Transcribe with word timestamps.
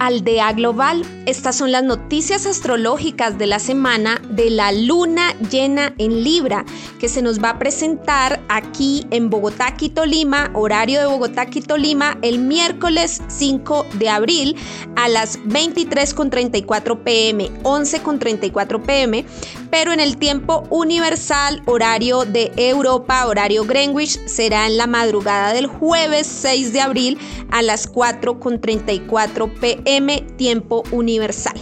Aldea 0.00 0.52
Global. 0.54 1.04
Estas 1.26 1.56
son 1.56 1.70
las 1.70 1.84
noticias 1.84 2.46
astrológicas 2.46 3.38
de 3.38 3.46
la 3.46 3.58
semana 3.58 4.20
de 4.30 4.50
la 4.50 4.72
luna 4.72 5.34
llena 5.50 5.94
en 5.98 6.24
Libra, 6.24 6.64
que 6.98 7.08
se 7.08 7.22
nos 7.22 7.40
va 7.40 7.50
a 7.50 7.58
presentar 7.58 8.40
aquí 8.48 9.06
en 9.10 9.30
Bogotá, 9.30 9.76
Quito, 9.76 10.06
Lima, 10.06 10.50
horario 10.54 11.00
de 11.00 11.06
Bogotá, 11.06 11.46
Quito, 11.46 11.76
Lima, 11.76 12.18
el 12.22 12.38
miércoles 12.38 13.22
5 13.28 13.86
de 13.98 14.08
abril 14.08 14.56
a 14.96 15.08
las 15.08 15.38
23.34 15.40 16.98
pm, 17.04 17.50
11.34 17.62 18.82
pm, 18.82 19.24
pero 19.70 19.92
en 19.92 20.00
el 20.00 20.16
tiempo 20.16 20.64
universal, 20.70 21.62
horario 21.66 22.24
de 22.24 22.52
Europa, 22.56 23.26
horario 23.26 23.64
Greenwich, 23.64 24.18
será 24.26 24.66
en 24.66 24.76
la 24.76 24.86
madrugada 24.86 25.52
del 25.52 25.66
jueves 25.66 26.26
6 26.26 26.72
de 26.72 26.80
abril 26.80 27.18
a 27.50 27.62
las 27.62 27.90
4.34 27.90 29.52
pm 29.60 30.20
tiempo 30.36 30.82
universal. 30.90 31.54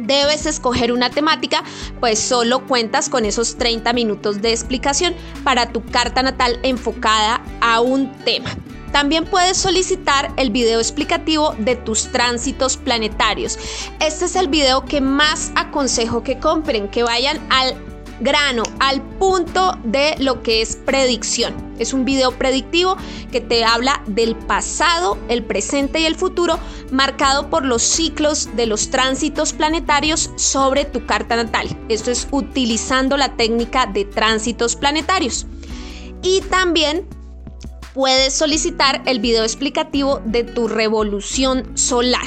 debes 0.07 0.47
escoger 0.47 0.93
una 0.93 1.11
temática, 1.11 1.63
pues 2.01 2.19
solo 2.19 2.67
cuentas 2.67 3.09
con 3.09 3.25
esos 3.25 3.57
30 3.57 3.93
minutos 3.93 4.41
de 4.43 4.51
explicación 4.51 5.15
para 5.45 5.73
tu 5.73 5.85
carta 5.85 6.23
natal 6.23 6.59
enfocada 6.63 7.43
a 7.61 7.81
un 7.81 8.13
tema. 8.25 8.51
También 8.93 9.27
puedes 9.27 9.59
solicitar 9.59 10.33
el 10.37 10.51
video 10.51 10.79
explicativo 10.79 11.55
de 11.59 11.77
tus 11.77 12.11
tránsitos 12.13 12.77
planetarios. 12.77 13.59
Este 14.01 14.25
es 14.25 14.37
el 14.37 14.49
video 14.49 14.85
que 14.85 15.01
más 15.01 15.53
aconsejo 15.55 16.23
que 16.23 16.39
compren, 16.39 16.89
que 16.89 17.03
vayan 17.03 17.39
al 17.51 17.75
grano, 18.21 18.63
al 18.79 19.03
punto 19.03 19.79
de 19.85 20.15
lo 20.19 20.43
que 20.43 20.63
es 20.63 20.77
predicción. 20.77 21.66
Es 21.79 21.93
un 21.93 22.05
video 22.05 22.33
predictivo 22.33 22.97
que 23.31 23.41
te 23.41 23.65
habla 23.65 24.03
del 24.07 24.37
pasado, 24.37 25.19
el 25.29 25.45
presente 25.45 26.01
y 26.01 26.07
el 26.07 26.17
futuro, 26.17 26.59
marcado 26.91 27.51
por 27.51 27.65
los 27.65 27.83
ciclos 27.83 28.49
de 28.57 28.67
los 28.67 28.91
tránsitos 28.91 29.53
planetarios 29.53 30.31
sobre 30.37 30.85
tu 30.85 31.07
carta 31.07 31.37
natal. 31.37 31.69
Esto 31.89 32.11
es 32.11 32.29
utilizando 32.31 33.17
la 33.17 33.37
técnica 33.37 33.87
de 33.87 34.05
tránsitos 34.05 34.77
planetarios. 34.77 35.47
Y 36.23 36.41
también 36.43 37.07
puedes 37.95 38.35
solicitar 38.35 39.03
el 39.07 39.21
video 39.21 39.43
explicativo 39.43 40.21
de 40.25 40.45
tu 40.45 40.69
revolución 40.69 41.77
solar. 41.77 42.27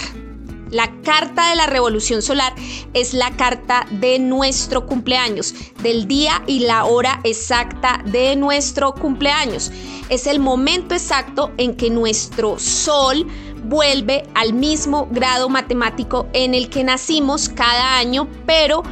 La 0.72 0.92
carta 1.02 1.50
de 1.50 1.56
la 1.56 1.66
revolución 1.66 2.22
solar 2.22 2.54
es 2.94 3.14
la 3.14 3.32
carta 3.32 3.88
de 3.92 4.20
nuestro 4.20 4.86
cumpleaños, 4.86 5.56
del 5.82 6.08
día 6.08 6.44
y 6.46 6.60
la 6.60 6.86
hora 6.86 7.20
exacta 7.24 8.04
de 8.06 8.36
nuestro 8.36 8.94
cumpleaños. 8.94 9.72
Es 10.10 10.28
el 10.28 10.40
momento 10.40 10.94
exacto 10.94 11.52
en 11.58 11.76
que 11.76 11.90
nuestro 11.90 12.60
sol 12.60 13.26
vuelve 13.64 14.24
al 14.36 14.54
mismo 14.54 15.08
grado 15.12 15.50
matemático 15.50 16.28
en 16.34 16.54
el 16.54 16.70
que 16.70 16.84
nacimos 16.84 17.50
cada 17.50 17.98
año, 17.98 18.28
pero 18.46 18.84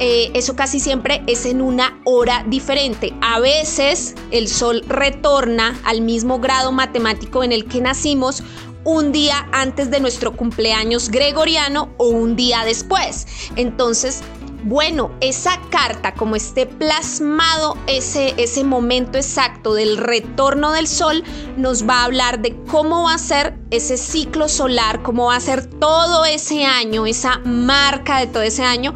eh, 0.00 0.30
eso 0.34 0.56
casi 0.56 0.80
siempre 0.80 1.22
es 1.26 1.46
en 1.46 1.62
una 1.62 2.00
hora 2.04 2.44
diferente. 2.48 3.14
A 3.20 3.38
veces 3.40 4.14
el 4.30 4.48
sol 4.48 4.82
retorna 4.88 5.78
al 5.84 6.00
mismo 6.00 6.40
grado 6.40 6.72
matemático 6.72 7.44
en 7.44 7.52
el 7.52 7.66
que 7.66 7.80
nacimos 7.80 8.42
un 8.84 9.12
día 9.12 9.48
antes 9.52 9.90
de 9.90 10.00
nuestro 10.00 10.36
cumpleaños 10.36 11.08
gregoriano 11.10 11.90
o 11.96 12.08
un 12.08 12.36
día 12.36 12.64
después. 12.64 13.26
Entonces, 13.56 14.22
bueno, 14.64 15.10
esa 15.20 15.60
carta, 15.70 16.14
como 16.14 16.36
esté 16.36 16.64
plasmado 16.64 17.76
ese, 17.86 18.34
ese 18.38 18.64
momento 18.64 19.18
exacto 19.18 19.74
del 19.74 19.98
retorno 19.98 20.72
del 20.72 20.88
sol, 20.88 21.22
nos 21.58 21.86
va 21.86 22.00
a 22.00 22.04
hablar 22.04 22.40
de 22.40 22.56
cómo 22.70 23.04
va 23.04 23.14
a 23.14 23.18
ser 23.18 23.58
ese 23.70 23.98
ciclo 23.98 24.48
solar, 24.48 25.02
cómo 25.02 25.26
va 25.26 25.36
a 25.36 25.40
ser 25.40 25.66
todo 25.66 26.24
ese 26.24 26.64
año, 26.64 27.04
esa 27.04 27.40
marca 27.44 28.20
de 28.20 28.26
todo 28.26 28.42
ese 28.42 28.62
año 28.62 28.94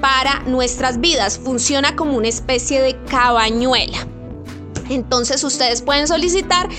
para 0.00 0.40
nuestras 0.40 1.00
vidas. 1.00 1.38
Funciona 1.38 1.94
como 1.94 2.16
una 2.16 2.28
especie 2.28 2.82
de 2.82 3.00
cabañuela. 3.04 4.13
Entonces 4.88 5.44
ustedes 5.44 5.82
pueden 5.82 6.08
solicitar 6.08 6.70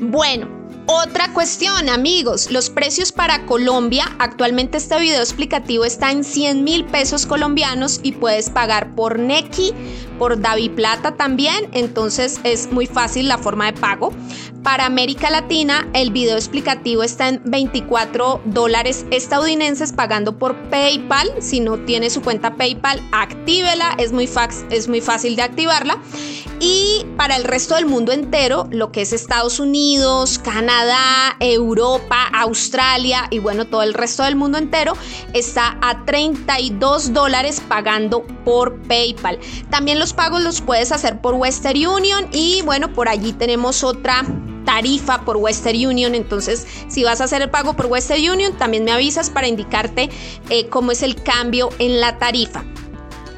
Bueno, 0.00 0.57
otra 0.88 1.34
cuestión, 1.34 1.90
amigos, 1.90 2.50
los 2.50 2.70
precios 2.70 3.12
para 3.12 3.44
Colombia, 3.44 4.06
actualmente 4.18 4.78
este 4.78 4.98
video 4.98 5.20
explicativo 5.20 5.84
está 5.84 6.10
en 6.10 6.24
100 6.24 6.64
mil 6.64 6.86
pesos 6.86 7.26
colombianos 7.26 8.00
y 8.02 8.12
puedes 8.12 8.48
pagar 8.48 8.94
por 8.94 9.18
Neki, 9.18 9.74
por 10.18 10.40
Davi 10.40 10.68
Plata 10.68 11.16
también, 11.16 11.68
entonces 11.72 12.40
es 12.44 12.70
muy 12.72 12.86
fácil 12.86 13.28
la 13.28 13.38
forma 13.38 13.66
de 13.66 13.80
pago. 13.80 14.12
Para 14.62 14.86
América 14.86 15.30
Latina, 15.30 15.88
el 15.94 16.10
video 16.10 16.36
explicativo 16.36 17.02
está 17.02 17.28
en 17.28 17.40
24 17.44 18.42
dólares 18.44 19.06
estadounidenses 19.10 19.92
pagando 19.92 20.36
por 20.36 20.56
PayPal. 20.68 21.30
Si 21.38 21.60
no 21.60 21.78
tiene 21.78 22.10
su 22.10 22.20
cuenta 22.22 22.56
PayPal, 22.56 23.00
actívela, 23.12 23.94
es 23.98 24.12
muy, 24.12 24.28
es 24.70 24.88
muy 24.88 25.00
fácil 25.00 25.36
de 25.36 25.42
activarla. 25.42 25.98
Y 26.60 27.06
para 27.16 27.36
el 27.36 27.44
resto 27.44 27.76
del 27.76 27.86
mundo 27.86 28.10
entero, 28.10 28.66
lo 28.72 28.90
que 28.90 29.02
es 29.02 29.12
Estados 29.12 29.60
Unidos, 29.60 30.40
Canadá, 30.40 31.36
Europa, 31.38 32.28
Australia 32.32 33.28
y 33.30 33.38
bueno, 33.38 33.66
todo 33.66 33.84
el 33.84 33.94
resto 33.94 34.24
del 34.24 34.34
mundo 34.34 34.58
entero 34.58 34.94
está 35.34 35.78
a 35.80 36.04
32 36.04 37.12
dólares 37.12 37.62
pagando 37.68 38.24
por 38.44 38.82
PayPal. 38.82 39.38
También 39.70 40.00
los 40.00 40.07
pagos 40.12 40.42
los 40.42 40.60
puedes 40.60 40.92
hacer 40.92 41.20
por 41.20 41.34
Western 41.34 41.86
Union 41.86 42.28
y 42.32 42.62
bueno, 42.62 42.92
por 42.92 43.08
allí 43.08 43.32
tenemos 43.32 43.82
otra 43.84 44.24
tarifa 44.64 45.22
por 45.24 45.38
Western 45.38 45.86
Union. 45.86 46.14
Entonces, 46.14 46.66
si 46.88 47.02
vas 47.02 47.20
a 47.20 47.24
hacer 47.24 47.40
el 47.40 47.50
pago 47.50 47.74
por 47.74 47.86
Western 47.86 48.30
Union, 48.30 48.56
también 48.58 48.84
me 48.84 48.92
avisas 48.92 49.30
para 49.30 49.48
indicarte 49.48 50.10
eh, 50.50 50.68
cómo 50.68 50.92
es 50.92 51.02
el 51.02 51.22
cambio 51.22 51.70
en 51.78 52.00
la 52.00 52.18
tarifa. 52.18 52.64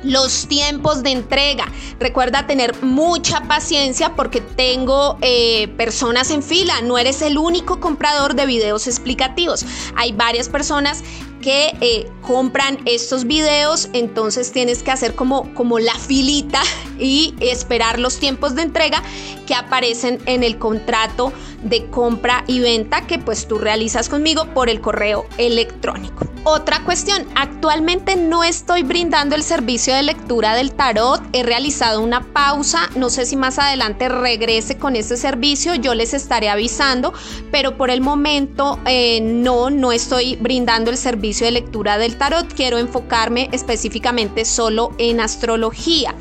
Los 0.02 0.49
tiempos 0.49 1.02
de 1.02 1.11
entrega. 1.11 1.67
Recuerda 2.00 2.46
tener 2.46 2.82
mucha 2.82 3.43
paciencia 3.43 4.16
porque 4.16 4.40
tengo 4.40 5.19
eh, 5.20 5.69
personas 5.76 6.31
en 6.31 6.43
fila. 6.43 6.81
No 6.82 6.99
eres 6.99 7.23
el 7.23 7.38
único 7.38 7.78
comprador 7.78 8.34
de 8.34 8.46
videos 8.46 8.87
explicativos. 8.87 9.64
Hay 9.96 10.12
varias 10.12 10.49
personas 10.49 11.05
que 11.40 11.76
eh, 11.81 12.10
compran 12.22 12.78
estos 12.84 13.25
videos, 13.26 13.88
entonces 13.92 14.52
tienes 14.52 14.82
que 14.82 14.90
hacer 14.90 15.14
como, 15.14 15.52
como 15.54 15.78
la 15.78 15.94
filita 15.94 16.62
y 16.98 17.34
esperar 17.40 17.98
los 17.98 18.19
tiempos 18.19 18.54
de 18.54 18.62
entrega 18.62 19.02
que 19.46 19.54
aparecen 19.54 20.20
en 20.26 20.42
el 20.42 20.58
contrato 20.58 21.32
de 21.62 21.87
compra 21.87 22.44
y 22.46 22.60
venta 22.60 23.06
que 23.06 23.19
pues 23.19 23.48
tú 23.48 23.58
realizas 23.58 24.08
conmigo 24.08 24.46
por 24.54 24.69
el 24.69 24.81
correo 24.81 25.26
electrónico. 25.38 26.30
Otra 26.44 26.82
cuestión, 26.84 27.26
actualmente 27.34 28.16
no 28.16 28.44
estoy 28.44 28.82
brindando 28.82 29.37
el 29.37 29.42
servicio 29.42 29.94
de 29.94 30.02
lectura 30.02 30.54
del 30.54 30.72
tarot, 30.72 31.20
he 31.34 31.42
realizado 31.42 32.00
una 32.00 32.32
pausa, 32.32 32.88
no 32.96 33.10
sé 33.10 33.26
si 33.26 33.37
más 33.37 33.58
adelante 33.58 34.08
regrese 34.08 34.78
con 34.78 34.96
ese 34.96 35.19
servicio, 35.19 35.75
yo 35.75 35.94
les 35.94 36.14
estaré 36.14 36.48
avisando, 36.48 37.12
pero 37.52 37.76
por 37.76 37.90
el 37.90 38.00
momento 38.00 38.78
eh, 38.87 39.20
no, 39.20 39.69
no 39.69 39.92
estoy 39.92 40.37
brindando 40.37 40.90
el 40.90 40.96
servicio 40.96 41.44
de 41.44 41.52
lectura 41.52 41.98
del 41.98 42.16
tarot, 42.16 42.50
quiero 42.54 42.78
enfocarme 42.78 43.50
específicamente 43.52 44.46
solo 44.46 44.92
en 44.96 45.20
astrología. 45.20 46.14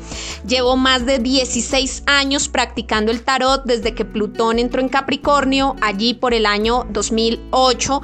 Llevo 0.46 0.76
más 0.76 1.06
de 1.06 1.18
16 1.18 2.02
años 2.04 2.48
practicando 2.48 3.10
el 3.10 3.22
tarot 3.22 3.64
desde 3.64 3.94
que 3.94 4.04
Plutón 4.04 4.58
entró 4.58 4.82
en 4.82 4.90
Capricornio, 4.90 5.76
allí 5.80 6.12
por 6.12 6.34
el 6.34 6.44
año 6.44 6.86
2008. 6.90 8.02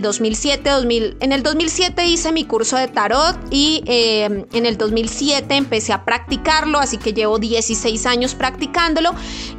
2007, 0.00 0.68
eh, 0.68 0.72
2000. 0.72 1.16
En 1.28 1.32
el 1.32 1.42
2007 1.42 2.06
hice 2.06 2.32
mi 2.32 2.44
curso 2.44 2.78
de 2.78 2.88
tarot 2.88 3.36
y 3.50 3.82
eh, 3.84 4.46
en 4.50 4.64
el 4.64 4.78
2007 4.78 5.56
empecé 5.56 5.92
a 5.92 6.06
practicarlo, 6.06 6.78
así 6.78 6.96
que 6.96 7.12
llevo 7.12 7.38
16 7.38 8.06
años 8.06 8.34
practicándolo 8.34 9.10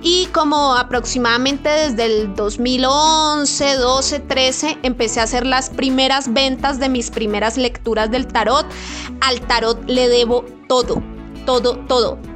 y 0.01 0.25
como 0.33 0.74
aproximadamente 0.74 1.69
desde 1.69 2.06
el 2.06 2.36
2011, 2.36 3.75
12, 3.75 4.19
13 4.19 4.77
empecé 4.81 5.19
a 5.19 5.25
hacer 5.25 5.45
las 5.45 5.69
primeras 5.69 6.33
ventas 6.33 6.80
de 6.80 6.89
mis 6.89 7.12
primeras 7.12 7.56
lecturas 7.56 8.10
del 8.10 8.25
tarot. 8.25 8.65
Al 9.22 9.39
tarot 9.42 9.88
le 9.88 10.10
debo 10.10 10.45
todo, 10.68 11.04
todo, 11.45 11.77
todo. 11.86 12.28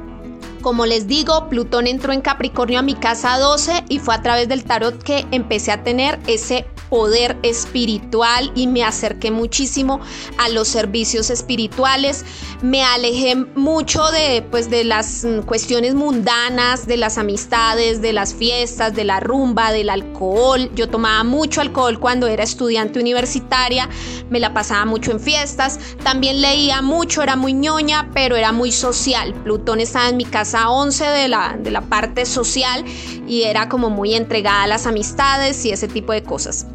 Como 0.64 0.86
les 0.86 1.06
digo, 1.06 1.50
Plutón 1.50 1.86
entró 1.86 2.14
en 2.14 2.22
Capricornio 2.22 2.78
a 2.78 2.82
mi 2.82 2.94
casa 2.94 3.38
12 3.38 3.84
y 3.90 3.98
fue 3.98 4.14
a 4.14 4.22
través 4.22 4.48
del 4.48 4.64
tarot 4.64 4.96
que 5.02 5.26
empecé 5.30 5.70
a 5.72 5.84
tener 5.84 6.18
ese 6.26 6.64
poder 6.88 7.36
espiritual 7.42 8.50
y 8.54 8.66
me 8.66 8.82
acerqué 8.82 9.30
muchísimo 9.30 10.00
a 10.38 10.48
los 10.48 10.68
servicios 10.68 11.28
espirituales. 11.28 12.24
Me 12.62 12.82
alejé 12.82 13.34
mucho 13.34 14.10
de, 14.10 14.42
pues, 14.50 14.70
de 14.70 14.84
las 14.84 15.24
mm, 15.24 15.40
cuestiones 15.40 15.94
mundanas, 15.94 16.86
de 16.86 16.96
las 16.96 17.18
amistades, 17.18 18.00
de 18.00 18.14
las 18.14 18.32
fiestas, 18.32 18.94
de 18.94 19.04
la 19.04 19.20
rumba, 19.20 19.70
del 19.70 19.90
alcohol. 19.90 20.70
Yo 20.74 20.88
tomaba 20.88 21.24
mucho 21.24 21.60
alcohol 21.60 22.00
cuando 22.00 22.26
era 22.26 22.42
estudiante 22.42 22.98
universitaria, 23.00 23.90
me 24.30 24.40
la 24.40 24.54
pasaba 24.54 24.86
mucho 24.86 25.10
en 25.10 25.20
fiestas. 25.20 25.78
También 26.02 26.40
leía 26.40 26.80
mucho, 26.80 27.22
era 27.22 27.36
muy 27.36 27.52
ñoña, 27.52 28.08
pero 28.14 28.36
era 28.36 28.52
muy 28.52 28.72
social. 28.72 29.34
Plutón 29.42 29.80
estaba 29.80 30.08
en 30.08 30.16
mi 30.16 30.24
casa 30.24 30.53
11 30.54 31.04
de 31.04 31.28
la, 31.28 31.56
de 31.58 31.70
la 31.70 31.82
parte 31.82 32.26
social 32.26 32.84
y 33.26 33.42
era 33.42 33.68
como 33.68 33.90
muy 33.90 34.14
entregada 34.14 34.62
a 34.62 34.66
las 34.66 34.86
amistades 34.86 35.64
y 35.64 35.70
ese 35.70 35.88
tipo 35.88 36.12
de 36.12 36.22
cosas. 36.22 36.66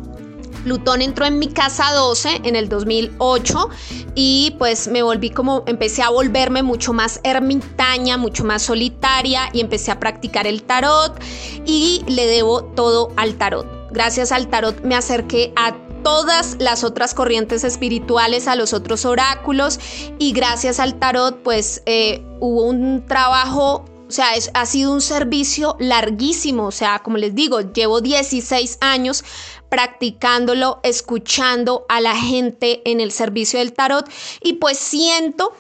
Plutón 0.63 1.01
entró 1.01 1.25
en 1.25 1.39
mi 1.39 1.47
casa 1.47 1.91
12 1.93 2.41
en 2.43 2.55
el 2.55 2.69
2008 2.69 3.69
y 4.15 4.55
pues 4.59 4.87
me 4.87 5.03
volví 5.03 5.29
como, 5.29 5.63
empecé 5.67 6.01
a 6.01 6.09
volverme 6.09 6.63
mucho 6.63 6.93
más 6.93 7.21
ermitaña, 7.23 8.17
mucho 8.17 8.43
más 8.43 8.63
solitaria 8.63 9.49
y 9.53 9.61
empecé 9.61 9.91
a 9.91 9.99
practicar 9.99 10.47
el 10.47 10.63
tarot 10.63 11.17
y 11.65 12.03
le 12.07 12.27
debo 12.27 12.63
todo 12.63 13.11
al 13.15 13.35
tarot. 13.35 13.65
Gracias 13.91 14.31
al 14.31 14.47
tarot 14.47 14.81
me 14.83 14.95
acerqué 14.95 15.53
a 15.55 15.75
todas 16.03 16.57
las 16.59 16.83
otras 16.83 17.13
corrientes 17.13 17.63
espirituales, 17.63 18.47
a 18.47 18.55
los 18.55 18.73
otros 18.73 19.05
oráculos 19.05 19.79
y 20.17 20.31
gracias 20.31 20.79
al 20.79 20.99
tarot 20.99 21.41
pues 21.43 21.81
eh, 21.85 22.23
hubo 22.39 22.63
un 22.63 23.05
trabajo 23.05 23.85
o 24.07 24.11
sea, 24.11 24.29
ha 24.55 24.65
sido 24.65 24.91
un 24.91 25.01
servicio 25.01 25.77
larguísimo. 25.79 26.65
O 26.65 26.71
sea, 26.71 26.97
como 26.97 27.19
les 27.19 27.35
digo, 27.35 27.61
llevo 27.61 28.01
16 28.01 28.79
años 28.81 29.23
practicándolo, 29.69 30.79
escuchando 30.81 31.85
a 31.89 32.01
la 32.01 32.15
gente 32.15 32.81
en 32.89 33.01
el 33.01 33.11
servicio 33.11 33.59
del 33.59 33.73
tarot 33.73 34.09
y 34.41 34.53
pues 34.53 34.79
siento 34.79 35.53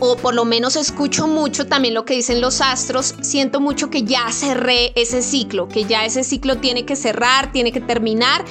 o 0.00 0.16
por 0.16 0.34
lo 0.34 0.44
menos 0.44 0.76
escucho 0.76 1.26
mucho 1.26 1.66
también 1.66 1.94
lo 1.94 2.04
que 2.04 2.14
dicen 2.14 2.40
los 2.40 2.60
astros, 2.60 3.14
siento 3.20 3.60
mucho 3.60 3.90
que 3.90 4.02
ya 4.02 4.30
cerré 4.30 4.92
ese 4.94 5.22
ciclo, 5.22 5.68
que 5.68 5.84
ya 5.84 6.04
ese 6.04 6.24
ciclo 6.24 6.58
tiene 6.58 6.84
que 6.84 6.96
cerrar, 6.96 7.52
tiene 7.52 7.72
que 7.72 7.80
terminar. 7.80 8.44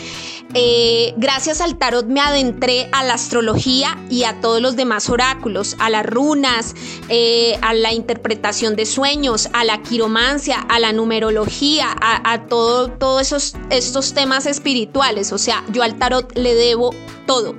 Eh, 0.54 1.14
gracias 1.18 1.60
al 1.60 1.78
tarot 1.78 2.06
me 2.06 2.22
adentré 2.22 2.88
a 2.94 3.04
la 3.04 3.16
astrología 3.16 3.98
y 4.10 4.24
a 4.24 4.40
todos 4.40 4.62
los 4.62 4.76
demás 4.76 5.10
oráculos, 5.10 5.76
a 5.80 5.90
las 5.90 6.06
runas, 6.06 6.76
eh, 7.10 7.58
a 7.62 7.74
la 7.74 7.94
interpretación 7.94 8.76
de 8.76 8.86
sueños, 8.86 9.50
a 9.54 9.66
la 9.66 9.82
quiromancia, 9.82 10.60
a 10.60 10.80
la 10.80 10.94
numerología, 10.94 11.88
a, 12.00 12.48
todos 12.48 13.22
esos, 13.22 13.56
estos 13.70 14.14
temas 14.14 14.46
espirituales. 14.46 15.34
O 15.34 15.38
sea, 15.38 15.64
yo 15.72 15.84
al 15.84 15.98
tarot 15.98 16.36
le 16.38 16.56
debo 16.56 16.92
todo 17.26 17.56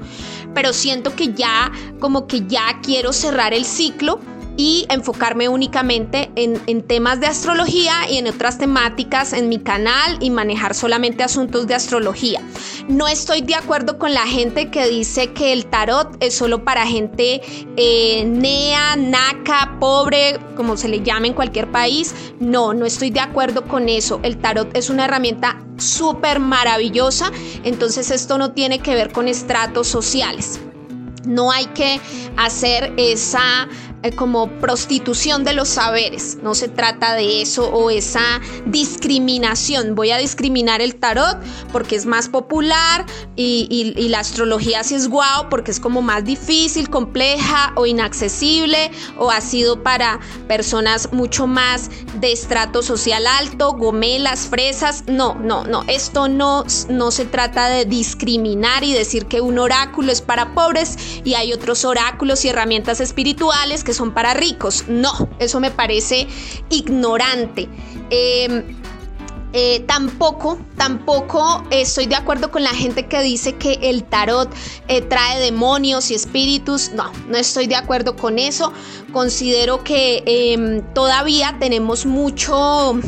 pero 0.56 0.72
siento 0.72 1.14
que 1.14 1.34
ya 1.34 1.70
como 2.00 2.26
que 2.26 2.46
ya 2.46 2.80
quiero 2.82 3.12
cerrar 3.12 3.52
el 3.52 3.66
ciclo 3.66 4.20
y 4.56 4.86
enfocarme 4.88 5.48
únicamente 5.48 6.30
en, 6.36 6.56
temas 6.82 7.20
de 7.20 7.26
astrología 7.26 7.92
y 8.10 8.18
en 8.18 8.28
otras 8.28 8.58
temáticas 8.58 9.32
en 9.32 9.48
mi 9.48 9.58
canal 9.58 10.18
y 10.20 10.30
manejar 10.30 10.74
solamente 10.74 11.22
asuntos 11.22 11.66
de 11.66 11.74
astrología. 11.74 12.40
No 12.88 13.08
estoy 13.08 13.42
de 13.42 13.54
acuerdo 13.54 13.98
con 13.98 14.14
la 14.14 14.26
gente 14.26 14.70
que 14.70 14.88
dice 14.88 15.32
que 15.32 15.52
el 15.52 15.66
tarot 15.66 16.16
es 16.20 16.34
solo 16.34 16.64
para 16.64 16.86
gente 16.86 17.40
eh, 17.76 18.24
nea, 18.24 18.96
naca, 18.96 19.76
pobre, 19.80 20.38
como 20.56 20.76
se 20.76 20.88
le 20.88 21.02
llame 21.02 21.28
en 21.28 21.34
cualquier 21.34 21.70
país. 21.70 22.14
No, 22.38 22.72
no 22.74 22.86
estoy 22.86 23.10
de 23.10 23.20
acuerdo 23.20 23.66
con 23.66 23.88
eso. 23.88 24.20
El 24.22 24.38
tarot 24.38 24.76
es 24.76 24.90
una 24.90 25.04
herramienta 25.06 25.58
súper 25.78 26.40
maravillosa, 26.40 27.30
entonces 27.64 28.10
esto 28.10 28.38
no 28.38 28.52
tiene 28.52 28.78
que 28.78 28.94
ver 28.94 29.12
con 29.12 29.28
estratos 29.28 29.88
sociales. 29.88 30.60
No 31.26 31.50
hay 31.50 31.66
que 31.66 32.00
hacer 32.36 32.92
esa 32.96 33.68
eh, 34.02 34.12
como 34.12 34.48
prostitución 34.60 35.42
de 35.44 35.54
los 35.54 35.68
saberes. 35.68 36.38
No 36.42 36.54
se 36.54 36.68
trata 36.68 37.14
de 37.14 37.42
eso 37.42 37.70
o 37.70 37.90
esa 37.90 38.40
discriminación. 38.66 39.94
Voy 39.94 40.10
a 40.10 40.18
discriminar 40.18 40.80
el 40.80 40.96
tarot 40.96 41.38
porque 41.72 41.96
es 41.96 42.06
más 42.06 42.28
popular 42.28 43.06
y, 43.36 44.06
la 44.08 44.20
astrología 44.20 44.84
sí 44.84 44.94
es 44.94 45.08
guau 45.08 45.48
porque 45.48 45.70
es 45.70 45.80
como 45.80 46.00
más 46.02 46.24
difícil, 46.24 46.88
compleja 46.90 47.72
o 47.74 47.86
inaccesible 47.86 48.90
o 49.18 49.30
ha 49.30 49.40
sido 49.40 49.82
para 49.82 50.20
personas 50.46 51.12
mucho 51.12 51.46
más 51.46 51.90
de 52.20 52.32
estrato 52.32 52.82
social 52.82 53.26
alto, 53.26 53.72
gomelas, 53.72 54.46
fresas. 54.46 55.04
No, 55.06 55.34
no, 55.34 55.64
no. 55.64 55.84
Esto 55.88 56.28
no, 56.28 56.64
no 56.88 57.10
se 57.10 57.24
trata 57.24 57.68
de 57.68 57.84
discriminar 57.84 58.84
y 58.84 58.92
decir 58.92 59.26
que 59.26 59.40
un 59.40 59.58
oráculo 59.58 60.12
es 60.12 60.20
para 60.20 60.54
pobres 60.54 60.96
y 61.24 61.34
hay 61.34 61.52
otros 61.52 61.84
oráculos 61.84 62.44
y 62.44 62.48
herramientas 62.48 63.00
espirituales 63.00 63.84
que 63.86 63.94
son 63.94 64.12
para 64.12 64.34
ricos. 64.34 64.84
No, 64.88 65.30
eso 65.38 65.60
me 65.60 65.70
parece 65.70 66.26
ignorante. 66.68 67.68
Em, 68.10 68.76
eh, 69.52 69.84
tampoco, 69.86 70.58
tampoco 70.76 71.62
estoy 71.70 72.06
de 72.06 72.16
acuerdo 72.16 72.50
con 72.50 72.62
la 72.62 72.74
gente 72.74 73.06
que 73.06 73.22
dice 73.22 73.54
que 73.54 73.78
el 73.80 74.04
tarot 74.04 74.52
eh, 74.88 75.00
trae 75.00 75.40
demonios 75.40 76.10
y 76.10 76.14
espíritus. 76.14 76.90
No, 76.92 77.10
no 77.28 77.38
estoy 77.38 77.66
de 77.66 77.76
acuerdo 77.76 78.16
con 78.16 78.38
eso. 78.38 78.72
Considero 79.12 79.82
que 79.82 80.22
em, 80.26 80.82
todavía 80.92 81.56
tenemos 81.58 82.04
mucho... 82.04 83.00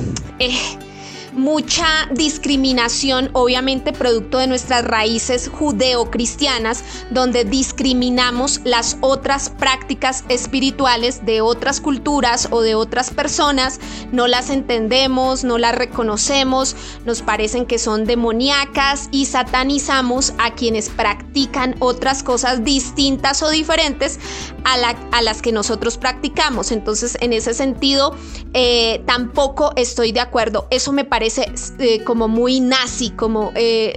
Mucha 1.39 2.09
discriminación, 2.11 3.31
obviamente 3.33 3.93
producto 3.93 4.39
de 4.39 4.49
nuestras 4.49 4.85
raíces 4.85 5.49
judeocristianas, 5.49 6.83
donde 7.13 7.45
discriminamos 7.45 8.61
las 8.65 8.97
otras 9.03 9.49
prácticas 9.49 10.25
espirituales 10.29 11.25
de 11.25 11.41
otras 11.41 11.81
culturas 11.81 12.49
o 12.51 12.61
de 12.61 12.75
otras 12.75 13.11
personas, 13.11 13.79
no 14.11 14.27
las 14.27 14.51
entendemos, 14.51 15.45
no 15.45 15.59
las 15.59 15.77
reconocemos, 15.77 16.75
nos 17.07 17.23
parecen 17.23 17.67
que 17.67 17.79
son 17.79 18.05
demoníacas 18.05 19.09
y 19.13 19.27
satanizamos 19.27 20.35
a 20.39 20.57
quienes 20.57 20.89
practican 20.89 21.77
otras 21.79 22.25
cosas 22.25 22.65
distintas 22.65 23.45
o 23.45 23.51
diferentes 23.51 24.19
a, 24.65 25.23
las 25.23 25.41
que 25.41 25.53
nosotros 25.53 25.99
practicamos. 25.99 26.73
Entonces, 26.73 27.17
en 27.21 27.33
ese 27.33 27.55
sentido, 27.55 28.17
eh, 28.55 29.05
tampoco 29.07 29.73
estoy 29.77 30.11
de 30.11 30.21
acuerdo. 30.21 30.67
Eso 30.71 30.91
me 30.93 31.05
parece 31.05 31.28
eh, 31.37 32.03
como 32.05 32.29
muy 32.29 32.61
nazi, 32.61 33.11
como 33.11 33.53
eh, 33.55 33.95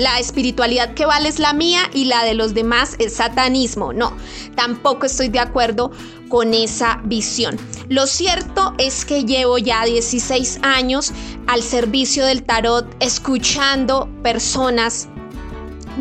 la 0.00 0.18
espiritualidad 0.18 0.94
que 0.94 1.04
vale 1.04 1.28
es 1.28 1.38
la 1.38 1.52
mía 1.52 1.82
y 1.92 2.06
la 2.06 2.24
de 2.24 2.34
los 2.34 2.54
demás 2.54 2.96
es 2.98 3.14
satanismo. 3.16 3.92
No, 3.92 4.16
tampoco 4.54 5.06
estoy 5.06 5.28
de 5.28 5.40
acuerdo 5.40 5.90
con 6.28 6.54
esa 6.54 7.00
visión. 7.04 7.58
Lo 7.88 8.06
cierto 8.06 8.74
es 8.78 9.04
que 9.04 9.24
llevo 9.24 9.58
ya 9.58 9.84
16 9.84 10.60
años 10.62 11.12
al 11.46 11.62
servicio 11.62 12.24
del 12.24 12.44
tarot, 12.44 12.86
escuchando 13.00 14.08
personas 14.22 15.08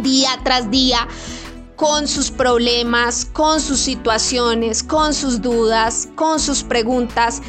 día 0.01 0.39
tras 0.43 0.69
día 0.71 1.07
con 1.75 2.07
sus 2.07 2.29
problemas, 2.29 3.25
con 3.25 3.61
sus 3.61 3.79
situaciones, 3.79 4.83
con 4.83 5.13
sus 5.13 5.41
dudas, 5.41 6.09
con 6.15 6.39
sus 6.39 6.61
preguntas, 6.63 7.41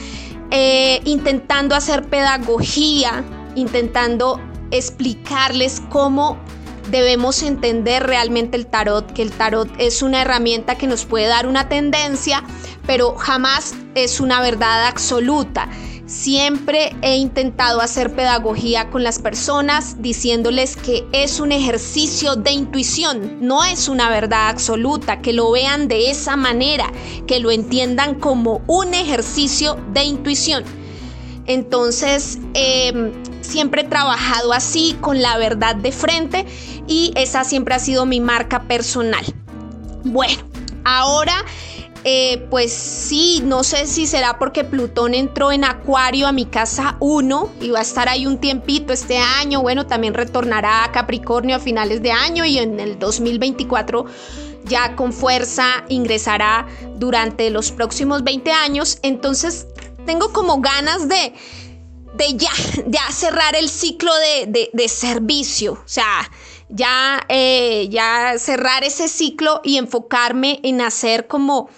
eh, 0.50 1.00
intentando 1.04 1.74
hacer 1.74 2.04
pedagogía, 2.04 3.24
intentando 3.54 4.40
explicarles 4.70 5.82
cómo 5.90 6.38
debemos 6.90 7.42
entender 7.42 8.04
realmente 8.04 8.56
el 8.56 8.66
tarot, 8.66 9.12
que 9.12 9.22
el 9.22 9.30
tarot 9.30 9.68
es 9.78 10.02
una 10.02 10.22
herramienta 10.22 10.76
que 10.76 10.86
nos 10.86 11.04
puede 11.04 11.26
dar 11.26 11.46
una 11.46 11.68
tendencia, 11.68 12.42
pero 12.86 13.14
jamás 13.16 13.74
es 13.94 14.20
una 14.20 14.40
verdad 14.40 14.86
absoluta. 14.86 15.68
Siempre 16.10 16.96
he 17.02 17.18
intentado 17.18 17.80
hacer 17.80 18.12
pedagogía 18.12 18.90
con 18.90 19.04
las 19.04 19.20
personas 19.20 20.02
diciéndoles 20.02 20.76
que 20.76 21.06
es 21.12 21.38
un 21.38 21.52
ejercicio 21.52 22.34
de 22.34 22.50
intuición, 22.50 23.38
no 23.40 23.62
es 23.62 23.88
una 23.88 24.10
verdad 24.10 24.48
absoluta, 24.48 25.22
que 25.22 25.32
lo 25.32 25.52
vean 25.52 25.86
de 25.86 26.10
esa 26.10 26.34
manera, 26.34 26.90
que 27.28 27.38
lo 27.38 27.52
entiendan 27.52 28.16
como 28.16 28.60
un 28.66 28.92
ejercicio 28.92 29.78
de 29.92 30.02
intuición. 30.02 30.64
Entonces, 31.46 32.40
em, 32.54 33.12
siempre 33.40 33.82
he 33.82 33.84
trabajado 33.84 34.52
así, 34.52 34.96
con 35.00 35.22
la 35.22 35.38
verdad 35.38 35.76
de 35.76 35.92
frente, 35.92 36.44
y 36.88 37.12
esa 37.14 37.44
siempre 37.44 37.76
ha 37.76 37.78
sido 37.78 38.04
mi 38.04 38.18
marca 38.18 38.64
personal. 38.64 39.24
Bueno, 40.02 40.42
ahora 40.84 41.44
eh, 42.04 42.46
pues 42.50 42.72
sí, 42.72 43.42
no 43.44 43.62
sé 43.62 43.86
si 43.86 44.06
será 44.06 44.38
porque 44.38 44.64
Plutón 44.64 45.14
entró 45.14 45.52
en 45.52 45.64
Acuario 45.64 46.26
a 46.26 46.32
mi 46.32 46.46
casa 46.46 46.96
1 47.00 47.50
y 47.60 47.70
va 47.70 47.80
a 47.80 47.82
estar 47.82 48.08
ahí 48.08 48.26
un 48.26 48.38
tiempito 48.38 48.92
este 48.92 49.18
año. 49.18 49.60
Bueno, 49.60 49.86
también 49.86 50.14
retornará 50.14 50.84
a 50.84 50.92
Capricornio 50.92 51.56
a 51.56 51.58
finales 51.60 52.02
de 52.02 52.12
año 52.12 52.44
y 52.44 52.58
en 52.58 52.80
el 52.80 52.98
2024 52.98 54.06
ya 54.64 54.96
con 54.96 55.12
fuerza 55.12 55.84
ingresará 55.88 56.66
durante 56.96 57.50
los 57.50 57.70
próximos 57.70 58.24
20 58.24 58.50
años. 58.50 58.98
Entonces 59.02 59.66
tengo 60.06 60.32
como 60.32 60.60
ganas 60.60 61.06
de, 61.06 61.34
de 62.14 62.36
ya, 62.36 63.10
cerrar 63.12 63.54
el 63.56 63.68
ciclo 63.68 64.12
de, 64.46 64.70
de 64.72 64.88
servicio. 64.88 65.72
O 65.72 65.88
sea, 65.88 66.30
ya, 66.70 67.20
eh, 67.28 67.88
ya 67.90 68.34
cerrar 68.38 68.84
ese 68.84 69.08
ciclo 69.08 69.60
y 69.64 69.76
enfocarme 69.76 70.60
en 70.62 70.80
hacer 70.80 71.26
como 71.26 71.68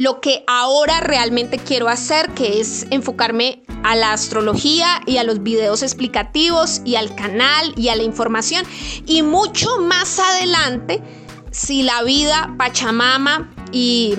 lo 0.00 0.20
que 0.20 0.44
ahora 0.46 1.00
realmente 1.00 1.58
quiero 1.58 1.88
hacer, 1.88 2.30
que 2.30 2.58
es 2.58 2.86
enfocarme 2.90 3.62
a 3.82 3.94
la 3.96 4.12
astrología 4.12 5.02
y 5.06 5.18
a 5.18 5.24
los 5.24 5.42
videos 5.42 5.82
explicativos 5.82 6.80
y 6.86 6.96
al 6.96 7.14
canal 7.14 7.74
y 7.76 7.88
a 7.88 7.96
la 7.96 8.02
información. 8.02 8.64
Y 9.06 9.22
mucho 9.22 9.68
más 9.80 10.18
adelante, 10.18 11.02
si 11.50 11.82
la 11.82 12.02
vida, 12.02 12.54
Pachamama 12.56 13.50
y, 13.72 14.14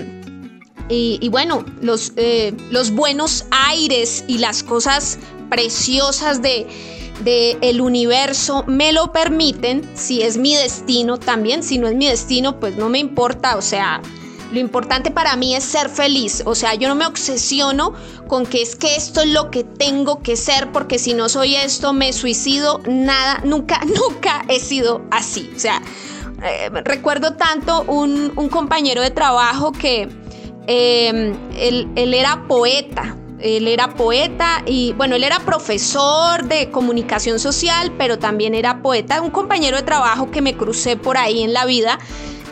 y, 0.88 1.28
bueno, 1.30 1.66
los, 1.82 2.14
eh, 2.16 2.56
los 2.70 2.92
buenos 2.92 3.46
aires 3.50 4.24
y 4.28 4.38
las 4.38 4.62
cosas 4.62 5.18
preciosas 5.50 6.44
de 6.44 6.68
del 7.24 7.58
el 7.62 7.82
universo 7.82 8.64
me 8.68 8.92
lo 8.92 9.12
permiten, 9.12 9.90
si 9.96 10.22
es 10.22 10.38
mi 10.38 10.56
destino 10.56 11.18
también, 11.18 11.64
si 11.64 11.78
no 11.78 11.88
es 11.88 11.96
mi 11.96 12.08
destino, 12.08 12.60
pues 12.60 12.76
no 12.76 12.90
me 12.90 13.00
importa, 13.00 13.56
o 13.58 13.62
sea, 13.62 14.02
lo 14.52 14.60
importante 14.60 15.12
para 15.12 15.36
mí 15.36 15.56
es 15.56 15.64
ser 15.64 15.90
feliz, 15.90 16.44
o 16.46 16.56
sea, 16.56 16.76
yo 16.76 16.88
no 16.90 16.96
me 16.96 17.06
obsesiono 17.06 17.94
con 18.28 18.46
que 18.46 18.62
es 18.62 18.76
que 18.76 18.96
esto 18.96 19.22
es 19.22 19.30
lo 19.30 19.50
que 19.50 19.64
tengo 19.64 20.22
que 20.22 20.36
ser, 20.36 20.72
porque 20.72 21.00
si 21.00 21.14
no 21.14 21.30
soy 21.30 21.56
esto, 21.56 21.94
me 21.94 22.12
suicido, 22.12 22.82
nada, 22.88 23.42
nunca, 23.46 23.80
nunca 23.86 24.44
he 24.50 24.60
sido 24.60 25.04
así, 25.12 25.50
o 25.56 25.60
sea, 25.60 25.82
eh, 26.44 26.70
recuerdo 26.84 27.34
tanto 27.36 27.84
un, 27.84 28.30
compañero 28.50 29.02
de 29.02 29.12
trabajo 29.12 29.72
que 29.72 30.10
eh, 30.68 31.34
él, 31.58 31.88
él 31.96 32.14
era 32.14 32.48
poeta, 32.48 33.16
él 33.42 33.68
era 33.68 33.94
poeta 33.96 34.64
y 34.66 34.94
bueno, 34.94 35.16
él 35.16 35.24
era 35.24 35.40
profesor 35.40 36.44
de 36.46 36.70
comunicación 36.72 37.40
social, 37.40 37.94
pero 37.98 38.20
también 38.20 38.56
era 38.56 38.82
poeta, 38.82 39.22
un 39.22 39.32
compañero 39.32 39.78
de 39.78 39.84
trabajo 39.84 40.32
que 40.32 40.42
me 40.42 40.56
crucé 40.56 40.98
por 40.98 41.18
ahí 41.18 41.44
en 41.44 41.54
la 41.54 41.66
vida. 41.66 42.00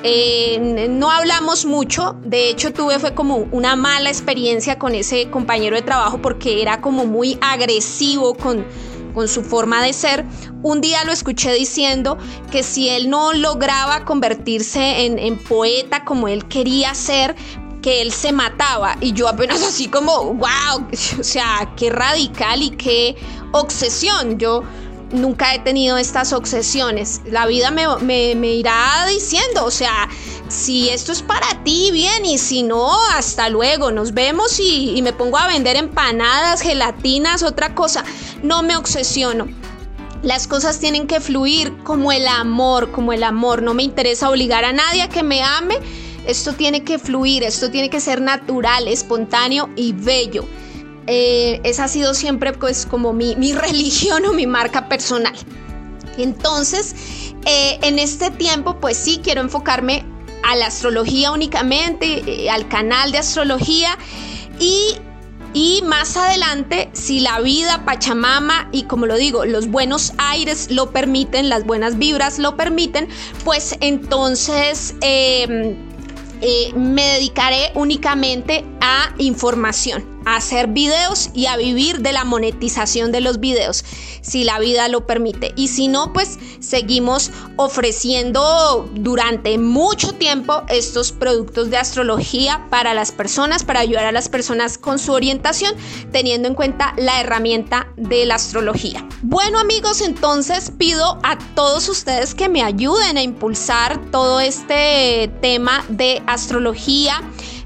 Eh, 0.02 0.88
no 0.90 1.12
hablamos 1.12 1.66
mucho, 1.66 2.16
de 2.24 2.50
hecho 2.50 2.72
tuve 2.72 3.00
fue 3.00 3.14
como 3.14 3.48
una 3.52 3.76
mala 3.76 4.10
experiencia 4.10 4.80
con 4.80 4.96
ese 4.96 5.30
compañero 5.30 5.76
de 5.76 5.82
trabajo 5.82 6.22
porque 6.22 6.62
era 6.62 6.80
como 6.80 7.06
muy 7.06 7.38
agresivo 7.42 8.34
con, 8.34 8.66
con 9.14 9.28
su 9.28 9.44
forma 9.44 9.84
de 9.84 9.92
ser. 9.92 10.26
Un 10.64 10.80
día 10.80 11.04
lo 11.04 11.12
escuché 11.12 11.52
diciendo 11.52 12.18
que 12.50 12.64
si 12.64 12.88
él 12.88 13.10
no 13.10 13.34
lograba 13.34 14.06
convertirse 14.06 15.06
en, 15.06 15.20
en 15.20 15.38
poeta 15.38 16.06
como 16.06 16.30
él 16.30 16.48
quería 16.48 16.94
ser, 16.94 17.36
que 17.82 18.02
él 18.02 18.12
se 18.12 18.32
mataba 18.32 18.98
y 19.02 19.14
yo 19.14 19.28
apenas 19.28 19.62
así 19.64 19.88
como, 19.88 20.34
wow, 20.34 20.88
o 21.20 21.24
sea, 21.24 21.74
qué 21.78 21.90
radical 21.90 22.62
y 22.62 22.72
qué 22.72 23.16
obsesión. 23.52 24.38
Yo 24.38 24.64
nunca 25.12 25.54
he 25.56 25.60
tenido 25.60 25.98
estas 25.98 26.34
obsesiones. 26.34 27.22
La 27.26 27.46
vida 27.46 27.72
me, 27.72 28.54
irá 28.54 29.06
diciendo, 29.08 29.66
o 29.66 29.72
sea, 29.72 30.10
si 30.48 30.90
esto 30.90 31.12
es 31.12 31.22
para 31.22 31.64
ti, 31.64 31.90
bien, 31.92 32.26
y 32.26 32.38
si 32.38 32.64
no, 32.64 32.92
hasta 33.12 33.50
luego, 33.50 33.92
nos 33.92 34.14
vemos 34.14 34.60
y, 34.60 34.98
y 34.98 35.02
me 35.02 35.14
pongo 35.14 35.38
a 35.38 35.48
vender 35.48 35.76
empanadas, 35.78 36.62
gelatinas, 36.62 37.44
otra 37.44 37.76
cosa. 37.76 38.04
No 38.44 38.64
me 38.64 38.76
obsesiono. 38.76 39.48
Las 40.22 40.48
cosas 40.48 40.80
tienen 40.80 41.08
que 41.08 41.22
fluir 41.22 41.78
como 41.84 42.12
el 42.12 42.28
amor, 42.28 42.92
como 42.92 43.14
el 43.14 43.24
amor. 43.24 43.62
No 43.62 43.74
me 43.74 43.84
interesa 43.84 44.30
obligar 44.30 44.66
a 44.66 44.74
nadie 44.74 45.04
a 45.04 45.08
que 45.08 45.24
me 45.24 45.42
ame 45.42 45.78
esto 46.30 46.54
tiene 46.54 46.84
que 46.84 47.00
fluir, 47.00 47.44
esto 47.44 47.72
tiene 47.72 47.90
que 47.90 48.00
ser 48.00 48.22
natural, 48.22 48.88
espontáneo 48.88 49.70
y 49.76 49.94
bello. 49.94 50.46
Eh, 51.08 51.60
esa 51.64 51.86
ha 51.86 51.88
sido 51.88 52.14
siempre 52.14 52.54
pues 52.54 52.86
como 52.86 53.14
mi, 53.14 53.34
religión 53.54 54.26
o 54.26 54.34
mi 54.34 54.46
marca 54.46 54.88
personal. 54.88 55.34
Entonces, 56.18 56.96
eh, 57.46 57.80
en 57.82 57.98
este 57.98 58.30
tiempo 58.30 58.80
pues 58.80 58.98
sí 58.98 59.20
quiero 59.24 59.42
enfocarme 59.42 60.06
a 60.44 60.56
la 60.56 60.68
astrología 60.68 61.32
únicamente, 61.32 62.24
eh, 62.28 62.50
al 62.50 62.68
canal 62.68 63.12
de 63.12 63.18
astrología 63.18 63.98
y 64.60 64.98
y 65.52 65.82
más 65.84 66.16
adelante, 66.16 66.92
si 66.94 67.22
la 67.22 67.40
vida, 67.40 67.84
Pachamama 67.84 68.70
y 68.72 68.84
como 68.84 69.08
lo 69.08 69.16
digo, 69.16 69.46
los 69.46 69.68
buenos 69.68 70.14
aires 70.20 70.70
lo 70.70 70.92
permiten, 70.92 71.50
las 71.50 71.66
buenas 71.66 71.98
vibras 71.98 72.38
lo 72.38 72.56
permiten, 72.56 73.08
pues 73.44 73.76
entonces 73.82 74.94
eh, 75.02 75.76
me 76.76 77.04
dedicaré 77.16 77.72
únicamente 77.76 78.64
a 78.82 79.14
información 79.18 80.19
hacer 80.26 80.68
videos 80.68 81.30
y 81.34 81.48
a 81.48 81.58
vivir 81.58 82.00
de 82.00 82.14
la 82.14 82.24
monetización 82.24 83.12
de 83.12 83.22
los 83.22 83.40
videos, 83.40 83.84
si 84.22 84.44
la 84.44 84.60
vida 84.60 84.88
lo 84.88 85.06
permite. 85.08 85.54
Y 85.56 85.70
si 85.70 85.88
no, 85.88 86.14
pues 86.14 86.38
seguimos 86.60 87.32
ofreciendo 87.56 88.90
durante 88.94 89.58
mucho 89.58 90.14
tiempo 90.14 90.64
estos 90.70 91.12
productos 91.12 91.70
de 91.70 91.78
astrología 91.78 92.66
para 92.70 92.94
las 92.94 93.12
personas, 93.12 93.64
para 93.64 93.80
ayudar 93.80 94.06
a 94.06 94.12
las 94.12 94.30
personas 94.30 94.78
con 94.78 95.00
su 95.00 95.14
orientación, 95.14 95.74
teniendo 96.12 96.48
en 96.48 96.56
cuenta 96.56 96.94
la 96.98 97.20
herramienta 97.20 97.88
de 97.98 98.26
la 98.26 98.36
astrología. 98.36 99.08
Bueno 99.22 99.60
amigos, 99.60 100.02
entonces 100.02 100.72
pido 100.78 101.20
a 101.24 101.38
todos 101.56 101.90
ustedes 101.90 102.36
que 102.36 102.50
me 102.50 102.64
ayuden 102.64 103.18
a 103.18 103.22
impulsar 103.22 104.00
todo 104.12 104.40
este 104.40 105.30
tema 105.42 105.84
de 105.90 106.22
astrología 106.28 107.22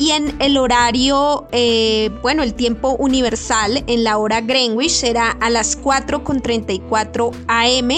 y 0.00 0.10
en 0.10 0.34
el 0.40 0.56
horario, 0.56 1.46
eh, 1.52 2.10
bueno, 2.20 2.42
el 2.42 2.54
tiempo 2.54 2.96
universal 2.98 3.84
en 3.86 4.02
la 4.02 4.18
hora 4.18 4.40
Greenwich 4.40 4.90
será 4.90 5.30
a 5.30 5.50
las 5.50 5.80
4.34 5.80 7.30
am 7.46 7.88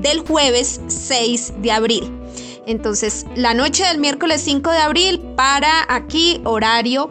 del 0.00 0.26
jueves 0.26 0.80
6 0.88 1.52
de 1.62 1.70
abril. 1.70 2.25
Entonces, 2.66 3.24
la 3.36 3.54
noche 3.54 3.84
del 3.84 3.98
miércoles 3.98 4.42
5 4.42 4.70
de 4.70 4.78
abril 4.78 5.20
para 5.36 5.70
aquí 5.88 6.40
horario 6.44 7.10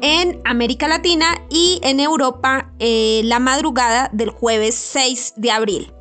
en 0.00 0.40
América 0.44 0.88
Latina 0.88 1.26
y 1.48 1.78
en 1.82 2.00
Europa 2.00 2.72
eh, 2.80 3.22
la 3.24 3.38
madrugada 3.38 4.10
del 4.12 4.30
jueves 4.30 4.74
6 4.74 5.34
de 5.36 5.50
abril. 5.50 5.92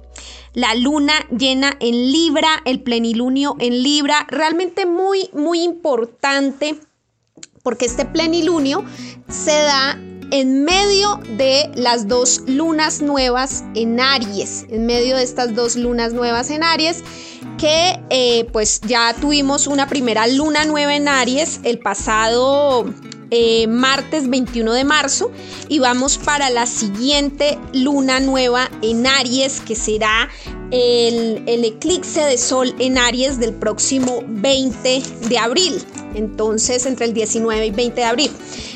La 0.53 0.73
luna 0.73 1.13
llena 1.37 1.75
en 1.79 2.11
Libra, 2.11 2.61
el 2.65 2.81
plenilunio 2.81 3.55
en 3.59 3.83
Libra, 3.83 4.25
realmente 4.29 4.85
muy, 4.85 5.29
muy 5.33 5.61
importante 5.61 6.75
porque 7.61 7.85
este 7.85 8.05
plenilunio 8.05 8.85
se 9.27 9.51
da 9.51 9.99
en 10.31 10.63
medio 10.63 11.19
de 11.37 11.71
las 11.75 12.07
dos 12.07 12.41
lunas 12.47 13.01
nuevas 13.01 13.63
en 13.75 13.99
Aries, 13.99 14.65
en 14.69 14.85
medio 14.85 15.17
de 15.17 15.23
estas 15.23 15.55
dos 15.55 15.75
lunas 15.75 16.13
nuevas 16.13 16.49
en 16.49 16.63
Aries, 16.63 17.03
que 17.57 17.99
eh, 18.09 18.47
pues 18.51 18.81
ya 18.81 19.13
tuvimos 19.19 19.67
una 19.67 19.87
primera 19.87 20.27
luna 20.27 20.65
nueva 20.65 20.95
en 20.95 21.07
Aries 21.07 21.61
el 21.63 21.79
pasado 21.79 22.85
eh, 23.31 23.67
martes 23.67 24.29
21 24.29 24.73
de 24.73 24.83
marzo 24.83 25.31
y 25.67 25.79
vamos 25.79 26.17
para 26.17 26.49
la 26.49 26.65
siguiente 26.65 27.57
luna 27.73 28.19
nueva 28.19 28.69
en 28.81 29.07
Aries 29.07 29.61
que 29.61 29.75
será 29.75 30.29
el, 30.71 31.43
el, 31.47 31.65
eclipse 31.65 32.21
de 32.21 32.37
sol 32.37 32.75
en 32.79 32.97
Aries 32.97 33.39
del 33.39 33.53
próximo 33.53 34.23
20 34.27 35.01
de 35.27 35.37
abril. 35.37 35.83
Entonces, 36.13 36.85
entre 36.85 37.05
el 37.07 37.13
19 37.13 37.65
y 37.65 37.71
20 37.71 38.01
de 38.01 38.05
abril. 38.05 38.31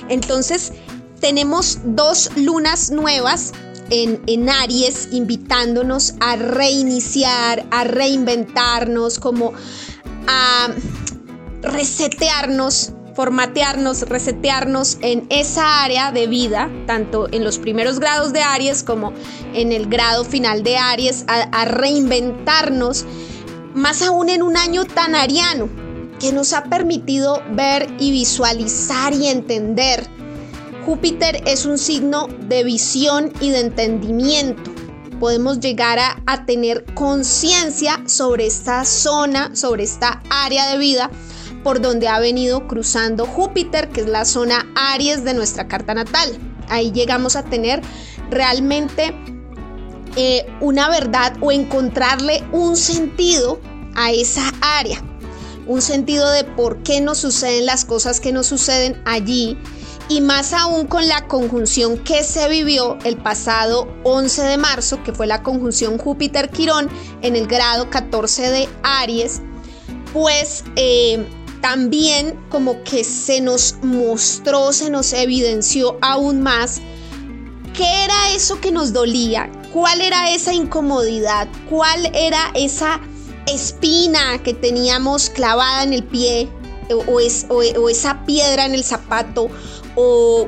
Entonces, 0.10 0.74
tenemos 1.20 1.80
dos 1.84 2.32
lunas 2.36 2.92
nuevas 2.92 3.54
en, 3.90 4.22
en, 4.28 4.50
Aries 4.50 5.10
invitándonos 5.12 6.14
a 6.20 6.36
reiniciar, 6.36 7.66
a 7.72 7.84
reinventarnos, 7.84 9.20
como 9.20 9.54
a 10.28 10.70
resetearnos 11.62 12.94
formatearnos, 13.20 14.04
resetearnos 14.04 14.98
en 15.02 15.28
esa 15.30 15.84
área 15.84 16.14
de 16.14 16.28
vida, 16.28 16.70
tanto 16.88 17.28
en 17.34 17.44
los 17.44 17.58
primeros 17.58 18.00
grados 18.00 18.32
de 18.32 18.44
Aries 18.44 18.82
como 18.82 19.12
en 19.54 19.74
el 19.74 19.88
grado 19.88 20.24
final 20.24 20.64
de 20.64 20.78
Aries, 20.78 21.26
a, 21.28 21.66
reinventarnos, 21.66 23.06
más 23.74 24.02
aún 24.04 24.30
en 24.30 24.42
un 24.42 24.56
año 24.56 24.86
tan 24.86 25.16
ariano 25.16 25.68
que 26.18 26.32
nos 26.32 26.54
ha 26.54 26.64
permitido 26.64 27.44
ver 27.52 27.94
y 28.00 28.12
visualizar 28.12 29.14
y 29.14 29.28
entender. 29.28 30.19
Júpiter 30.90 31.44
es 31.46 31.68
un 31.68 31.78
signo 31.78 32.28
de 32.48 32.64
visión 32.64 33.32
y 33.42 33.52
de 33.52 33.60
entendimiento. 33.60 34.72
Podemos 35.20 35.60
llegar 35.60 36.00
a, 36.00 36.46
tener 36.48 36.84
conciencia 36.96 38.02
sobre 38.08 38.48
esta 38.48 38.84
zona, 38.86 39.56
sobre 39.56 39.84
esta 39.84 40.24
área 40.32 40.68
de 40.72 40.80
vida 40.80 41.12
por 41.64 41.80
donde 41.80 42.08
ha 42.08 42.20
venido 42.20 42.68
cruzando 42.68 43.28
Júpiter, 43.28 43.90
que 43.90 44.02
es 44.02 44.08
la 44.08 44.26
zona 44.26 44.66
Aries 44.74 45.24
de 45.24 45.36
nuestra 45.36 45.68
carta 45.68 45.94
natal. 45.94 46.28
Ahí 46.70 46.92
llegamos 46.92 47.36
a 47.36 47.44
tener 47.44 47.84
realmente 48.32 49.14
eh, 50.16 50.48
una 50.60 50.90
verdad 50.90 51.38
o 51.40 51.52
encontrarle 51.52 52.44
un 52.52 52.76
sentido 52.76 53.62
a 53.94 54.12
esa 54.12 54.52
área, 54.62 55.04
un 55.68 55.84
sentido 55.84 56.32
de 56.32 56.46
por 56.46 56.82
qué 56.82 57.00
nos 57.00 57.20
suceden 57.20 57.68
las 57.68 57.86
cosas 57.86 58.20
que 58.20 58.32
nos 58.32 58.48
suceden 58.48 59.00
allí 59.06 59.56
y 60.10 60.22
más 60.22 60.54
aún 60.54 60.88
con 60.88 61.08
la 61.08 61.28
conjunción 61.28 62.00
que 62.00 62.24
se 62.24 62.50
vivió 62.50 62.98
el 63.06 63.16
pasado 63.16 63.88
11 64.04 64.42
de 64.42 64.58
marzo, 64.58 65.02
que 65.04 65.14
fue 65.14 65.28
la 65.28 65.44
conjunción 65.44 66.00
Júpiter-Quirón 66.00 66.90
en 67.22 67.36
el 67.36 67.48
grado 67.48 67.90
14 67.92 68.50
de 68.50 68.70
Aries, 68.82 69.42
pues 70.12 70.64
eh, 70.76 71.28
también 71.62 72.40
como 72.50 72.84
que 72.84 73.04
se 73.04 73.40
nos 73.40 73.76
mostró, 73.84 74.74
se 74.74 74.90
nos 74.90 75.14
evidenció 75.14 76.00
aún 76.02 76.42
más 76.42 76.82
qué 77.76 78.04
era 78.04 78.32
eso 78.34 78.60
que 78.60 78.72
nos 78.72 78.92
dolía, 78.92 79.52
cuál 79.72 80.02
era 80.02 80.32
esa 80.32 80.54
incomodidad, 80.54 81.48
cuál 81.70 82.08
era 82.16 82.52
esa 82.56 83.00
espina 83.46 84.42
que 84.44 84.56
teníamos 84.56 85.30
clavada 85.30 85.84
en 85.84 85.94
el 85.94 86.04
pie 86.04 86.50
o, 86.90 87.20
o 87.50 87.90
esa 87.90 88.26
piedra 88.26 88.66
en 88.66 88.74
el 88.74 88.84
zapato 88.84 89.50
o 89.96 90.48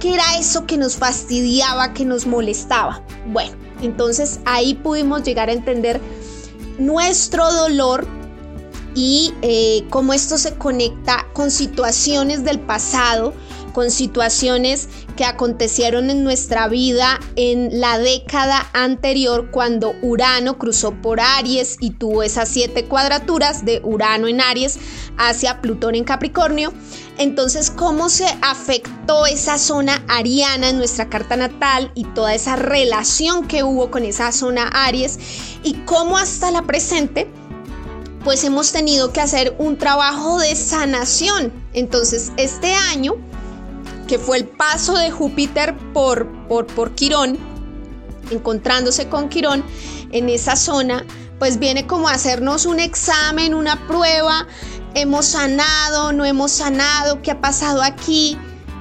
qué 0.00 0.14
era 0.14 0.36
eso 0.38 0.66
que 0.66 0.76
nos 0.76 0.96
fastidiaba, 0.96 1.92
que 1.92 2.04
nos 2.04 2.26
molestaba. 2.26 3.02
Bueno, 3.26 3.52
entonces 3.82 4.40
ahí 4.44 4.74
pudimos 4.74 5.22
llegar 5.22 5.48
a 5.48 5.52
entender 5.52 6.00
nuestro 6.78 7.52
dolor 7.52 8.06
y 8.94 9.32
eh, 9.42 9.84
cómo 9.90 10.12
esto 10.12 10.38
se 10.38 10.54
conecta 10.54 11.26
con 11.32 11.50
situaciones 11.50 12.44
del 12.44 12.60
pasado, 12.60 13.32
con 13.72 13.90
situaciones 13.90 14.88
que 15.16 15.24
acontecieron 15.24 16.10
en 16.10 16.24
nuestra 16.24 16.68
vida 16.68 17.18
en 17.36 17.80
la 17.80 17.98
década 17.98 18.68
anterior 18.72 19.50
cuando 19.50 19.94
Urano 20.02 20.58
cruzó 20.58 20.92
por 20.92 21.20
Aries 21.20 21.76
y 21.80 21.90
tuvo 21.90 22.22
esas 22.22 22.48
siete 22.48 22.84
cuadraturas 22.84 23.64
de 23.64 23.80
Urano 23.84 24.28
en 24.28 24.40
Aries 24.40 24.78
hacia 25.18 25.60
Plutón 25.60 25.94
en 25.94 26.04
Capricornio. 26.04 26.72
Entonces, 27.18 27.70
¿cómo 27.70 28.08
se 28.08 28.26
afectó 28.40 29.26
esa 29.26 29.58
zona 29.58 30.02
ariana 30.08 30.70
en 30.70 30.78
nuestra 30.78 31.08
carta 31.08 31.36
natal 31.36 31.90
y 31.94 32.04
toda 32.04 32.34
esa 32.34 32.56
relación 32.56 33.46
que 33.46 33.62
hubo 33.62 33.90
con 33.90 34.04
esa 34.04 34.32
zona 34.32 34.68
Aries 34.68 35.18
y 35.62 35.74
cómo 35.84 36.16
hasta 36.16 36.50
la 36.50 36.62
presente 36.62 37.28
pues 38.24 38.44
hemos 38.44 38.72
tenido 38.72 39.12
que 39.12 39.20
hacer 39.20 39.54
un 39.58 39.76
trabajo 39.76 40.38
de 40.38 40.54
sanación. 40.54 41.52
Entonces, 41.72 42.32
este 42.36 42.74
año, 42.74 43.16
que 44.12 44.18
fue 44.18 44.36
el 44.36 44.46
paso 44.46 44.92
de 44.92 45.10
Júpiter 45.10 45.74
por, 45.94 46.30
por, 46.46 46.66
por 46.66 46.94
Quirón, 46.94 47.38
encontrándose 48.30 49.08
con 49.08 49.30
Quirón 49.30 49.64
en 50.10 50.28
esa 50.28 50.54
zona, 50.54 51.06
pues 51.38 51.58
viene 51.58 51.86
como 51.86 52.10
hacernos 52.10 52.66
un 52.66 52.78
examen, 52.78 53.54
una 53.54 53.88
prueba, 53.88 54.46
hemos 54.92 55.24
sanado, 55.24 56.12
no 56.12 56.26
hemos 56.26 56.52
sanado, 56.52 57.22
qué 57.22 57.30
ha 57.30 57.40
pasado 57.40 57.80
aquí, 57.80 58.36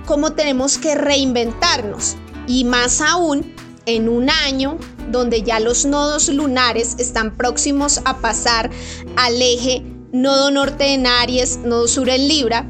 cómo 0.06 0.34
tenemos 0.34 0.78
que 0.78 0.96
reinventarnos. 0.96 2.18
Y 2.46 2.66
más 2.66 3.00
aún, 3.00 3.56
en 3.86 4.10
un 4.10 4.30
año 4.30 4.80
donde 5.12 5.44
ya 5.44 5.62
los 5.62 5.86
nodos 5.86 6.28
lunares 6.28 6.98
están 6.98 7.38
próximos 7.38 8.02
a 8.04 8.18
pasar 8.18 8.70
al 9.16 9.42
eje 9.42 9.82
nodo 10.12 10.52
norte 10.52 10.94
en 10.94 11.08
Aries, 11.08 11.60
nodo 11.60 11.88
sur 11.88 12.10
en 12.10 12.28
Libra, 12.28 12.68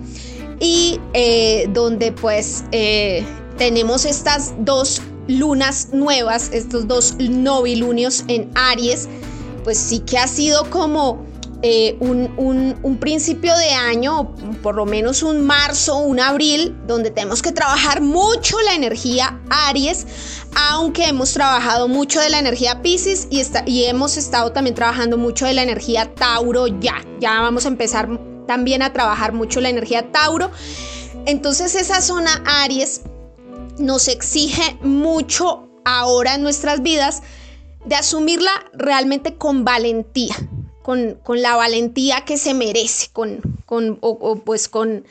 y 0.62 1.02
eh, 1.14 1.68
donde 1.74 2.12
pues 2.14 2.64
eh, 2.72 3.26
tenemos 3.58 4.06
estas 4.06 4.54
dos 4.60 5.02
lunas 5.28 5.90
nuevas, 5.92 6.52
estos 6.54 6.88
dos 6.88 7.16
novilunios 7.20 8.24
en 8.28 8.52
Aries, 8.56 9.10
pues 9.64 9.78
sí 9.78 10.00
que 10.00 10.20
ha 10.20 10.28
sido 10.28 10.70
como 10.70 11.26
eh, 11.64 11.98
un, 12.00 12.98
principio 13.00 13.56
de 13.58 13.72
año, 13.72 14.36
por 14.62 14.76
lo 14.76 14.86
menos 14.86 15.24
un 15.24 15.44
marzo, 15.44 15.98
un 15.98 16.20
abril, 16.20 16.78
donde 16.86 17.10
tenemos 17.10 17.42
que 17.42 17.52
trabajar 17.52 18.02
mucho 18.02 18.60
la 18.62 18.76
energía 18.76 19.40
Aries, 19.50 20.06
aunque 20.70 21.08
hemos 21.08 21.34
trabajado 21.34 21.88
mucho 21.88 22.20
de 22.20 22.30
la 22.30 22.38
energía 22.38 22.84
Pisces 22.84 23.28
y, 23.32 23.42
y 23.66 23.86
hemos 23.86 24.18
estado 24.18 24.52
también 24.52 24.76
trabajando 24.76 25.18
mucho 25.18 25.46
de 25.46 25.54
la 25.54 25.64
energía 25.64 26.14
Tauro 26.14 26.68
ya. 26.68 27.04
Ya 27.20 27.42
vamos 27.42 27.66
a 27.66 27.70
empezar 27.70 28.31
también 28.52 28.82
a 28.82 28.92
trabajar 28.92 29.32
mucho 29.32 29.62
la 29.62 29.70
energía 29.70 30.12
Tauro. 30.12 30.52
Entonces 31.26 31.74
esa 31.76 32.02
zona 32.02 32.44
Aries 32.46 33.04
nos 33.78 34.10
exige 34.10 34.78
mucho 34.82 35.70
ahora 35.86 36.36
en 36.36 36.44
nuestras 36.44 36.82
vidas 36.82 37.24
de 37.86 37.96
asumirla 37.96 38.52
realmente 38.74 39.38
con 39.38 39.64
valentía 39.64 40.36
con, 40.82 41.42
la 41.42 41.56
valentía 41.56 42.26
que 42.26 42.38
se 42.38 42.54
merece, 42.54 43.08
con, 43.14 43.40
con 43.66 43.98
o, 44.02 44.36
pues 44.44 44.68
con, 44.68 45.06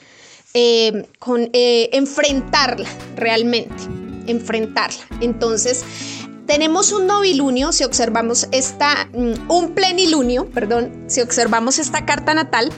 eh, 0.53 1.07
con 1.19 1.49
eh, 1.55 1.89
enfrentarla 1.93 2.91
realmente, 3.17 3.75
enfrentarla. 4.27 5.01
Entonces, 5.23 5.83
tenemos 6.47 6.93
un 6.93 7.07
novilunio, 7.07 7.73
si 7.73 7.85
observamos 7.85 8.49
esta, 8.51 9.09
mm, 9.13 9.51
un 9.51 9.75
plenilunio, 9.75 10.51
perdón, 10.51 11.05
si 11.07 11.21
observamos 11.21 11.79
esta 11.79 12.05
carta 12.05 12.35
natal, 12.35 12.73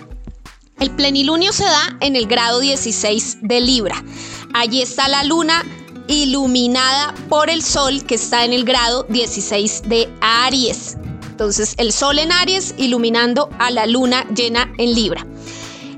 el 0.83 0.90
plenilunio 0.90 1.53
se 1.53 1.64
da 1.64 1.97
en 2.01 2.16
el 2.16 2.27
grado 2.27 2.59
16 2.59 3.38
de 3.42 3.61
Libra. 3.61 4.05
Allí 4.53 4.83
está 4.83 5.09
la 5.09 5.23
luna 5.23 5.64
iluminada 6.09 7.14
por 7.29 7.51
el 7.51 7.62
sol 7.62 8.03
que 8.05 8.16
está 8.16 8.45
en 8.45 8.53
el 8.53 8.64
grado 8.64 9.07
16 9.09 9.83
de 9.87 10.12
Aries. 10.21 10.97
Entonces, 11.31 11.75
el 11.79 11.92
sol 11.92 12.18
en 12.18 12.33
Aries 12.33 12.75
iluminando 12.79 13.49
a 13.61 13.71
la 13.71 13.87
luna 13.87 14.27
llena 14.35 14.73
en 14.77 14.92
Libra. 14.95 15.25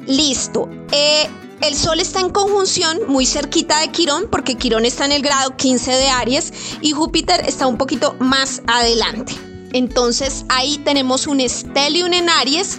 Listo. 0.06 0.68
Eh, 0.92 1.30
el 1.62 1.74
Sol 1.74 1.98
está 1.98 2.20
en 2.20 2.28
conjunción 2.28 2.98
muy 3.08 3.24
cerquita 3.24 3.80
de 3.80 3.88
Quirón, 3.88 4.28
porque 4.30 4.56
Quirón 4.56 4.84
está 4.84 5.06
en 5.06 5.12
el 5.12 5.22
grado 5.22 5.56
15 5.56 5.92
de 5.92 6.08
Aries 6.08 6.52
y 6.82 6.90
Júpiter 6.90 7.42
está 7.46 7.66
un 7.66 7.78
poquito 7.78 8.16
más 8.18 8.60
adelante. 8.66 9.34
Entonces 9.72 10.44
ahí 10.50 10.78
tenemos 10.84 11.26
un 11.26 11.40
Stellium 11.40 12.12
en 12.12 12.28
Aries 12.28 12.78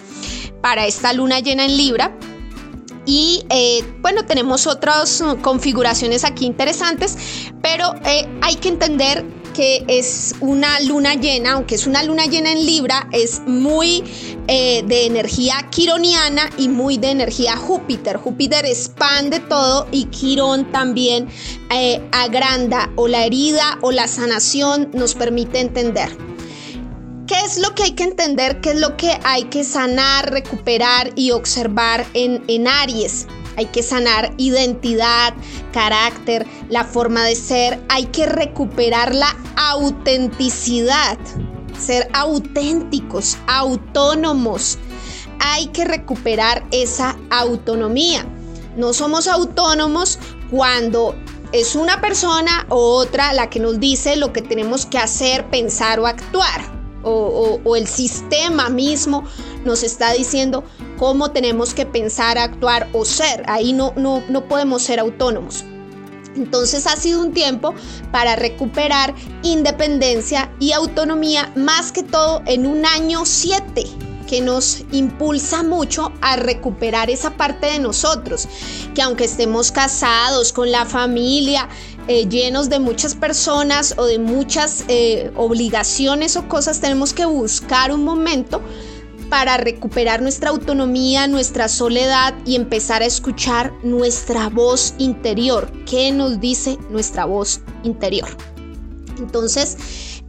para 0.61 0.85
esta 0.85 1.13
luna 1.13 1.39
llena 1.39 1.65
en 1.65 1.77
Libra. 1.77 2.17
Y 3.05 3.45
eh, 3.49 3.83
bueno, 4.01 4.25
tenemos 4.25 4.65
otras 4.67 5.23
configuraciones 5.41 6.23
aquí 6.23 6.45
interesantes, 6.45 7.17
pero 7.61 7.93
eh, 8.05 8.27
hay 8.41 8.55
que 8.55 8.69
entender 8.69 9.23
que 9.53 9.85
es 9.87 10.35
una 10.41 10.81
luna 10.81 11.13
llena, 11.13 11.53
aunque 11.53 11.75
es 11.75 11.87
una 11.87 12.03
luna 12.03 12.25
llena 12.25 12.51
en 12.51 12.65
Libra, 12.65 13.07
es 13.13 13.41
muy 13.45 14.03
eh, 14.47 14.83
de 14.85 15.05
energía 15.05 15.67
quironiana 15.69 16.49
y 16.57 16.67
muy 16.67 16.97
de 16.97 17.11
energía 17.11 17.55
Júpiter. 17.55 18.17
Júpiter 18.17 18.65
expande 18.65 19.39
todo 19.39 19.87
y 19.91 20.05
Quirón 20.05 20.71
también 20.71 21.29
agranda 22.11 22.91
o 22.95 23.07
la 23.07 23.25
herida 23.25 23.77
o 23.81 23.91
la 23.91 24.07
sanación 24.07 24.89
nos 24.93 25.13
permite 25.13 25.59
entender. 25.59 26.34
¿Qué 27.27 27.39
es 27.43 27.57
lo 27.57 27.73
que 27.73 27.83
hay 27.83 27.91
que 27.91 28.03
entender? 28.03 28.61
¿Qué 28.61 28.71
es 28.71 28.79
lo 28.79 28.97
que 28.97 29.19
hay 29.23 29.45
que 29.45 29.63
sanar, 29.63 30.31
recuperar 30.31 31.11
y 31.15 31.31
observar 31.31 32.05
en, 32.13 32.43
en 32.47 32.67
Aries? 32.67 33.27
hay 33.57 33.67
que 33.67 33.83
sanar 33.83 34.33
identidad, 34.37 35.33
carácter, 35.71 36.45
la 36.69 36.83
forma 36.83 37.23
de 37.23 37.35
ser, 37.35 37.79
hay 37.89 38.05
que 38.07 38.25
recuperar 38.25 39.15
la 39.15 39.35
autenticidad, 39.55 41.17
ser 41.79 42.09
auténticos, 42.13 43.37
autónomos. 43.47 44.77
Hay 45.39 45.67
que 45.67 45.85
recuperar 45.85 46.65
esa 46.71 47.17
autonomía. 47.29 48.25
No 48.75 48.93
somos 48.93 49.27
autónomos 49.27 50.19
cuando 50.51 51.15
es 51.51 51.75
una 51.75 52.01
persona 52.01 52.65
o 52.69 52.95
otra 52.95 53.31
la 53.33 53.49
que 53.49 53.59
nos 53.59 53.79
dice 53.79 54.15
lo 54.15 54.33
que 54.33 54.41
tenemos 54.41 54.85
que 54.85 54.97
hacer, 54.97 55.49
pensar 55.49 55.99
o 55.99 56.07
actuar. 56.07 56.74
O, 57.07 57.75
el 57.75 57.87
sistema 57.87 58.69
mismo 58.69 59.23
nos 59.63 59.83
está 59.83 60.11
diciendo 60.13 60.63
cómo 60.97 61.31
tenemos 61.31 61.73
que 61.73 61.85
pensar, 61.85 62.37
actuar 62.37 62.89
o 62.93 63.05
ser. 63.05 63.43
Ahí 63.47 63.73
no, 63.73 63.93
no, 63.95 64.23
no 64.27 64.47
podemos 64.47 64.81
ser 64.81 64.99
autónomos. 64.99 65.63
Entonces 66.35 66.87
ha 66.87 66.95
sido 66.95 67.21
un 67.21 67.31
tiempo 67.31 67.73
para 68.11 68.35
recuperar 68.35 69.13
independencia 69.43 70.51
y 70.59 70.71
autonomía, 70.71 71.51
más 71.55 71.91
que 71.91 72.03
todo 72.03 72.41
en 72.45 72.65
un 72.65 72.85
año 72.85 73.25
7 73.25 73.85
que 74.25 74.41
nos 74.41 74.83
impulsa 74.91 75.63
mucho 75.63 76.11
a 76.21 76.35
recuperar 76.35 77.09
esa 77.09 77.37
parte 77.37 77.67
de 77.67 77.79
nosotros, 77.79 78.47
que 78.93 79.01
aunque 79.01 79.25
estemos 79.25 79.71
casados 79.71 80.51
con 80.51 80.71
la 80.71 80.85
familia, 80.85 81.69
eh, 82.07 82.27
llenos 82.29 82.69
de 82.69 82.79
muchas 82.79 83.15
personas 83.15 83.95
o 83.97 84.05
de 84.05 84.19
muchas 84.19 84.85
eh, 84.87 85.31
obligaciones 85.35 86.35
o 86.35 86.47
cosas, 86.47 86.79
tenemos 86.79 87.13
que 87.13 87.25
buscar 87.25 87.91
un 87.91 88.03
momento 88.03 88.61
para 89.29 89.57
recuperar 89.57 90.21
nuestra 90.21 90.51
autonomía, 90.51 91.27
nuestra 91.27 91.67
soledad 91.67 92.35
y 92.45 92.55
empezar 92.55 93.01
a 93.01 93.05
escuchar 93.05 93.73
nuestra 93.83 94.49
voz 94.49 94.93
interior. 94.99 95.71
¿Qué 95.85 96.11
nos 96.11 96.39
dice 96.39 96.77
nuestra 96.91 97.25
voz 97.25 97.61
interior? 97.83 98.29
Entonces, 99.17 99.77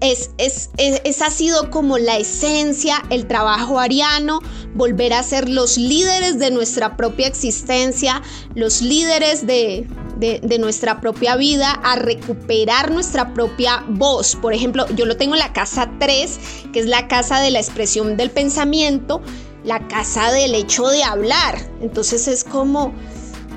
es, 0.00 0.30
es, 0.38 0.70
esa 0.76 1.26
ha 1.26 1.30
sido 1.30 1.70
como 1.70 1.98
la 1.98 2.16
esencia, 2.16 3.02
el 3.10 3.26
trabajo 3.26 3.78
ariano, 3.78 4.40
volver 4.74 5.12
a 5.12 5.22
ser 5.22 5.48
los 5.48 5.76
líderes 5.76 6.38
de 6.38 6.50
nuestra 6.50 6.96
propia 6.96 7.26
existencia, 7.26 8.22
los 8.54 8.82
líderes 8.82 9.46
de, 9.46 9.86
de, 10.16 10.58
nuestra 10.58 11.00
propia 11.00 11.36
vida, 11.36 11.70
a 11.70 11.96
recuperar 11.96 12.90
nuestra 12.90 13.34
propia 13.34 13.84
voz. 13.88 14.36
Por 14.36 14.54
ejemplo, 14.54 14.86
yo 14.94 15.06
lo 15.06 15.16
tengo 15.16 15.34
en 15.34 15.40
la 15.40 15.52
casa 15.52 15.90
3, 15.98 16.38
que 16.72 16.80
es 16.80 16.86
la 16.86 17.08
casa 17.08 17.40
de 17.40 17.50
la 17.50 17.60
expresión 17.60 18.16
del 18.16 18.30
pensamiento, 18.30 19.20
la 19.64 19.86
casa 19.88 20.32
del 20.32 20.54
hecho 20.54 20.88
de 20.88 21.04
hablar. 21.04 21.58
Entonces 21.80 22.28
es 22.28 22.44
como, 22.44 22.94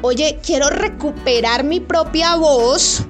oye, 0.02 0.40
quiero 0.46 0.70
recuperar 0.70 1.64
mi 1.64 1.80
propia 1.80 2.36
voz. 2.36 3.04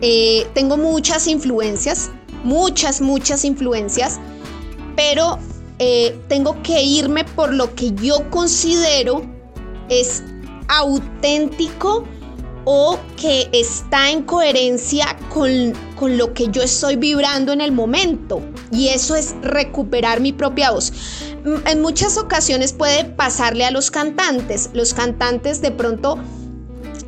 Eh, 0.00 0.46
tengo 0.54 0.76
muchas 0.76 1.26
influencias, 1.26 2.10
muchas, 2.42 3.00
muchas 3.02 3.44
influencias, 3.44 4.18
pero 4.96 5.38
eh, 5.78 6.18
tengo 6.28 6.62
que 6.62 6.82
irme 6.82 7.24
por 7.24 7.52
lo 7.52 7.74
que 7.74 7.92
yo 7.92 8.30
considero 8.30 9.22
es 9.90 10.22
auténtico 10.68 12.04
o 12.72 13.00
que 13.16 13.48
está 13.52 14.12
en 14.12 14.22
coherencia 14.22 15.16
con, 15.28 15.72
con, 15.96 16.16
lo 16.16 16.32
que 16.34 16.50
yo 16.50 16.62
estoy 16.62 16.94
vibrando 16.94 17.52
en 17.52 17.60
el 17.60 17.72
momento. 17.72 18.40
Y 18.70 18.90
eso 18.90 19.16
es 19.16 19.34
recuperar 19.42 20.20
mi 20.20 20.32
propia 20.32 20.70
voz. 20.70 20.92
En 21.66 21.82
muchas 21.82 22.16
ocasiones 22.16 22.72
puede 22.72 23.06
pasarle 23.06 23.64
a 23.64 23.72
los 23.72 23.90
cantantes. 23.90 24.70
Los 24.72 24.94
cantantes 24.94 25.60
de 25.60 25.72
pronto 25.72 26.16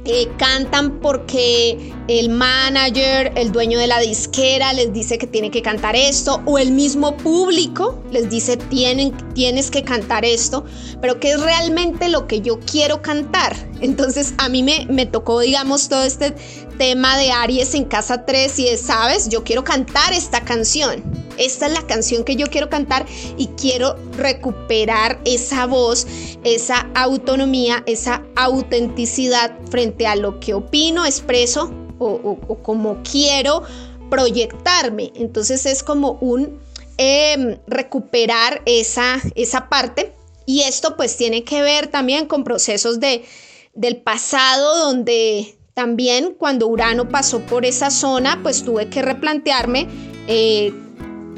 eh, 0.05 0.29
cantan 0.37 0.99
porque 1.01 1.93
el 2.09 2.29
manager, 2.29 3.33
el 3.37 3.53
dueño 3.53 3.79
de 3.79 3.87
la 3.87 4.01
disquera 4.01 4.73
les 4.73 4.93
dice 4.93 5.17
que 5.17 5.29
tiene 5.29 5.51
que 5.51 5.62
cantar 5.62 5.95
esto 5.95 6.43
o 6.45 6.59
el 6.59 6.73
mismo 6.73 7.17
público 7.17 8.03
les 8.11 8.29
dice 8.29 8.57
Tienen, 8.57 9.17
tienes 9.35 9.71
que 9.71 9.85
cantar 9.85 10.25
esto, 10.25 10.65
pero 11.01 11.21
¿qué 11.21 11.33
es 11.33 11.41
realmente 11.41 12.09
lo 12.09 12.27
que 12.27 12.41
yo 12.41 12.59
quiero 12.61 13.01
cantar? 13.01 13.55
Entonces 13.81 14.35
a 14.38 14.49
mí 14.49 14.62
me, 14.62 14.87
me 14.91 15.07
tocó, 15.07 15.41
digamos, 15.41 15.88
todo 15.88 16.03
este 16.03 16.35
tema 16.83 17.16
de 17.16 17.31
Aries 17.31 17.77
en 17.77 17.85
casa 17.85 18.25
3 18.27 18.59
y 18.59 18.66
es, 18.66 18.81
sabes, 18.81 19.29
yo 19.29 19.45
quiero 19.45 19.62
cantar 19.62 20.12
esta 20.12 20.40
canción. 20.40 21.01
Esta 21.38 21.66
es 21.66 21.73
la 21.73 21.87
canción 21.87 22.25
que 22.25 22.35
yo 22.35 22.49
quiero 22.49 22.68
cantar 22.68 23.07
y 23.37 23.47
quiero 23.57 23.95
recuperar 24.16 25.21
esa 25.25 25.66
voz, 25.66 26.09
esa 26.42 26.90
autonomía, 26.97 27.85
esa 27.87 28.25
autenticidad 28.35 29.57
frente 29.71 30.09
a 30.09 30.16
lo 30.16 30.40
que 30.40 30.55
opino, 30.55 31.07
expreso 31.07 31.73
o, 32.01 32.59
como 32.64 33.01
quiero 33.09 33.62
proyectarme. 34.11 35.12
Entonces 35.14 35.66
es 35.66 35.85
como 35.85 36.18
un 36.21 36.59
em, 36.97 37.61
recuperar 37.68 38.61
esa, 38.66 39.23
esa 39.37 39.68
parte 39.68 40.12
y 40.47 40.62
esto 40.62 40.97
pues 40.97 41.16
tiene 41.16 41.45
que 41.45 41.62
ver 41.62 41.87
también 41.87 42.27
con 42.27 42.42
procesos 42.42 42.99
de, 42.99 43.25
del 43.73 43.99
pasado 43.99 44.79
donde 44.79 45.62
también 45.74 46.35
cuando 46.38 46.66
Urano 46.68 47.08
pasó 47.08 47.40
por 47.40 47.64
esa 47.64 47.90
zona, 47.90 48.40
pues 48.42 48.64
tuve 48.64 48.88
que 48.88 49.02
replantearme 49.02 49.88
eh, 50.28 50.72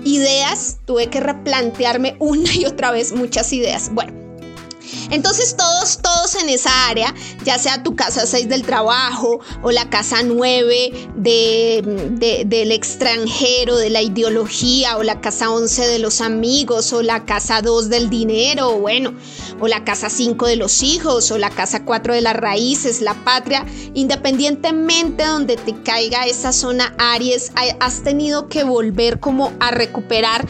ideas, 0.05 0.79
tuve 0.85 1.09
que 1.09 1.21
replantearme 1.21 2.17
una 2.21 2.53
y 2.55 2.65
otra 2.65 2.91
vez 2.91 3.13
muchas 3.13 3.53
ideas. 3.53 3.91
Bueno, 3.93 4.24
Entonces 5.11 5.57
todos, 5.57 5.99
todos 5.99 6.35
en 6.37 6.49
esa 6.49 6.89
área, 6.89 7.15
ya 7.45 7.59
sea 7.59 7.83
tu 7.83 7.95
casa 7.95 8.27
6 8.27 8.49
del 8.49 8.63
trabajo 8.63 9.41
o 9.63 9.71
la 9.71 9.91
casa 9.91 10.23
9 10.23 11.09
de, 11.17 12.45
del 12.47 12.73
extranjero, 12.73 13.77
de 13.77 13.91
la 13.91 14.03
ideología, 14.03 14.97
o 14.97 15.03
la 15.03 15.21
casa 15.21 15.51
11 15.51 15.87
de 15.87 15.99
los 15.99 16.21
amigos, 16.21 16.93
o 16.93 17.03
la 17.03 17.25
casa 17.25 17.63
2 17.63 17.89
del 17.89 18.11
dinero, 18.11 18.71
o 18.71 18.79
bueno, 18.81 19.15
o 19.61 19.69
la 19.69 19.85
casa 19.85 20.11
5 20.11 20.47
de 20.47 20.57
los 20.57 20.83
hijos, 20.83 21.31
o 21.31 21.39
la 21.39 21.51
casa 21.51 21.85
4 21.85 22.15
de 22.15 22.21
las 22.21 22.37
raíces, 22.37 23.01
la 23.01 23.15
patria, 23.25 23.65
independientemente 23.95 25.23
de 25.23 25.29
donde 25.29 25.57
te 25.57 25.75
caiga 25.83 26.27
esa 26.27 26.53
zona 26.53 26.95
Aries, 26.99 27.53
has 27.81 28.03
tenido 28.03 28.49
que 28.49 28.65
volver 28.65 29.21
como 29.21 29.53
a 29.61 29.71
recuperar 29.71 30.47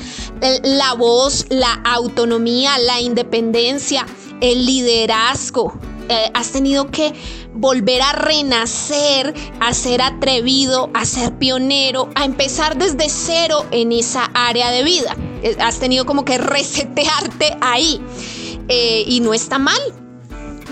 la 0.63 0.95
voz, 0.95 1.47
la 1.49 1.75
autonomía, 1.85 2.79
la 2.79 3.01
independencia, 3.01 4.07
el 4.45 4.67
liderazgo. 4.67 5.79
Eh, 6.09 6.31
has 6.35 6.51
tenido 6.53 6.91
que 6.91 7.15
volver 7.55 8.03
a 8.03 8.13
renacer, 8.13 9.33
a 9.59 9.73
ser 9.73 10.03
atrevido, 10.03 10.91
a 10.93 11.07
ser 11.07 11.39
pionero, 11.39 12.11
a 12.15 12.27
empezar 12.27 12.77
desde 12.77 13.09
cero 13.09 13.65
en 13.71 13.91
esa 13.91 14.31
área 14.35 14.71
de 14.71 14.85
vida. 14.85 15.17
Eh, 15.43 15.57
has 15.61 15.79
tenido 15.79 16.05
como 16.05 16.27
que 16.27 16.37
resetearte 16.37 17.57
ahí. 17.63 18.03
Eh, 18.69 19.05
y 19.07 19.21
no 19.21 19.33
está 19.33 19.59
mal, 19.59 19.81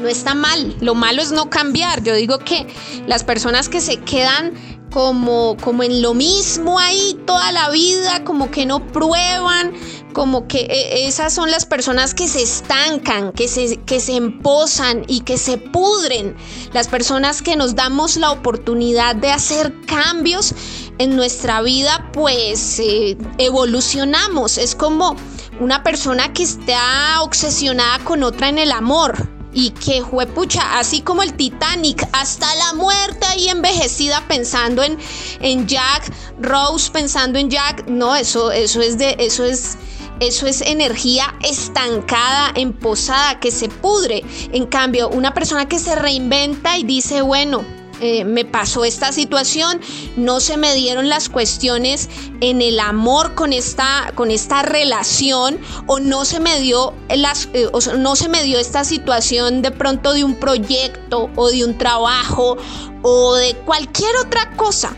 no 0.01 0.09
está 0.09 0.35
mal. 0.35 0.77
Lo 0.81 0.95
malo 0.95 1.23
es 1.23 1.33
no 1.33 1.49
cambiar. 1.49 2.03
Yo 2.03 2.15
digo 2.15 2.39
que 2.39 2.67
las 3.07 3.25
personas 3.25 3.71
que 3.71 3.81
se 3.81 3.99
quedan 4.01 4.53
como, 4.93 5.57
como 5.57 5.83
en 5.83 6.03
lo 6.03 6.15
mismo 6.15 6.79
ahí 6.79 7.19
toda 7.27 7.51
la 7.51 7.71
vida, 7.71 8.25
como 8.25 8.51
que 8.51 8.67
no 8.67 8.87
prueban, 8.87 9.73
como 10.13 10.47
que 10.47 10.61
eh, 10.61 11.07
esas 11.07 11.33
son 11.33 11.51
las 11.51 11.65
personas 11.65 12.15
que 12.15 12.29
se 12.29 12.43
estancan, 12.43 13.33
que 13.33 13.49
se, 13.49 13.79
que 13.79 14.01
se 14.01 14.17
emposan 14.17 15.05
y 15.09 15.21
que 15.21 15.39
se 15.39 15.57
pudren. 15.57 16.37
Las 16.73 16.89
personas 16.89 17.43
que 17.43 17.57
nos 17.57 17.75
damos 17.75 18.17
la 18.17 18.31
oportunidad 18.31 19.17
de 19.17 19.31
hacer 19.31 19.75
cambios 19.87 20.55
en 20.99 21.17
nuestra 21.17 21.63
vida, 21.63 22.11
pues 22.13 22.79
eh, 22.79 23.17
evolucionamos. 23.39 24.59
Es 24.59 24.75
como 24.75 25.17
una 25.59 25.83
persona 25.83 26.33
que 26.33 26.43
está 26.43 27.23
obsesionada 27.23 27.99
con 28.05 28.23
otra 28.23 28.51
en 28.51 28.59
el 28.59 28.73
amor 28.73 29.42
y 29.53 29.71
que 29.71 30.01
juepucha, 30.01 30.79
así 30.79 31.03
como 31.03 31.23
el 31.23 31.35
Titanic, 31.35 32.07
hasta 32.13 32.55
la 32.55 32.75
muerte 32.75 33.27
ahí 33.27 33.49
envejecida 33.49 34.23
pensando 34.29 34.83
en, 34.83 34.99
en 35.41 35.67
Jack, 35.67 36.13
Rose 36.41 36.91
pensando 36.91 37.39
en 37.39 37.51
Jack, 37.51 37.87
no, 37.87 38.17
eso, 38.17 38.51
eso 38.51 38.81
es 38.81 38.99
de, 38.99 39.17
eso 39.19 39.45
es, 39.45 39.77
eso 40.21 40.47
es 40.47 40.61
energía 40.63 41.35
estancada, 41.43 42.53
emposada, 42.55 43.41
que 43.41 43.51
se 43.51 43.69
pudre. 43.69 44.25
En 44.53 44.67
cambio, 44.67 45.09
una 45.09 45.35
persona 45.35 45.69
que 45.69 45.79
se 45.79 45.95
reinventa 45.95 46.79
y 46.79 46.85
dice, 46.85 47.23
bueno, 47.23 47.65
eh, 48.05 48.25
me 48.25 48.45
pasó 48.45 48.85
esta 48.85 49.13
situación, 49.13 49.81
no 50.17 50.41
se 50.41 50.57
me 50.57 50.75
dieron 50.75 51.09
las 51.09 51.29
cuestiones 51.29 52.11
en 52.41 52.61
el 52.61 52.81
amor 52.81 53.37
con 53.37 53.53
esta, 53.53 54.11
con 54.17 54.33
esta 54.33 54.63
relación 54.63 55.61
o 55.87 56.01
no 56.01 56.25
se 56.25 56.41
me 56.41 56.59
dio 56.59 56.95
las, 57.09 57.49
eh, 57.53 57.71
no 57.99 58.17
se 58.17 58.29
me 58.29 58.43
dio 58.43 58.59
esta 58.59 58.83
situación 58.83 59.63
de 59.63 59.71
pronto 59.71 60.15
de 60.15 60.25
un 60.25 60.35
proyecto 60.35 61.31
o 61.37 61.49
de 61.49 61.65
un 61.65 61.79
trabajo 61.79 62.57
o 63.03 63.37
de 63.37 63.55
cualquier 63.65 64.17
otra 64.17 64.51
cosa 64.57 64.97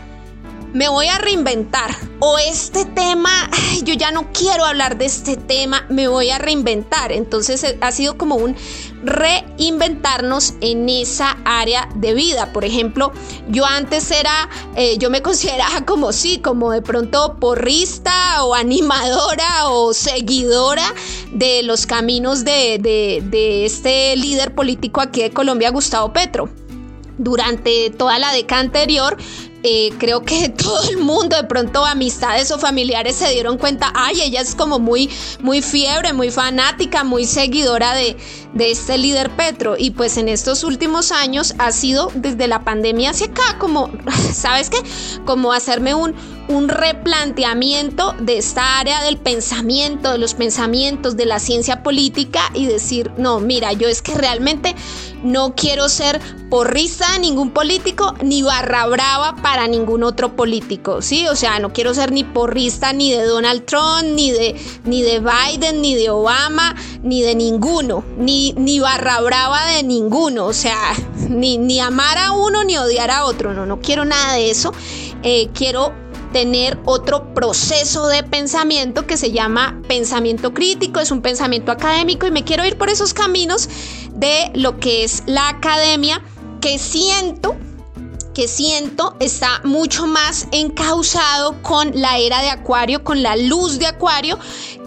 me 0.75 0.89
voy 0.89 1.07
a 1.07 1.17
reinventar. 1.17 1.95
O 2.19 2.37
este 2.37 2.83
tema, 2.83 3.49
yo 3.83 3.93
ya 3.93 4.11
no 4.11 4.33
quiero 4.33 4.65
hablar 4.65 4.97
de 4.97 5.05
este 5.05 5.37
tema, 5.37 5.85
me 5.89 6.09
voy 6.09 6.31
a 6.31 6.37
reinventar. 6.37 7.13
Entonces 7.13 7.63
eh, 7.63 7.77
ha 7.79 7.93
sido 7.93 8.17
como 8.17 8.35
un 8.35 8.57
reinventarnos 9.05 10.55
en 10.61 10.89
esa 10.89 11.37
área 11.45 11.87
de 11.95 12.13
vida. 12.13 12.51
Por 12.51 12.65
ejemplo, 12.65 13.11
yo 13.49 13.65
antes 13.65 14.11
era, 14.11 14.49
eh, 14.75 14.97
yo 14.97 15.09
me 15.09 15.21
consideraba 15.23 15.85
como 15.85 16.11
sí, 16.11 16.39
como 16.39 16.71
de 16.71 16.81
pronto 16.81 17.37
porrista 17.39 18.43
o 18.43 18.55
animadora 18.55 19.69
o 19.69 19.93
seguidora 19.93 20.93
de 21.31 21.63
los 21.63 21.85
caminos 21.85 22.43
de, 22.43 22.79
de 22.79 23.65
este 23.65 24.15
líder 24.15 24.55
político 24.55 25.01
aquí 25.01 25.21
de 25.21 25.31
Colombia, 25.31 25.69
Gustavo 25.69 26.11
Petro 26.11 26.49
durante 27.17 27.89
toda 27.91 28.19
la 28.19 28.33
década 28.33 28.61
anterior 28.61 29.17
eh, 29.67 29.91
creo 29.97 30.21
que 30.21 30.49
todo 30.63 30.87
el 30.89 30.99
mundo, 30.99 31.35
de 31.35 31.43
pronto 31.45 31.83
amistades 31.83 32.51
o 32.51 32.59
familiares 32.59 33.15
se 33.15 33.31
dieron 33.31 33.57
cuenta, 33.57 33.91
ay, 33.95 34.21
ella 34.21 34.41
es 34.41 34.53
como 34.53 34.77
muy, 34.77 35.09
muy 35.41 35.63
fiebre, 35.63 36.13
muy 36.13 36.29
fanática, 36.29 37.03
muy 37.03 37.25
seguidora 37.25 37.95
de, 37.95 38.15
de 38.53 38.69
este 38.69 38.99
líder 38.99 39.31
Petro. 39.31 39.75
Y 39.75 39.89
pues 39.89 40.17
en 40.17 40.29
estos 40.29 40.63
últimos 40.63 41.11
años 41.11 41.55
ha 41.57 41.71
sido 41.71 42.11
desde 42.13 42.47
la 42.47 42.63
pandemia 42.63 43.09
hacia 43.09 43.25
acá, 43.25 43.57
como, 43.57 43.89
¿sabes 44.33 44.69
qué? 44.69 44.77
Como 45.25 45.51
hacerme 45.51 45.95
un, 45.95 46.13
un 46.47 46.69
replanteamiento 46.69 48.13
de 48.19 48.37
esta 48.37 48.79
área 48.79 49.01
del 49.01 49.17
pensamiento, 49.17 50.11
de 50.11 50.19
los 50.19 50.35
pensamientos, 50.35 51.17
de 51.17 51.25
la 51.25 51.39
ciencia 51.39 51.81
política 51.81 52.51
y 52.53 52.67
decir, 52.67 53.11
no, 53.17 53.39
mira, 53.39 53.73
yo 53.73 53.87
es 53.87 54.03
que 54.03 54.13
realmente 54.13 54.75
no 55.25 55.55
quiero 55.55 55.89
ser 55.89 56.21
porrista 56.49 57.11
de 57.13 57.19
ningún 57.19 57.49
político 57.49 58.13
ni 58.21 58.43
barra 58.43 58.85
brava 58.85 59.35
para 59.41 59.67
ningún 59.67 60.03
otro 60.03 60.35
político, 60.35 61.01
¿sí? 61.01 61.27
O 61.27 61.35
sea, 61.35 61.59
no 61.59 61.73
quiero 61.73 61.93
ser 61.93 62.11
ni 62.11 62.23
porrista 62.23 62.93
ni 62.93 63.11
de 63.11 63.25
Donald 63.25 63.65
Trump, 63.65 64.03
ni 64.13 64.31
de, 64.31 64.55
ni 64.85 65.01
de 65.01 65.19
Biden, 65.19 65.81
ni 65.81 65.95
de 65.95 66.11
Obama, 66.11 66.75
ni 67.01 67.23
de 67.23 67.33
ninguno, 67.33 68.03
ni, 68.17 68.53
ni 68.53 68.79
barra 68.79 69.19
brava 69.21 69.65
de 69.65 69.83
ninguno, 69.83 70.45
o 70.45 70.53
sea, 70.53 70.93
ni, 71.27 71.57
ni 71.57 71.79
amar 71.79 72.19
a 72.19 72.31
uno 72.31 72.63
ni 72.63 72.77
odiar 72.77 73.09
a 73.09 73.25
otro, 73.25 73.53
no, 73.53 73.65
no 73.65 73.81
quiero 73.81 74.05
nada 74.05 74.33
de 74.33 74.51
eso. 74.51 74.73
Eh, 75.23 75.49
quiero 75.55 75.91
tener 76.35 76.77
otro 76.83 77.33
proceso 77.33 78.09
de 78.09 78.21
pensamiento 78.21 79.07
que 79.07 79.15
se 79.15 79.31
llama 79.31 79.81
pensamiento 79.87 80.53
crítico, 80.53 80.99
es 80.99 81.09
un 81.09 81.21
pensamiento 81.21 81.71
académico 81.71 82.27
y 82.27 82.31
me 82.31 82.43
quiero 82.43 82.65
ir 82.65 82.77
por 82.77 82.89
esos 82.89 83.13
caminos 83.13 83.69
de 84.11 84.51
lo 84.53 84.77
que 84.77 85.05
es 85.05 85.23
la 85.27 85.47
academia 85.47 86.21
que 86.59 86.77
siento 86.77 87.55
que 88.35 88.47
siento 88.49 89.15
está 89.21 89.61
mucho 89.63 90.05
más 90.07 90.47
encausado 90.51 91.61
con 91.63 91.91
la 91.95 92.19
era 92.19 92.41
de 92.41 92.49
Acuario, 92.49 93.03
con 93.03 93.23
la 93.23 93.37
luz 93.37 93.79
de 93.79 93.87
Acuario, 93.87 94.37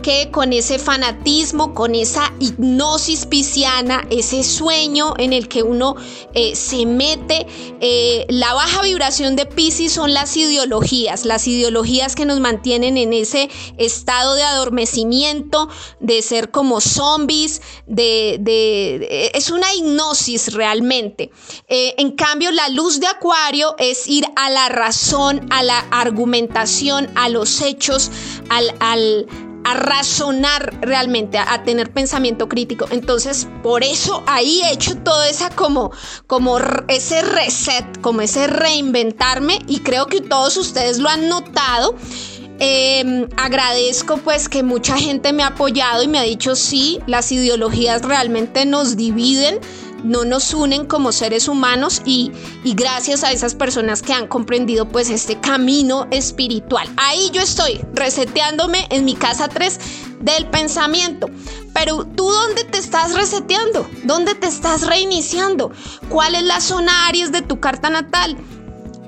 que 0.02 0.30
con 0.30 0.52
ese 0.52 0.78
fanatismo, 0.78 1.74
con 1.74 1.94
esa 1.94 2.32
hipnosis 2.38 3.24
pisciana, 3.26 4.06
ese 4.10 4.44
sueño 4.44 5.14
en 5.18 5.32
el 5.32 5.48
que 5.48 5.62
uno 5.62 5.96
eh, 6.34 6.54
se 6.54 6.84
mete. 6.84 7.46
Eh, 7.80 8.26
la 8.28 8.52
baja 8.52 8.82
vibración 8.82 9.34
de 9.34 9.46
Piscis 9.46 9.92
son 9.92 10.12
las 10.12 10.36
ideologías, 10.36 11.24
las 11.24 11.48
ideologías 11.48 12.14
que 12.14 12.26
nos 12.26 12.40
mantienen 12.40 12.98
en 12.98 13.14
ese 13.14 13.48
estado 13.78 14.34
de 14.34 14.42
adormecimiento, 14.42 15.68
de 16.00 16.20
ser 16.20 16.50
como 16.50 16.82
zombies, 16.82 17.62
de, 17.86 19.30
es 19.34 19.50
una 19.50 19.74
hipnosis 19.74 20.52
realmente. 20.52 21.30
Eh, 21.66 21.94
en 21.96 22.12
cambio, 22.12 22.50
la 22.52 22.68
luz 22.68 23.00
de 23.00 23.06
Acuario 23.06 23.37
es 23.78 24.06
ir 24.06 24.26
a 24.36 24.50
la 24.50 24.68
razón, 24.68 25.46
a 25.50 25.62
la 25.62 25.78
argumentación, 25.90 27.08
a 27.14 27.28
los 27.28 27.62
hechos, 27.62 28.10
al, 28.50 28.74
al 28.80 29.26
a 29.64 29.74
razonar 29.74 30.78
realmente, 30.80 31.38
a, 31.38 31.62
tener 31.62 31.90
pensamiento 31.92 32.48
crítico. 32.48 32.86
Entonces, 32.90 33.46
por 33.62 33.84
eso 33.84 34.22
ahí 34.26 34.60
he 34.62 34.72
hecho 34.72 34.96
todo 34.96 35.22
esa 35.24 35.50
como, 35.50 35.90
como 36.26 36.58
ese 36.88 37.22
reset, 37.22 38.00
como 38.00 38.20
ese 38.20 38.46
reinventarme 38.46 39.58
y 39.66 39.80
creo 39.80 40.06
que 40.06 40.20
todos 40.20 40.56
ustedes 40.56 40.98
lo 40.98 41.08
han 41.08 41.28
notado. 41.28 41.94
Em, 42.60 43.28
agradezco 43.36 44.16
pues 44.16 44.48
que 44.48 44.62
mucha 44.62 44.96
gente 44.98 45.32
me 45.32 45.42
ha 45.42 45.48
apoyado 45.48 46.02
y 46.02 46.08
me 46.08 46.18
ha 46.18 46.22
dicho 46.22 46.56
sí, 46.56 46.98
las 47.06 47.30
ideologías 47.30 48.02
realmente 48.02 48.66
nos 48.66 48.96
dividen 48.96 49.60
no 50.04 50.24
nos 50.24 50.54
unen 50.54 50.86
como 50.86 51.12
seres 51.12 51.48
humanos 51.48 52.02
y, 52.04 52.32
gracias 52.64 53.24
a 53.24 53.32
esas 53.32 53.54
personas 53.54 54.02
que 54.02 54.12
han 54.12 54.26
comprendido 54.28 54.88
pues 54.88 55.10
este 55.10 55.40
camino 55.40 56.06
espiritual. 56.10 56.88
Ahí 56.96 57.30
yo 57.32 57.42
estoy 57.42 57.80
reseteándome 57.94 58.86
en 58.90 59.04
mi 59.04 59.14
casa 59.14 59.48
3 59.48 59.78
del 60.20 60.46
pensamiento. 60.46 61.28
Pero 61.74 62.04
tú 62.04 62.28
dónde 62.30 62.64
te 62.64 62.78
estás 62.78 63.14
reseteando? 63.14 63.88
¿Dónde 64.04 64.34
te 64.34 64.46
estás 64.46 64.86
reiniciando? 64.86 65.70
¿Cuál 66.08 66.34
es 66.34 66.42
la 66.42 66.60
zona 66.60 67.06
Aries 67.06 67.32
de 67.32 67.42
tu 67.42 67.60
carta 67.60 67.90
natal? 67.90 68.36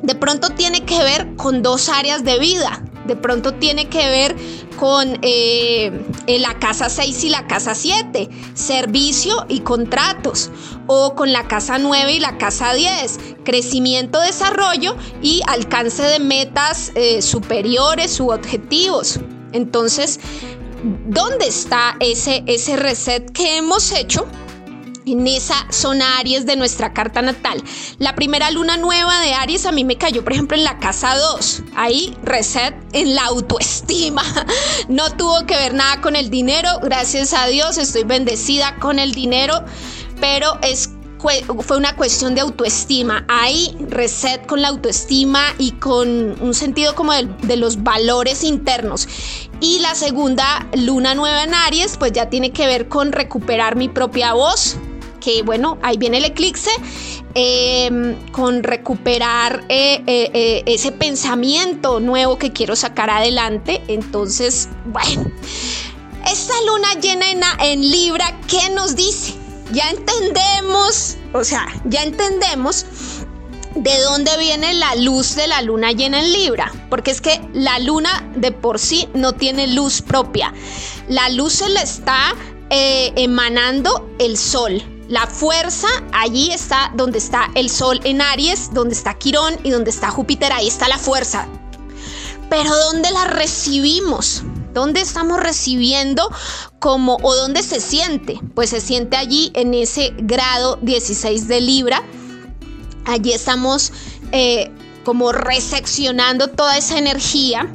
De 0.03 0.15
pronto 0.15 0.51
tiene 0.51 0.85
que 0.85 1.03
ver 1.03 1.37
con 1.37 1.63
dos 1.63 1.89
áreas 1.89 2.25
de 2.25 2.39
vida 2.39 2.83
de 3.11 3.17
pronto 3.17 3.55
tiene 3.55 3.89
que 3.89 4.09
ver 4.09 4.37
con 4.79 5.19
eh, 5.23 5.91
la 6.29 6.61
casa 6.61 6.89
6 6.89 7.25
y 7.25 7.29
la 7.29 7.49
casa 7.49 7.75
7, 7.75 8.29
servicio 8.55 9.47
y 9.49 9.61
contratos, 9.61 10.51
o 10.87 11.17
con 11.17 11.33
la 11.33 11.49
casa 11.49 11.79
9 11.79 12.13
y 12.13 12.21
la 12.21 12.39
casa 12.39 12.73
10, 12.73 13.19
crecimiento, 13.45 14.21
desarrollo 14.21 14.95
y 15.21 15.43
alcance 15.49 16.05
de 16.05 16.21
metas 16.21 16.93
eh, 16.95 17.21
superiores 17.21 18.21
u 18.21 18.31
objetivos. 18.31 19.19
Entonces, 19.51 20.21
¿dónde 21.09 21.49
está 21.49 21.97
ese, 21.99 22.45
ese 22.47 22.77
reset 22.77 23.29
que 23.33 23.57
hemos 23.57 23.91
hecho? 23.91 24.25
En 25.07 25.27
esa 25.27 25.67
zona 25.71 26.19
Aries 26.19 26.47
de 26.47 26.57
nuestra 26.57 26.93
carta 26.93 27.23
natal. 27.23 27.63
La 27.99 28.15
primera 28.15 28.51
luna 28.51 28.77
nueva 28.77 29.21
de 29.21 29.35
Aries 29.35 29.67
a 29.67 29.73
mí 29.73 29.85
me 29.85 29.97
cayó, 29.97 30.23
por 30.25 30.33
ejemplo, 30.33 30.57
en 30.57 30.65
la 30.65 30.79
casa 30.79 31.17
2. 31.17 31.63
Ahí 31.75 32.17
reset 32.23 32.75
en 32.93 33.15
la 33.15 33.25
autoestima. 33.25 34.23
No 34.89 35.11
tuvo 35.13 35.47
que 35.47 35.57
ver 35.57 35.75
nada 35.75 36.01
con 36.01 36.17
el 36.17 36.31
dinero. 36.31 36.69
Gracias 36.83 37.33
a 37.33 37.47
Dios 37.47 37.79
estoy 37.79 38.05
bendecida 38.05 38.77
con 38.77 38.99
el 38.99 39.13
dinero, 39.13 39.65
pero 40.21 40.59
es 40.63 40.91
fue 41.21 41.77
una 41.77 41.95
cuestión 41.97 42.35
de 42.35 42.41
autoestima. 42.41 43.25
Ahí 43.29 43.77
reset 43.89 44.47
con 44.47 44.63
la 44.63 44.69
autoestima 44.69 45.55
y 45.59 45.73
con 45.73 46.41
un 46.41 46.55
sentido 46.55 46.95
como 46.95 47.13
de, 47.13 47.29
de, 47.43 47.57
los 47.57 47.83
valores 47.83 48.43
internos. 48.43 49.07
Y 49.61 49.81
la 49.81 49.95
segunda 49.95 50.67
luna 50.75 51.15
nueva 51.15 51.45
en 51.45 51.55
Aries, 51.55 51.99
pues 51.99 52.13
ya 52.13 52.31
tiene 52.31 52.53
que 52.53 52.67
ver 52.67 52.89
con 52.89 53.13
recuperar 53.13 53.77
mi 53.77 53.89
propia 53.89 54.33
voz, 54.33 54.77
que 55.21 55.43
bueno, 55.43 55.79
ahí 55.83 55.97
viene 55.97 56.19
el 56.19 56.25
eclipse, 56.25 56.71
em, 57.35 58.17
con 58.33 58.63
recuperar 58.63 59.65
eh, 59.69 60.03
eh, 60.07 60.31
eh, 60.33 60.63
ese 60.67 60.91
pensamiento 60.91 62.01
nuevo 62.01 62.39
que 62.39 62.53
quiero 62.53 62.75
sacar 62.75 63.11
adelante. 63.11 63.83
Entonces, 63.89 64.69
bueno, 64.87 65.31
esta 66.27 66.55
luna 66.67 66.95
llena 67.01 67.31
en, 67.31 67.41
en 67.61 67.91
Libra, 67.91 68.41
¿qué 68.49 68.71
nos 68.71 68.97
dice? 68.97 69.35
Ya 69.73 69.89
entendemos, 69.91 71.17
o 71.33 71.45
sea, 71.45 71.67
ya 71.85 72.03
entendemos 72.03 72.87
de 73.77 74.01
dónde 74.01 74.37
viene 74.37 74.75
la 74.75 74.97
luz 74.97 75.37
de 75.37 75.47
la 75.47 75.63
luna 75.63 75.93
llena 75.93 76.19
en 76.19 76.33
Libra, 76.33 76.73
porque 76.89 77.13
es 77.13 77.21
que 77.21 77.41
la 77.53 77.79
luna 77.79 78.29
de 78.35 78.51
por 78.51 78.81
sí 78.81 79.09
no 79.15 79.35
tiene 79.35 79.69
luz 79.69 80.03
propia. 80.03 80.53
La 81.09 81.29
luz 81.29 81.53
se 81.53 81.69
la 81.69 81.83
está 81.83 82.35
emanando 82.71 84.11
el 84.19 84.37
sol. 84.37 84.83
La 85.11 85.27
fuerza 85.27 85.89
allí 86.13 86.53
está 86.53 86.93
donde 86.95 87.19
está 87.19 87.51
el 87.57 87.69
Sol 87.69 88.01
en 88.05 88.23
Aries, 88.23 88.73
donde 88.73 88.95
está 88.95 89.15
Quirón 89.15 89.59
y 89.65 89.71
donde 89.71 89.91
está 89.91 90.09
Júpiter, 90.09 90.53
ahí 90.53 90.69
está 90.69 90.87
la 90.87 90.99
fuerza. 90.99 91.49
Pero 92.49 92.71
¿dónde 92.77 93.11
la 93.11 93.25
recibimos? 93.25 94.45
¿Dónde 94.73 95.01
estamos 95.01 95.41
recibiendo 95.41 96.31
como 96.79 97.17
o 97.23 97.35
dónde 97.35 97.65
se 97.65 97.81
siente? 97.81 98.39
Pues 98.55 98.71
se 98.71 98.81
siente 98.81 99.17
allí 99.17 99.51
en 99.55 99.75
ese 99.75 100.15
grado 100.17 100.79
16 100.83 101.49
de 101.49 101.61
Libra. 101.61 102.05
Allí 103.05 103.33
estamos 103.33 103.93
eh, 104.31 104.71
como 105.05 105.33
reseccionando 105.33 106.47
toda 106.51 106.79
esa 106.79 106.99
energía 106.99 107.69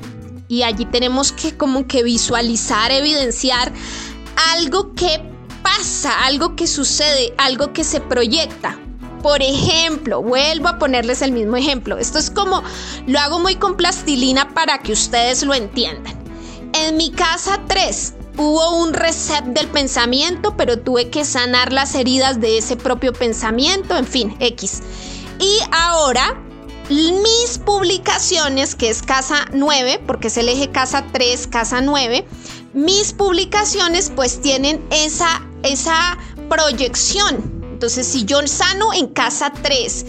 y 0.47 0.63
allí 0.63 0.85
tenemos 0.85 1.33
que 1.33 1.57
como 1.57 1.85
que 1.85 2.01
visualizar, 2.01 2.93
evidenciar 2.93 3.73
algo 4.53 4.93
que 4.93 5.34
pasa, 5.65 6.25
algo 6.25 6.55
que 6.55 6.67
sucede, 6.67 7.33
algo 7.37 7.73
que 7.73 7.83
se 7.83 7.99
proyecta. 7.99 8.77
Por 9.23 9.41
ejemplo, 9.41 10.21
vuelvo 10.21 10.67
a 10.67 10.77
ponerles 10.77 11.23
el 11.23 11.31
mismo 11.31 11.57
ejemplo. 11.57 11.97
Esto 11.97 12.19
es 12.19 12.29
como, 12.29 12.61
lo 13.07 13.19
hago 13.19 13.39
muy 13.39 13.55
con 13.55 13.75
plastilina 13.75 14.53
para 14.53 14.77
que 14.77 14.91
ustedes 14.91 15.43
lo 15.43 15.55
entiendan. 15.55 16.13
En 16.73 16.95
mi 16.97 17.11
casa 17.11 17.59
3 17.67 18.13
hubo 18.37 18.75
un 18.83 18.93
reset 18.93 19.43
del 19.45 19.67
pensamiento, 19.67 20.55
pero 20.55 20.79
tuve 20.79 21.09
que 21.09 21.25
sanar 21.25 21.73
las 21.73 21.95
heridas 21.95 22.39
de 22.39 22.59
ese 22.59 22.75
propio 22.75 23.13
pensamiento, 23.13 23.97
en 23.97 24.05
fin, 24.05 24.35
X. 24.39 24.83
Y 25.39 25.57
ahora 25.71 26.39
mis 26.89 27.57
publicaciones, 27.65 28.75
que 28.75 28.89
es 28.89 29.01
casa 29.01 29.45
9, 29.53 30.03
porque 30.05 30.27
es 30.27 30.37
el 30.37 30.49
eje 30.49 30.69
casa 30.69 31.03
3, 31.11 31.47
casa 31.47 31.81
9, 31.81 32.27
mis 32.73 33.13
publicaciones 33.13 34.11
pues 34.15 34.41
tienen 34.41 34.85
esa 34.91 35.41
esa 35.65 36.17
proyección. 36.49 37.63
Entonces, 37.71 38.07
si 38.07 38.25
yo 38.25 38.45
sano 38.47 38.93
en 38.93 39.07
casa 39.07 39.51
3, 39.61 40.05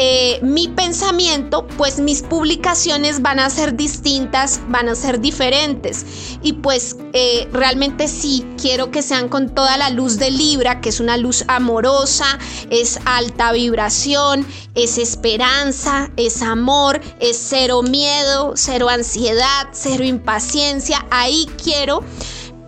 eh, 0.00 0.38
mi 0.42 0.68
pensamiento, 0.68 1.66
pues 1.76 1.98
mis 1.98 2.22
publicaciones 2.22 3.20
van 3.20 3.40
a 3.40 3.50
ser 3.50 3.74
distintas, 3.74 4.60
van 4.68 4.88
a 4.88 4.94
ser 4.94 5.18
diferentes. 5.20 6.06
Y 6.40 6.52
pues 6.52 6.96
eh, 7.14 7.48
realmente 7.52 8.06
sí, 8.06 8.46
quiero 8.62 8.92
que 8.92 9.02
sean 9.02 9.28
con 9.28 9.52
toda 9.52 9.76
la 9.76 9.90
luz 9.90 10.20
de 10.20 10.30
Libra, 10.30 10.80
que 10.80 10.90
es 10.90 11.00
una 11.00 11.16
luz 11.16 11.44
amorosa, 11.48 12.38
es 12.70 13.00
alta 13.06 13.50
vibración, 13.50 14.46
es 14.76 14.98
esperanza, 14.98 16.12
es 16.16 16.42
amor, 16.42 17.00
es 17.18 17.36
cero 17.36 17.82
miedo, 17.82 18.52
cero 18.54 18.88
ansiedad, 18.88 19.66
cero 19.72 20.04
impaciencia. 20.04 21.04
Ahí 21.10 21.48
quiero 21.60 22.04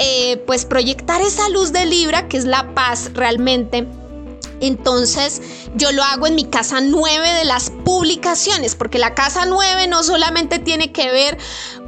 eh, 0.03 0.39
pues 0.47 0.65
proyectar 0.65 1.21
esa 1.21 1.47
luz 1.51 1.73
de 1.73 1.85
Libra, 1.85 2.27
que 2.27 2.39
es 2.39 2.47
la 2.47 2.75
paz 2.75 3.11
realmente. 3.13 3.87
Entonces 4.61 5.43
yo 5.75 5.93
lo 5.93 6.03
hago 6.03 6.27
en 6.27 6.35
mi 6.35 6.45
casa 6.45 6.81
9 6.81 7.29
de 7.35 7.45
las 7.45 7.71
publicaciones, 7.85 8.75
porque 8.75 8.99
la 8.99 9.15
casa 9.15 9.45
9 9.45 9.89
no 9.89 10.03
solamente 10.03 10.59
tiene 10.59 10.91
que 10.91 11.11
ver 11.11 11.37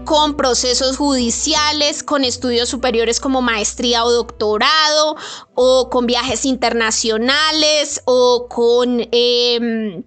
con 0.04 0.36
procesos 0.36 0.98
judiciales, 0.98 2.02
con 2.02 2.24
estudios 2.24 2.68
superiores 2.68 3.18
como 3.18 3.40
maestría 3.40 4.04
o 4.04 4.12
doctorado, 4.12 5.16
o 5.54 5.88
con 5.88 6.06
viajes 6.06 6.44
internacionales, 6.44 8.02
o 8.04 8.46
con... 8.48 9.08
Em, 9.10 10.04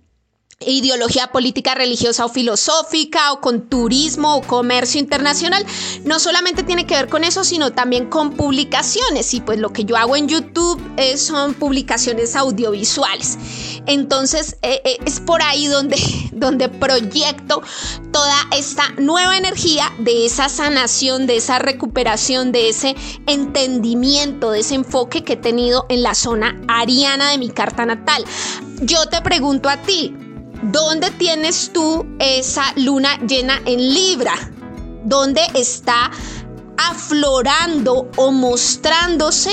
ideología 0.62 1.28
política, 1.28 1.76
religiosa 1.76 2.26
o 2.26 2.30
filosófica 2.30 3.34
o 3.34 3.41
con 3.41 3.68
turismo 3.68 4.38
o 4.38 4.41
comercio 4.41 5.00
internacional, 5.02 5.65
no 6.06 6.18
solamente 6.20 6.63
tiene 6.63 6.86
que 6.86 6.96
ver 6.96 7.10
con 7.10 7.24
eso, 7.24 7.44
sino 7.44 7.74
también 7.74 8.08
con 8.10 8.32
publicaciones. 8.32 9.34
Y 9.34 9.41
pues 9.41 9.60
lo 9.60 9.74
que 9.74 9.84
yo 9.84 9.98
hago 9.98 10.15
en 10.15 10.28
YouTube 10.28 10.82
eh, 10.98 11.18
son 11.18 11.54
publicaciones 11.56 12.36
audiovisuales. 12.36 13.38
Entonces 13.86 14.58
eh, 14.62 14.82
eh, 14.86 14.98
es 15.06 15.20
por 15.20 15.41
ahí 15.41 15.68
donde, 15.68 15.98
donde 16.32 16.70
proyecto 16.70 17.62
toda 18.12 18.36
esta 18.58 18.89
nueva 18.98 19.38
energía 19.38 19.91
de 20.00 20.26
esa 20.26 20.48
sanación, 20.48 21.28
de 21.28 21.36
esa 21.38 21.60
recuperación, 21.60 22.54
de 22.54 22.70
ese 22.70 22.96
entendimiento, 23.28 24.52
de 24.52 24.62
ese 24.62 24.76
enfoque 24.76 25.24
que 25.24 25.34
he 25.34 25.38
tenido 25.38 25.86
en 25.89 26.02
la 26.02 26.15
zona 26.15 26.60
ariana 26.70 27.32
de 27.32 27.38
mi 27.38 27.50
carta 27.50 27.86
natal. 27.86 28.24
Yo 28.82 29.08
te 29.08 29.22
pregunto 29.22 29.70
a 29.70 29.78
ti, 29.78 30.15
¿Dónde 30.71 31.12
tienes 31.12 31.71
tú 31.71 32.08
esa 32.17 32.73
luna 32.75 33.19
llena 33.28 33.62
en 33.65 33.93
Libra? 33.93 34.34
¿Dónde 35.04 35.41
está 35.54 36.10
aflorando 36.75 38.10
o 38.15 38.32
mostrándose 38.32 39.51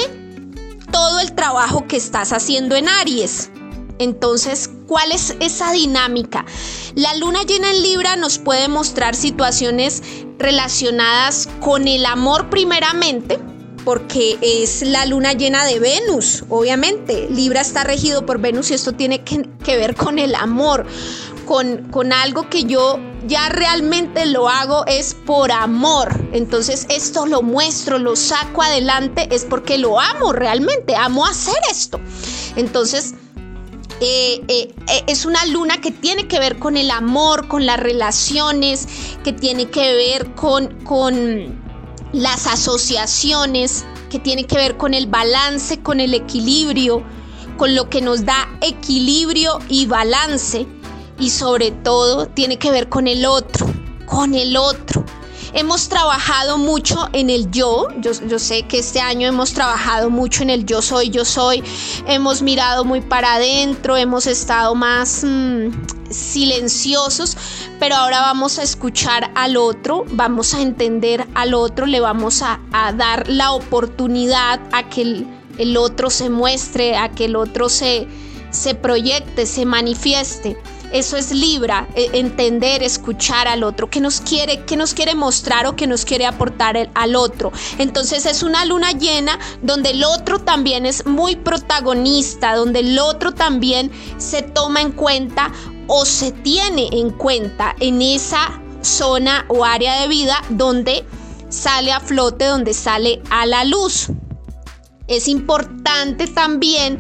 todo 0.90 1.20
el 1.20 1.34
trabajo 1.34 1.86
que 1.86 1.98
estás 1.98 2.32
haciendo 2.32 2.76
en 2.76 2.88
Aries? 2.88 3.50
Entonces, 3.98 4.70
¿cuál 4.86 5.12
es 5.12 5.36
esa 5.40 5.70
dinámica? 5.72 6.46
La 6.94 7.14
luna 7.16 7.42
llena 7.42 7.70
en 7.70 7.82
Libra 7.82 8.16
nos 8.16 8.38
puede 8.38 8.68
mostrar 8.68 9.14
situaciones 9.14 10.02
relacionadas 10.38 11.46
con 11.60 11.88
el 11.88 12.06
amor 12.06 12.48
primeramente, 12.48 13.38
porque 13.84 14.38
es 14.40 14.82
la 14.82 15.06
luna 15.06 15.32
llena 15.32 15.64
de 15.64 15.78
Venus, 15.78 16.44
obviamente. 16.48 17.28
Libra 17.30 17.60
está 17.60 17.84
regido 17.84 18.24
por 18.24 18.40
Venus 18.40 18.70
y 18.70 18.74
esto 18.74 18.92
tiene 18.92 19.22
que, 19.22 19.76
ver 19.76 19.96
con 19.96 20.18
el 20.18 20.34
amor, 20.34 20.86
con, 21.46 21.88
con, 21.90 22.12
algo 22.12 22.48
que 22.48 22.64
yo 22.64 22.98
ya 23.26 23.48
realmente 23.48 24.26
lo 24.26 24.48
hago 24.48 24.86
es 24.86 25.14
por 25.14 25.50
amor. 25.50 26.28
Entonces 26.32 26.86
esto 26.88 27.26
lo 27.26 27.42
muestro, 27.42 27.98
lo 27.98 28.16
saco 28.16 28.62
adelante, 28.62 29.28
es 29.30 29.44
porque 29.44 29.78
lo 29.78 30.00
amo 30.00 30.32
realmente, 30.32 30.94
amo 30.96 31.26
hacer 31.26 31.58
esto. 31.70 32.00
Entonces... 32.56 33.14
Eh, 34.04 34.42
eh, 34.48 34.74
eh, 34.88 35.04
es 35.06 35.26
una 35.26 35.46
luna 35.46 35.80
que 35.80 35.92
tiene 35.92 36.26
que 36.26 36.40
ver 36.40 36.58
con 36.58 36.76
el 36.76 36.90
amor, 36.90 37.46
con 37.46 37.66
las 37.66 37.78
relaciones, 37.78 38.88
que 39.22 39.32
tiene 39.32 39.66
que 39.66 39.94
ver 39.94 40.34
con, 40.34 40.74
con 40.82 41.61
las 42.12 42.46
asociaciones 42.46 43.84
que 44.10 44.18
tienen 44.18 44.46
que 44.46 44.56
ver 44.56 44.76
con 44.76 44.94
el 44.94 45.06
balance, 45.06 45.80
con 45.80 46.00
el 46.00 46.14
equilibrio, 46.14 47.02
con 47.56 47.74
lo 47.74 47.88
que 47.88 48.02
nos 48.02 48.24
da 48.24 48.48
equilibrio 48.60 49.58
y 49.68 49.86
balance 49.86 50.66
y 51.18 51.30
sobre 51.30 51.70
todo 51.70 52.26
tiene 52.26 52.58
que 52.58 52.70
ver 52.70 52.88
con 52.88 53.06
el 53.06 53.24
otro, 53.24 53.66
con 54.06 54.34
el 54.34 54.56
otro. 54.56 55.04
Hemos 55.54 55.88
trabajado 55.88 56.56
mucho 56.56 57.08
en 57.12 57.28
el 57.28 57.50
yo. 57.50 57.88
yo. 58.00 58.38
sé 58.38 58.62
que 58.62 58.78
este 58.78 59.00
año 59.00 59.28
hemos 59.28 59.52
trabajado 59.52 60.08
mucho 60.08 60.42
en 60.42 60.50
el 60.50 60.64
yo 60.64 60.80
soy, 60.80 61.10
yo 61.10 61.24
soy. 61.26 61.62
Hemos 62.06 62.40
mirado 62.40 62.84
muy 62.84 63.02
para 63.02 63.34
adentro, 63.34 63.98
hemos 63.98 64.26
estado 64.26 64.74
más 64.74 65.24
mm, 65.24 65.68
silenciosos, 66.10 67.36
pero 67.78 67.96
ahora 67.96 68.20
vamos 68.20 68.58
a 68.58 68.62
escuchar 68.62 69.30
al 69.34 69.58
otro, 69.58 70.04
vamos 70.12 70.54
a 70.54 70.62
entender 70.62 71.26
al 71.34 71.52
otro, 71.52 71.84
le 71.84 72.00
vamos 72.00 72.42
a, 72.42 72.58
dar 72.96 73.28
la 73.28 73.52
oportunidad 73.52 74.60
a 74.72 74.88
que 74.88 75.26
el, 75.58 75.76
otro 75.76 76.08
se 76.08 76.30
muestre, 76.30 76.96
a 76.96 77.10
que 77.10 77.26
el 77.26 77.36
otro 77.36 77.68
se, 77.68 78.08
se 78.50 78.74
proyecte, 78.74 79.44
se 79.44 79.66
manifieste. 79.66 80.56
Eso 80.92 81.16
es 81.16 81.32
Libra, 81.32 81.88
e, 81.94 82.10
entender, 82.12 82.82
escuchar 82.82 83.48
al 83.48 83.64
otro, 83.64 83.88
que 83.88 84.00
nos 84.00 84.20
quiere, 84.20 84.64
que 84.64 84.76
nos 84.76 84.94
quiere 84.94 85.14
mostrar 85.14 85.66
o 85.66 85.74
que 85.74 85.86
nos 85.86 86.04
quiere 86.04 86.26
aportar 86.26 86.90
al 86.94 87.16
otro. 87.16 87.50
Entonces 87.78 88.26
es 88.26 88.42
una 88.42 88.64
luna 88.64 88.92
llena 88.92 89.38
donde 89.62 89.90
el 89.90 90.04
otro 90.04 90.38
también 90.38 90.86
es 90.86 91.06
muy 91.06 91.36
protagonista, 91.36 92.54
donde 92.54 92.80
el 92.80 92.98
otro 92.98 93.32
también 93.32 93.90
se 94.18 94.42
toma 94.42 94.82
en 94.82 94.92
cuenta 94.92 95.50
o 95.86 96.04
se 96.04 96.32
tiene 96.32 96.88
en 96.92 97.10
cuenta 97.10 97.74
en 97.80 98.02
esa 98.02 98.60
zona 98.82 99.46
o 99.48 99.64
área 99.64 100.00
de 100.00 100.08
vida 100.08 100.42
donde 100.50 101.04
sale 101.48 101.92
a 101.92 102.00
flote, 102.00 102.46
donde 102.46 102.74
sale 102.74 103.22
a 103.30 103.46
la 103.46 103.64
luz. 103.64 104.08
Es 105.06 105.28
importante 105.28 106.26
también 106.26 106.98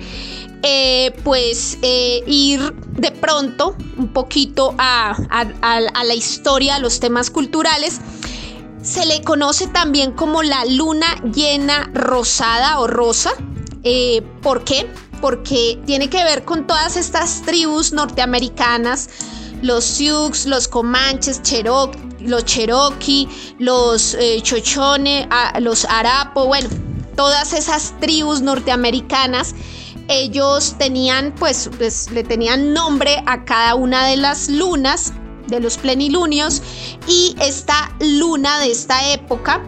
eh, 0.64 1.12
pues 1.24 1.78
eh, 1.82 2.22
ir 2.24 2.72
de 2.92 3.10
pronto 3.10 3.76
un 3.96 4.12
poquito 4.12 4.76
a, 4.78 5.16
la 6.04 6.14
historia, 6.14 6.76
a 6.76 6.78
los 6.78 7.00
temas 7.00 7.30
culturales. 7.30 8.00
Se 8.80 9.04
le 9.04 9.22
conoce 9.22 9.66
también 9.66 10.12
como 10.12 10.44
la 10.44 10.64
luna 10.64 11.16
llena 11.34 11.90
rosada 11.94 12.78
o 12.78 12.86
rosa. 12.86 13.32
Eh, 13.82 14.22
¿Por 14.40 14.62
qué? 14.62 14.88
Porque 15.20 15.80
tiene 15.84 16.08
que 16.08 16.22
ver 16.22 16.44
con 16.44 16.64
todas 16.66 16.96
estas 16.96 17.42
tribus 17.42 17.92
norteamericanas, 17.92 19.10
los 19.62 19.84
Sioux, 19.84 20.46
los 20.46 20.68
Comanches, 20.68 21.40
los 22.20 22.44
Cherokee, 22.44 23.28
los 23.58 24.16
Chochones, 24.42 25.26
los 25.58 25.84
Arapo, 25.86 26.46
bueno, 26.46 26.68
todas 27.16 27.52
esas 27.52 27.98
tribus 27.98 28.42
norteamericanas 28.42 29.56
ellos 30.08 30.76
tenían, 30.78 31.34
pues, 31.38 31.70
pues, 31.78 32.10
le 32.10 32.24
tenían 32.24 32.72
nombre 32.72 33.22
a 33.26 33.44
cada 33.44 33.74
una 33.74 34.06
de 34.06 34.16
las 34.16 34.48
lunas, 34.48 35.12
de 35.48 35.60
los 35.60 35.76
plenilunios, 35.76 36.62
y 37.06 37.34
esta 37.40 37.94
luna 38.00 38.60
de 38.60 38.70
esta 38.70 39.12
época 39.12 39.62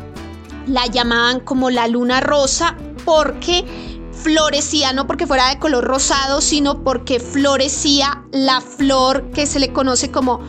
la 0.66 0.86
llamaban 0.86 1.40
como 1.40 1.70
la 1.70 1.88
luna 1.88 2.20
rosa 2.20 2.76
porque 3.04 3.64
florecía, 4.12 4.92
no 4.92 5.06
porque 5.06 5.26
fuera 5.26 5.50
de 5.50 5.58
color 5.58 5.84
rosado, 5.84 6.40
sino 6.40 6.82
porque 6.82 7.20
florecía 7.20 8.24
la 8.32 8.60
flor 8.60 9.30
que 9.32 9.46
se 9.46 9.60
le 9.60 9.72
conoce 9.72 10.10
como 10.10 10.40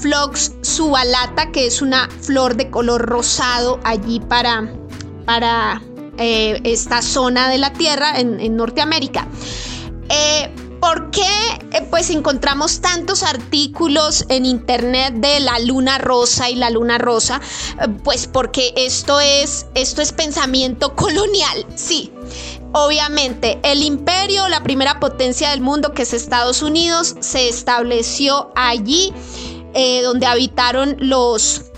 Flox 0.00 0.52
subalata, 0.62 1.52
que 1.52 1.66
es 1.66 1.82
una 1.82 2.08
flor 2.22 2.56
de 2.56 2.70
color 2.70 3.02
rosado 3.02 3.78
allí 3.84 4.18
para, 4.18 4.72
para 5.26 5.82
eh, 6.22 6.60
esta 6.64 7.00
zona 7.00 7.48
de 7.48 7.56
la 7.56 7.72
Tierra 7.72 8.20
en, 8.20 8.54
Norteamérica. 8.54 9.26
Eh, 10.10 10.54
¿Por 10.78 11.10
qué 11.10 11.22
eh, 11.72 11.86
pues 11.90 12.10
encontramos 12.10 12.82
tantos 12.82 13.22
artículos 13.22 14.26
en 14.28 14.44
internet 14.44 15.14
de 15.14 15.40
la 15.40 15.58
luna 15.60 15.96
rosa 15.96 16.50
y 16.50 16.56
la 16.56 16.68
luna 16.68 16.98
rosa? 16.98 17.40
pues 18.04 18.26
porque 18.26 18.74
esto 18.76 19.18
es, 19.18 19.66
esto 19.74 20.02
es 20.02 20.12
pensamiento 20.12 20.94
colonial, 20.94 21.64
sí. 21.74 22.12
Obviamente, 22.72 23.58
el 23.62 23.82
imperio, 23.82 24.46
la 24.48 24.62
primera 24.62 25.00
potencia 25.00 25.50
del 25.50 25.62
mundo 25.62 25.94
que 25.94 26.02
es 26.02 26.12
Estados 26.12 26.62
Unidos, 26.62 27.16
se 27.20 27.48
estableció 27.48 28.52
allí 28.54 29.12
donde 30.02 30.26
habitaron 30.26 30.96
los 30.98 31.69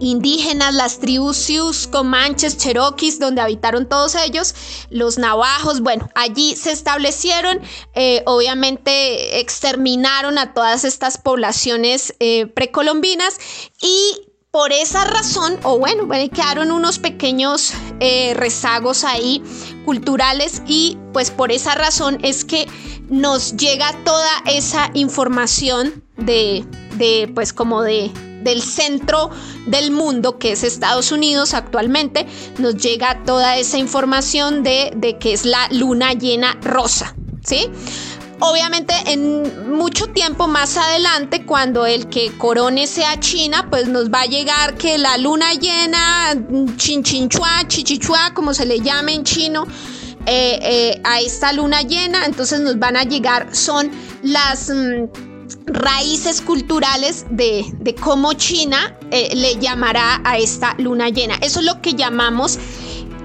indígenas, 0.00 0.74
las 0.74 0.98
tribus 0.98 1.36
Sioux, 1.36 1.86
Comanches, 1.90 2.56
Cherokees, 2.56 3.18
donde 3.18 3.40
habitaron 3.40 3.88
todos 3.88 4.14
ellos, 4.14 4.54
los 4.90 5.18
navajos, 5.18 5.80
bueno, 5.80 6.08
allí 6.14 6.56
se 6.56 6.72
establecieron, 6.72 7.60
eh, 7.94 8.22
obviamente 8.26 9.40
exterminaron 9.40 10.38
a 10.38 10.54
todas 10.54 10.84
estas 10.84 11.18
poblaciones 11.18 12.14
eh, 12.20 12.46
precolombinas 12.46 13.38
y 13.80 14.28
por 14.50 14.72
esa 14.72 15.04
razón, 15.04 15.58
o 15.62 15.78
bueno, 15.78 16.08
quedaron 16.08 16.70
unos 16.70 16.98
pequeños 16.98 17.72
eh, 18.00 18.32
rezagos 18.34 19.04
ahí 19.04 19.42
culturales 19.84 20.62
y 20.66 20.96
pues 21.12 21.30
por 21.30 21.52
esa 21.52 21.74
razón 21.74 22.18
es 22.22 22.44
que 22.44 22.66
nos 23.08 23.56
llega 23.56 23.92
toda 24.04 24.30
esa 24.46 24.90
información 24.94 26.02
de, 26.16 26.64
de 26.96 27.30
pues 27.34 27.52
como 27.52 27.82
de 27.82 28.10
del 28.42 28.62
centro 28.62 29.30
del 29.66 29.90
mundo, 29.90 30.38
que 30.38 30.52
es 30.52 30.64
Estados 30.64 31.12
Unidos 31.12 31.54
actualmente, 31.54 32.26
nos 32.58 32.76
llega 32.76 33.22
toda 33.24 33.56
esa 33.56 33.78
información 33.78 34.62
de, 34.62 34.92
de 34.96 35.18
que 35.18 35.32
es 35.32 35.44
la 35.44 35.68
luna 35.70 36.12
llena 36.12 36.58
rosa, 36.62 37.14
¿sí? 37.44 37.70
Obviamente 38.40 38.94
en 39.06 39.72
mucho 39.72 40.06
tiempo 40.08 40.46
más 40.46 40.76
adelante, 40.76 41.44
cuando 41.44 41.86
el 41.86 42.08
que 42.08 42.30
corone 42.38 42.86
sea 42.86 43.18
China, 43.18 43.66
pues 43.68 43.88
nos 43.88 44.10
va 44.10 44.22
a 44.22 44.26
llegar 44.26 44.76
que 44.76 44.96
la 44.96 45.16
luna 45.18 45.54
llena, 45.54 46.36
chinchinchua, 46.76 47.66
chichichua, 47.66 48.34
como 48.34 48.54
se 48.54 48.64
le 48.64 48.78
llame 48.78 49.14
en 49.14 49.24
chino, 49.24 49.66
eh, 50.26 50.58
eh, 50.62 51.00
a 51.02 51.20
esta 51.20 51.52
luna 51.52 51.82
llena, 51.82 52.26
entonces 52.26 52.60
nos 52.60 52.78
van 52.78 52.96
a 52.96 53.02
llegar, 53.02 53.56
son 53.56 53.90
las... 54.22 54.70
Mm, 54.70 55.27
raíces 55.70 56.40
culturales 56.40 57.26
de, 57.30 57.64
cómo 58.00 58.32
China 58.34 58.96
eh, 59.10 59.30
le 59.34 59.56
llamará 59.56 60.20
a 60.24 60.38
esta 60.38 60.74
luna 60.78 61.08
llena. 61.08 61.36
Eso 61.42 61.60
es 61.60 61.66
lo 61.66 61.80
que 61.80 61.94
llamamos 61.94 62.58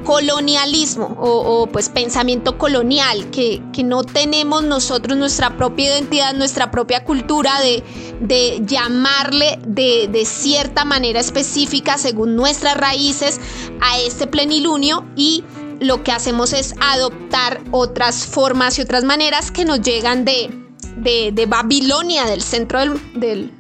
colonialismo 0.04 1.16
o, 1.20 1.68
pues 1.68 1.90
pensamiento 1.90 2.58
colonial, 2.58 3.30
que, 3.32 3.62
no 3.84 4.04
tenemos 4.04 4.64
nosotros 4.64 5.18
nuestra 5.18 5.58
propia 5.58 5.98
identidad, 5.98 6.34
nuestra 6.34 6.72
propia 6.72 7.04
cultura 7.04 7.60
de, 7.60 7.84
de 8.22 8.62
llamarle 8.66 9.60
de, 9.66 10.08
de, 10.10 10.26
cierta 10.26 10.86
manera 10.86 11.20
específica 11.20 11.98
según 11.98 12.36
nuestras 12.36 12.78
raíces 12.78 13.40
a 13.82 14.00
este 14.00 14.28
plenilunio 14.28 15.06
y 15.16 15.44
lo 15.80 16.04
que 16.04 16.12
hacemos 16.12 16.54
es 16.54 16.76
adoptar 16.80 17.62
otras 17.72 18.26
formas 18.26 18.80
y 18.80 18.82
otras 18.82 19.04
maneras 19.04 19.52
que 19.52 19.66
nos 19.66 19.82
llegan 19.82 20.24
de, 20.24 20.63
de, 20.98 21.46
Babilonia, 21.48 22.26
del 22.26 22.42
centro 22.42 22.80
del, 23.16 23.52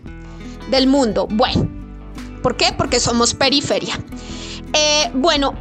mundo. 0.87 1.27
Bueno, 1.29 1.69
¿por 2.41 2.57
qué? 2.57 2.73
Porque 2.77 2.99
somos 2.99 3.33
periferia. 3.33 3.99
Eh, 4.73 5.11
bueno, 5.13 5.53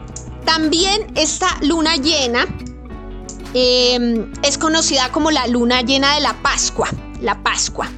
también 0.44 1.12
esta 1.14 1.48
luna 1.62 1.96
llena 1.96 2.46
em, 3.54 4.32
es 4.42 4.58
conocida 4.58 5.10
como 5.12 5.30
la 5.30 5.46
luna 5.46 5.82
llena 5.82 6.14
de 6.14 6.20
la 6.20 6.34
Pascua. 6.42 6.88
La 7.20 7.42
Pascua. 7.42 7.90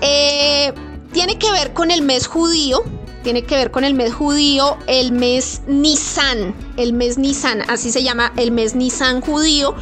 Eh, 0.00 0.72
tiene 1.12 1.38
que 1.38 1.50
ver 1.52 1.72
con 1.72 1.90
el 1.90 2.02
mes 2.02 2.26
judío, 2.26 2.82
tiene 3.22 3.44
que 3.44 3.56
ver 3.56 3.70
con 3.70 3.84
el 3.84 3.94
mes 3.94 4.12
judío, 4.12 4.76
el 4.86 5.12
mes 5.12 5.62
Nisan, 5.66 6.54
el 6.76 6.92
mes 6.92 7.16
Nisan, 7.16 7.62
así 7.68 7.90
se 7.90 8.02
llama 8.02 8.32
el 8.36 8.50
mes 8.50 8.74
Nisan 8.74 9.20
judío, 9.20 9.74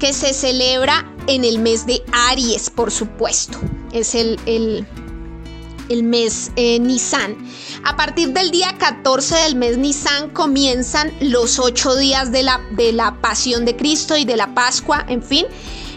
que 0.00 0.12
se 0.12 0.32
celebra 0.32 1.06
en 1.26 1.44
el 1.44 1.60
mes 1.60 1.86
de 1.86 2.02
Aries, 2.12 2.70
por 2.70 2.90
supuesto. 2.90 3.58
Es 3.92 4.14
el, 4.14 4.40
el, 4.46 6.02
mes 6.02 6.50
eh, 6.56 6.80
Nisan. 6.80 7.36
A 7.84 7.96
partir 7.96 8.32
del 8.32 8.50
día 8.50 8.76
14 8.78 9.36
del 9.36 9.56
mes 9.56 9.76
Nisan 9.76 10.30
comienzan 10.30 11.12
los 11.20 11.58
ocho 11.58 11.94
días 11.94 12.32
de 12.32 12.42
la, 12.42 12.60
de 12.72 12.92
la 12.92 13.20
pasión 13.20 13.64
de 13.64 13.76
Cristo 13.76 14.16
y 14.16 14.24
de 14.24 14.36
la 14.36 14.54
Pascua, 14.54 15.04
en 15.08 15.22
fin. 15.22 15.46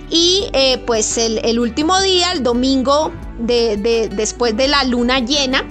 Y 0.09 0.49
eh, 0.53 0.83
pues 0.85 1.17
el, 1.17 1.57
último 1.57 1.99
día, 2.01 2.33
el 2.33 2.43
domingo 2.43 3.11
de, 3.39 4.09
después 4.13 4.55
de 4.57 4.67
la 4.67 4.83
luna 4.83 5.19
llena, 5.19 5.63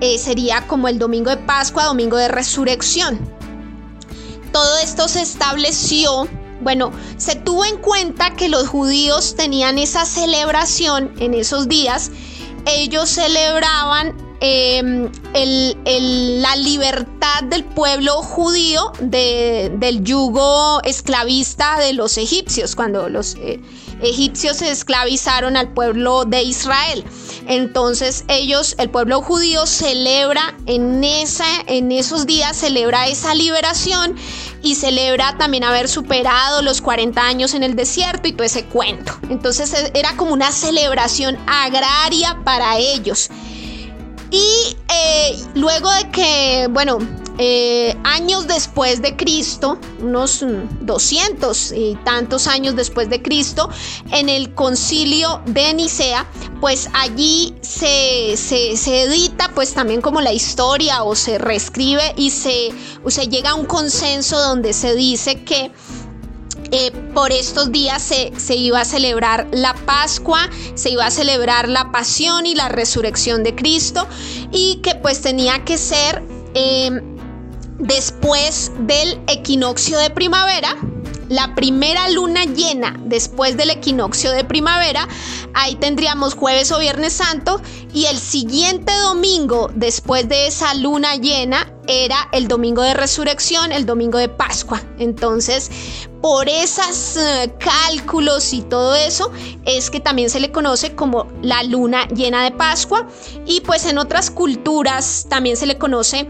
eh, 0.00 0.18
sería 0.18 0.66
como 0.66 0.88
el 0.88 0.98
domingo 0.98 1.30
de 1.30 1.38
Pascua, 1.38 1.84
domingo 1.84 2.16
de 2.16 2.28
resurrección. 2.28 3.18
Todo 4.52 4.76
esto 4.78 5.06
se 5.08 5.22
estableció 5.22 6.28
bueno, 6.60 6.92
se 7.16 7.36
tuvo 7.36 7.64
en 7.64 7.76
cuenta 7.78 8.34
que 8.34 8.48
los 8.48 8.68
judíos 8.68 9.34
tenían 9.36 9.78
esa 9.78 10.04
celebración 10.04 11.12
en 11.18 11.34
esos 11.34 11.68
días. 11.68 12.10
Ellos 12.66 13.08
celebraban 13.08 14.16
em, 14.40 15.10
la 15.32 16.56
libertad 16.56 17.44
del 17.44 17.64
pueblo 17.64 18.22
judío 18.22 18.92
del 19.00 20.02
yugo 20.02 20.80
esclavista 20.82 21.78
de 21.78 21.92
los 21.92 22.18
egipcios, 22.18 22.74
cuando 22.74 23.08
los 23.08 23.36
eh, 23.36 23.60
egipcios 24.02 24.62
esclavizaron 24.62 25.56
al 25.56 25.72
pueblo 25.72 26.24
de 26.24 26.42
Israel. 26.42 27.04
Entonces 27.46 28.24
ellos, 28.28 28.74
el 28.78 28.90
pueblo 28.90 29.22
judío 29.22 29.66
celebra 29.66 30.56
en, 30.66 31.04
esa, 31.04 31.46
en 31.66 31.92
esos 31.92 32.26
días, 32.26 32.56
celebra 32.56 33.06
esa 33.06 33.34
liberación 33.34 34.16
y 34.66 34.74
celebra 34.74 35.38
también 35.38 35.62
haber 35.62 35.88
superado 35.88 36.60
los 36.60 36.82
40 36.82 37.24
años 37.24 37.54
en 37.54 37.62
el 37.62 37.76
desierto 37.76 38.26
y 38.26 38.32
todo 38.32 38.42
ese 38.42 38.64
cuento. 38.64 39.12
Entonces 39.30 39.72
e, 39.72 39.92
era 39.94 40.16
como 40.16 40.32
una 40.32 40.50
celebración 40.50 41.38
agraria 41.46 42.38
para 42.44 42.76
ellos. 42.76 43.30
Y 44.32 44.76
eh, 44.88 45.38
luego 45.54 45.90
de 45.92 46.10
que, 46.10 46.66
bueno, 46.70 46.98
eh, 47.38 47.94
años 48.04 48.46
después 48.46 49.02
de 49.02 49.14
Cristo, 49.14 49.78
unos 50.00 50.44
200 50.80 51.72
y 51.72 51.98
tantos 52.04 52.46
años 52.46 52.76
después 52.76 53.10
de 53.10 53.20
Cristo, 53.20 53.68
en 54.10 54.28
el 54.28 54.54
concilio 54.54 55.42
de 55.44 55.74
Nicea, 55.74 56.26
pues 56.60 56.88
allí 56.94 57.54
se, 57.60 58.36
se, 58.36 59.02
edita 59.02 59.50
pues 59.54 59.74
también 59.74 60.00
como 60.00 60.22
la 60.22 60.32
historia 60.32 61.02
o 61.02 61.14
se 61.14 61.36
reescribe 61.36 62.14
y 62.16 62.30
se, 62.30 62.72
llega 63.28 63.50
a 63.50 63.54
un 63.54 63.66
consenso 63.66 64.40
donde 64.40 64.72
se 64.72 64.94
dice 64.94 65.44
que 65.44 65.70
eh, 66.72 66.90
por 67.14 67.32
estos 67.32 67.70
días 67.70 68.02
se, 68.02 68.32
se, 68.38 68.56
iba 68.56 68.80
a 68.80 68.84
celebrar 68.84 69.46
la 69.52 69.74
Pascua, 69.74 70.48
se 70.74 70.90
iba 70.90 71.06
a 71.06 71.10
celebrar 71.10 71.68
la 71.68 71.92
pasión 71.92 72.46
y 72.46 72.54
la 72.54 72.68
resurrección 72.68 73.44
de 73.44 73.54
Cristo 73.54 74.06
y 74.50 74.76
que 74.76 74.94
pues 74.94 75.20
tenía 75.20 75.64
que 75.64 75.78
ser 75.78 76.22
eh, 76.54 77.02
después 77.78 78.72
del 78.80 79.20
equinoccio 79.28 79.98
de 79.98 80.10
primavera, 80.10 80.76
la 81.28 81.54
primera 81.54 82.08
luna 82.10 82.44
llena 82.44 82.96
después 83.04 83.56
del 83.56 83.70
equinoccio 83.70 84.30
de 84.30 84.44
primavera, 84.44 85.08
ahí 85.54 85.74
tendríamos 85.74 86.34
jueves 86.34 86.70
o 86.70 86.78
viernes 86.78 87.14
santo 87.14 87.60
y 87.92 88.06
el 88.06 88.18
siguiente 88.18 88.92
domingo 89.02 89.70
después 89.74 90.28
de 90.28 90.46
esa 90.46 90.74
luna 90.74 91.16
llena 91.16 91.72
era 91.88 92.28
el 92.32 92.46
domingo 92.48 92.82
de 92.82 92.94
resurrección, 92.94 93.72
el 93.72 93.86
domingo 93.86 94.18
de 94.18 94.28
Pascua. 94.28 94.82
Entonces, 94.98 95.70
por 96.20 96.48
esos 96.48 97.16
eh, 97.16 97.54
cálculos 97.58 98.52
y 98.52 98.62
todo 98.62 98.94
eso, 98.94 99.30
es 99.64 99.90
que 99.90 100.00
también 100.00 100.30
se 100.30 100.40
le 100.40 100.50
conoce 100.50 100.94
como 100.94 101.28
la 101.42 101.62
luna 101.62 102.06
llena 102.08 102.44
de 102.44 102.50
Pascua 102.50 103.06
y 103.46 103.60
pues 103.60 103.86
en 103.86 103.98
otras 103.98 104.30
culturas 104.30 105.26
también 105.28 105.56
se 105.56 105.66
le 105.66 105.78
conoce 105.78 106.28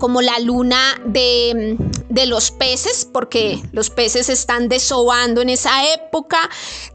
como 0.00 0.22
la 0.22 0.40
luna 0.40 1.00
de, 1.04 1.76
los 2.26 2.50
peces, 2.50 3.08
porque 3.10 3.62
los 3.72 3.90
peces 3.90 4.28
están 4.28 4.68
desobando 4.68 5.40
en 5.42 5.50
esa 5.50 5.92
época. 5.94 6.38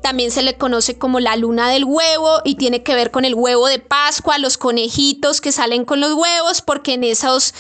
También 0.02 0.32
se 0.32 0.44
le 0.44 0.58
conoce 0.58 0.98
como 0.98 1.22
la 1.22 1.38
luna 1.38 1.70
del 1.70 1.86
huevo 1.86 2.42
y 2.44 2.56
tiene 2.56 2.84
que 2.84 2.96
ver 2.96 3.12
con 3.12 3.24
el 3.24 3.36
huevo 3.36 3.68
de 3.68 3.80
Pascua, 3.80 4.38
los 4.40 4.58
conejitos 4.58 5.40
que 5.40 5.54
salen 5.54 5.86
con 5.86 6.02
los 6.02 6.14
huevos, 6.14 6.62
porque 6.62 6.96
en 6.96 7.06
esos 7.06 7.54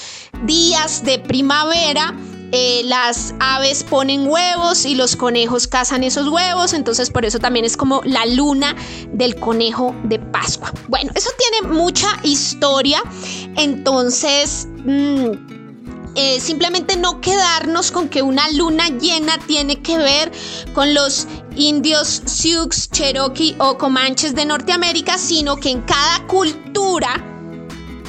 días 0.44 1.04
de 1.06 1.20
primavera 1.20 2.14
eh, 2.56 2.84
las 2.86 3.36
aves 3.42 3.84
ponen 3.84 4.28
huevos 4.28 4.86
y 4.86 4.96
los 4.96 5.18
conejos 5.18 5.68
cazan 5.68 6.06
esos 6.06 6.30
huevos, 6.30 6.72
entonces 6.72 7.10
por 7.10 7.26
eso 7.26 7.38
también 7.38 7.66
es 7.66 7.76
como 7.76 8.02
la 8.06 8.26
luna 8.26 8.78
del 9.12 9.36
conejo 9.36 9.94
de 10.06 10.20
Pascua. 10.20 10.72
Bueno, 10.88 11.12
eso 11.16 11.30
tiene 11.38 11.74
mucha 11.74 12.08
historia, 12.24 13.04
entonces... 13.58 14.68
Mm, 14.86 15.56
eh, 16.18 16.40
simplemente 16.40 16.96
no 16.96 17.20
quedarnos 17.20 17.92
con 17.92 18.08
que 18.08 18.22
una 18.22 18.50
luna 18.52 18.88
llena 18.88 19.38
tiene 19.48 19.82
que 19.82 19.98
ver 19.98 20.32
con 20.74 20.94
los 20.94 21.28
indios 21.58 22.22
Sioux, 22.24 22.90
Cherokee 22.90 23.54
o 23.60 23.78
Comanches 23.78 24.34
de 24.34 24.46
Norteamérica, 24.46 25.18
sino 25.18 25.58
que 25.58 25.72
en 25.72 25.82
cada 25.82 26.26
cultura 26.28 27.22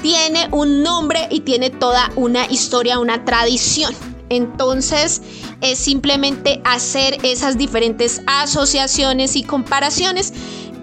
tiene 0.03 0.49
un 0.53 0.85
nombre 0.85 1.27
y 1.33 1.41
tiene 1.41 1.71
toda 1.71 2.13
una 2.15 2.47
historia, 2.47 3.01
una 3.01 3.25
tradición. 3.25 3.93
Entonces 4.29 5.23
es 5.61 5.79
simplemente 5.79 6.61
hacer 6.65 7.19
esas 7.23 7.59
diferentes 7.59 8.23
asociaciones 8.27 9.37
y 9.37 9.45
comparaciones 9.45 10.33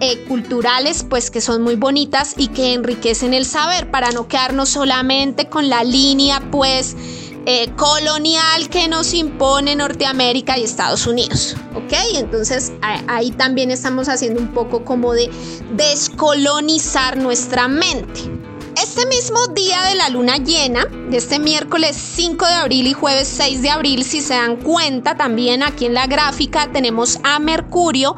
eh, 0.00 0.24
culturales 0.26 1.04
pues 1.08 1.30
que 1.30 1.40
son 1.40 1.62
muy 1.62 1.76
bonitas 1.76 2.34
y 2.36 2.48
que 2.48 2.74
enriquecen 2.74 3.32
el 3.32 3.46
saber 3.46 3.90
para 3.90 4.10
no 4.10 4.26
quedarnos 4.26 4.70
solamente 4.70 5.48
con 5.48 5.68
la 5.68 5.84
línea 5.84 6.40
pues 6.50 6.96
eh, 7.46 7.70
colonial 7.76 8.70
que 8.70 8.88
nos 8.88 9.12
impone 9.12 9.76
Norteamérica 9.76 10.58
y 10.58 10.64
Estados 10.64 11.06
Unidos. 11.06 11.56
¿Ok? 11.74 11.92
Entonces 12.14 12.72
ahí 13.06 13.30
también 13.32 13.70
estamos 13.70 14.08
haciendo 14.08 14.40
un 14.40 14.48
poco 14.48 14.84
como 14.84 15.12
de 15.12 15.30
descolonizar 15.76 17.18
nuestra 17.18 17.68
mente. 17.68 18.22
Este 18.76 19.06
mismo 19.06 19.38
día 19.54 19.82
de 19.84 19.94
la 19.94 20.08
luna 20.08 20.36
llena, 20.36 20.84
de 20.86 21.16
este 21.16 21.38
miércoles 21.38 21.96
5 21.96 22.44
de 22.44 22.52
abril 22.52 22.86
y 22.88 22.92
jueves 22.92 23.28
6 23.28 23.62
de 23.62 23.70
abril, 23.70 24.04
si 24.04 24.20
se 24.20 24.34
dan 24.34 24.56
cuenta, 24.56 25.16
también 25.16 25.62
aquí 25.62 25.86
en 25.86 25.94
la 25.94 26.06
gráfica 26.06 26.70
tenemos 26.72 27.20
a 27.22 27.38
Mercurio 27.38 28.16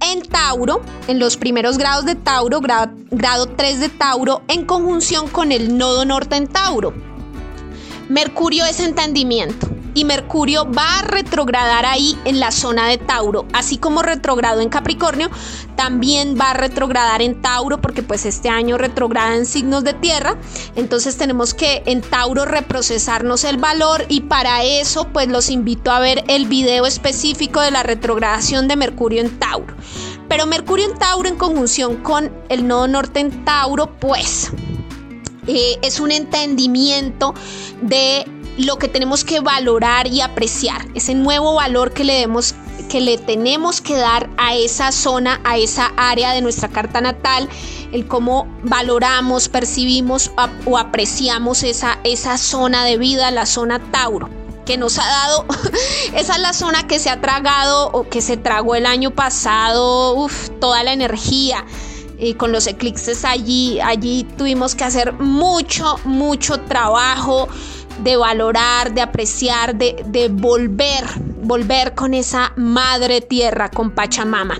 en 0.00 0.22
Tauro, 0.22 0.82
en 1.06 1.18
los 1.18 1.36
primeros 1.36 1.78
grados 1.78 2.04
de 2.04 2.16
Tauro, 2.16 2.60
grado, 2.60 2.92
grado 3.10 3.46
3 3.46 3.80
de 3.80 3.88
Tauro, 3.88 4.42
en 4.48 4.64
conjunción 4.66 5.28
con 5.28 5.52
el 5.52 5.78
nodo 5.78 6.04
norte 6.04 6.36
en 6.36 6.48
Tauro. 6.48 6.92
Mercurio 8.08 8.64
es 8.64 8.80
entendimiento 8.80 9.68
y 9.96 10.04
Mercurio 10.04 10.70
va 10.70 10.98
a 10.98 11.02
retrogradar 11.02 11.86
ahí 11.86 12.18
en 12.26 12.38
la 12.38 12.50
zona 12.50 12.86
de 12.86 12.98
Tauro, 12.98 13.46
así 13.54 13.78
como 13.78 14.02
retrogrado 14.02 14.60
en 14.60 14.68
Capricornio, 14.68 15.30
también 15.74 16.36
va 16.38 16.50
a 16.50 16.54
retrogradar 16.54 17.22
en 17.22 17.40
Tauro 17.40 17.80
porque 17.80 18.02
pues 18.02 18.26
este 18.26 18.50
año 18.50 18.76
retrograda 18.76 19.34
en 19.34 19.46
signos 19.46 19.84
de 19.84 19.94
tierra, 19.94 20.36
entonces 20.74 21.16
tenemos 21.16 21.54
que 21.54 21.82
en 21.86 22.02
Tauro 22.02 22.44
reprocesarnos 22.44 23.44
el 23.44 23.56
valor 23.56 24.04
y 24.10 24.20
para 24.20 24.64
eso 24.64 25.08
pues 25.14 25.28
los 25.28 25.48
invito 25.48 25.90
a 25.90 25.98
ver 25.98 26.24
el 26.28 26.46
video 26.46 26.84
específico 26.84 27.62
de 27.62 27.70
la 27.70 27.82
retrogradación 27.82 28.68
de 28.68 28.76
Mercurio 28.76 29.22
en 29.22 29.38
Tauro. 29.38 29.74
Pero 30.28 30.46
Mercurio 30.46 30.84
en 30.84 30.98
Tauro 30.98 31.26
en 31.26 31.36
conjunción 31.36 31.96
con 32.02 32.30
el 32.50 32.68
nodo 32.68 32.86
norte 32.86 33.20
en 33.20 33.46
Tauro 33.46 33.98
pues 33.98 34.52
eh, 35.46 35.78
es 35.82 36.00
un 36.00 36.10
entendimiento 36.10 37.32
de 37.80 38.26
lo 38.56 38.78
que 38.78 38.88
tenemos 38.88 39.24
que 39.24 39.40
valorar 39.40 40.06
y 40.06 40.20
apreciar, 40.20 40.86
ese 40.94 41.14
nuevo 41.14 41.54
valor 41.54 41.92
que 41.92 42.04
le 42.04 42.14
demos 42.14 42.54
que 42.88 43.00
le 43.00 43.18
tenemos 43.18 43.80
que 43.80 43.96
dar 43.96 44.30
a 44.36 44.54
esa 44.54 44.92
zona, 44.92 45.40
a 45.44 45.56
esa 45.56 45.92
área 45.96 46.32
de 46.32 46.40
nuestra 46.40 46.68
carta 46.68 47.00
natal, 47.00 47.48
el 47.92 48.06
cómo 48.06 48.46
valoramos, 48.62 49.48
percibimos 49.48 50.30
o 50.66 50.78
apreciamos 50.78 51.62
esa, 51.62 51.98
esa 52.04 52.38
zona 52.38 52.84
de 52.84 52.96
vida, 52.96 53.30
la 53.30 53.46
zona 53.46 53.80
Tauro 53.90 54.28
que 54.66 54.76
nos 54.76 54.98
ha 54.98 55.06
dado, 55.06 55.46
esa 56.14 56.34
es 56.34 56.40
la 56.40 56.52
zona 56.52 56.86
que 56.88 56.98
se 56.98 57.08
ha 57.08 57.20
tragado 57.20 57.88
o 57.92 58.08
que 58.08 58.20
se 58.20 58.36
tragó 58.36 58.74
el 58.74 58.84
año 58.84 59.12
pasado, 59.12 60.28
toda 60.60 60.82
la 60.82 60.92
energía. 60.92 61.64
Y 62.18 62.34
con 62.34 62.50
los 62.50 62.66
eclipses 62.66 63.24
allí, 63.24 63.78
allí 63.80 64.26
tuvimos 64.36 64.74
que 64.74 64.84
hacer 64.84 65.12
mucho, 65.12 66.00
mucho 66.04 66.60
trabajo, 66.62 67.46
de 68.02 68.16
valorar, 68.16 68.92
de 68.94 69.00
apreciar, 69.00 69.76
de, 69.76 70.28
volver, 70.32 71.04
volver 71.42 71.94
con 71.94 72.14
esa 72.14 72.52
madre 72.56 73.20
tierra, 73.20 73.70
con 73.70 73.90
Pachamama. 73.90 74.58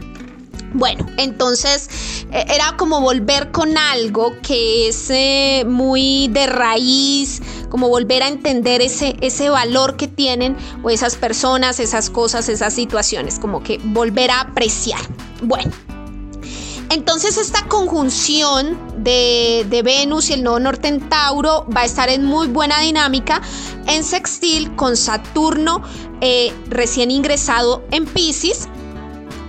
Bueno, 0.73 1.07
entonces 1.17 1.89
eh, 2.33 2.45
era 2.49 2.77
como 2.77 3.01
volver 3.01 3.51
con 3.51 3.79
algo 3.79 4.35
que 4.43 4.89
es 4.89 5.09
eh, 5.09 5.65
muy 5.67 6.29
de 6.29 6.47
raíz, 6.47 7.41
como 7.71 7.89
volver 7.89 8.23
a 8.23 8.29
entender 8.29 8.83
ese, 8.83 9.17
ese 9.21 9.49
valor 9.49 9.97
que 9.97 10.07
tienen 10.07 10.57
o 10.83 10.91
esas 10.91 11.17
personas, 11.17 11.81
esas 11.81 12.11
cosas, 12.11 12.49
esas 12.49 12.75
situaciones, 12.75 13.39
como 13.39 13.63
que 13.63 13.79
volver 13.85 14.31
a 14.31 14.41
apreciar. 14.41 15.01
Bueno, 15.41 15.73
entonces 16.91 17.37
esta 17.37 17.67
conjunción 17.69 18.79
de, 19.03 19.83
Venus 19.85 20.31
y 20.31 20.35
el 20.35 20.43
nodo 20.43 20.61
norte 20.61 20.89
en 20.89 21.01
Tauro 21.09 21.67
va 21.75 21.83
a 21.83 21.85
estar 21.85 22.09
en 22.09 22.25
muy 22.25 22.49
buena 22.49 22.81
dinámica 22.81 23.41
en 23.87 24.05
sextil 24.05 24.75
con 24.77 24.97
Saturno 24.97 25.83
eh, 26.21 26.53
recién 26.69 27.11
ingresado 27.11 27.85
en 27.91 28.07
Pisces 28.07 28.69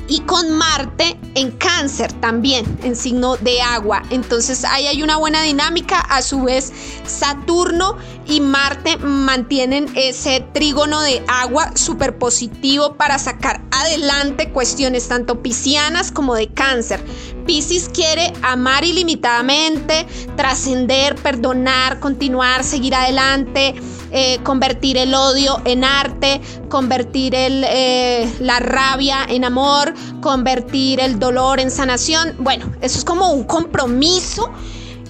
y 0.07 0.21
con 0.21 0.51
Marte 0.51 1.19
en 1.35 1.51
cáncer 1.51 2.11
también, 2.13 2.65
en 2.83 2.95
signo 2.95 3.37
de 3.37 3.61
agua. 3.61 4.03
Entonces 4.09 4.63
ahí 4.65 4.87
hay 4.87 5.03
una 5.03 5.17
buena 5.17 5.41
dinámica. 5.43 5.99
A 5.99 6.21
su 6.21 6.43
vez, 6.43 6.71
Saturno 7.05 7.97
y 8.25 8.41
Marte 8.41 8.97
mantienen 8.97 9.87
ese 9.95 10.45
trígono 10.53 11.01
de 11.01 11.23
agua 11.27 11.71
súper 11.75 12.17
positivo 12.17 12.95
para 12.95 13.19
sacar 13.19 13.61
adelante 13.71 14.51
cuestiones 14.51 15.07
tanto 15.07 15.41
piscianas 15.41 16.11
como 16.11 16.35
de 16.35 16.47
cáncer. 16.47 17.03
Piscis 17.45 17.89
quiere 17.89 18.33
amar 18.41 18.83
ilimitadamente, 18.83 20.05
trascender, 20.35 21.15
perdonar, 21.15 21.99
continuar, 21.99 22.63
seguir 22.63 22.95
adelante 22.95 23.75
eh, 24.11 24.39
convertir 24.43 24.97
el 24.97 25.13
odio 25.13 25.61
en 25.65 25.83
arte, 25.83 26.41
convertir 26.69 27.33
eh, 27.35 28.31
la 28.39 28.59
rabia 28.59 29.25
en 29.27 29.43
amor, 29.43 29.93
convertir 30.21 30.99
el 30.99 31.19
dolor 31.19 31.59
en 31.59 31.71
sanación. 31.71 32.35
Bueno, 32.39 32.71
eso 32.81 32.97
es 32.99 33.05
como 33.05 33.31
un 33.31 33.43
compromiso 33.43 34.51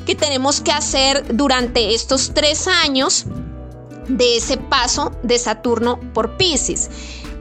que 0.06 0.16
tenemos 0.16 0.62
que 0.62 0.72
hacer 0.72 1.36
durante 1.36 1.94
estos 1.94 2.34
tres 2.34 2.68
años 2.68 3.26
de 4.08 4.38
ese 4.38 4.58
paso 4.58 5.12
de 5.24 5.38
Saturno 5.38 6.00
por 6.14 6.38
Pisces. 6.38 6.90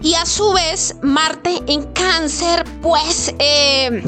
Y 0.03 0.15
a 0.15 0.27
su 0.27 0.53
vez, 0.53 0.97
Marte 1.03 1.63
en 1.67 1.85
cáncer, 1.93 2.65
pues... 2.83 3.35
Eh, 3.39 4.03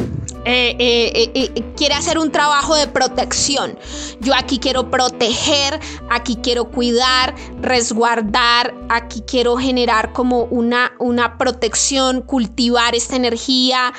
eh, 0.45 0.77
eh, 0.79 1.31
eh, 1.35 1.65
quiere 1.77 1.95
hacer 1.95 2.19
un 2.19 2.31
trabajo 2.31 2.75
de 2.75 2.87
protección. 2.87 3.79
Yo 4.21 4.35
aquí 4.35 4.59
quiero 4.59 4.91
proteger, 4.91 5.79
aquí 6.11 6.37
quiero 6.43 6.71
cuidar, 6.71 7.35
resguardar, 7.61 8.75
aquí 8.89 9.23
quiero 9.27 9.57
generar 9.57 10.13
como 10.13 10.45
una, 10.45 10.93
una 10.99 11.39
protección, 11.39 12.23
cultivar 12.23 12.95
esta 12.95 13.17
energía. 13.17 13.93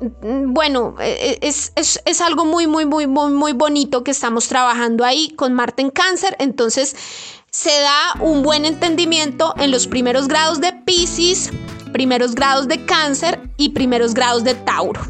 Mm, 0.00 0.54
bueno, 0.54 0.94
es, 0.98 1.72
es, 1.76 2.20
algo 2.20 2.44
muy, 2.44 2.66
muy, 2.66 2.86
muy, 2.86 3.06
muy, 3.06 3.32
muy 3.32 3.52
bonito 3.52 4.02
que 4.02 4.12
estamos 4.12 4.48
trabajando 4.48 5.04
ahí 5.04 5.30
con 5.30 5.52
Marte 5.52 5.82
en 5.82 5.90
cáncer. 5.90 6.36
Entonces, 6.38 6.96
se 7.50 7.70
da 7.80 8.14
un 8.20 8.42
buen 8.42 8.64
entendimiento 8.64 9.54
en 9.58 9.70
los 9.70 9.86
primeros 9.86 10.28
grados 10.28 10.60
de 10.60 10.72
Pisces, 10.72 11.50
primeros 11.92 12.34
grados 12.34 12.68
de 12.68 12.86
cáncer 12.86 13.40
y 13.56 13.70
primeros 13.70 14.14
grados 14.14 14.44
de 14.44 14.54
Tauro. 14.54 15.00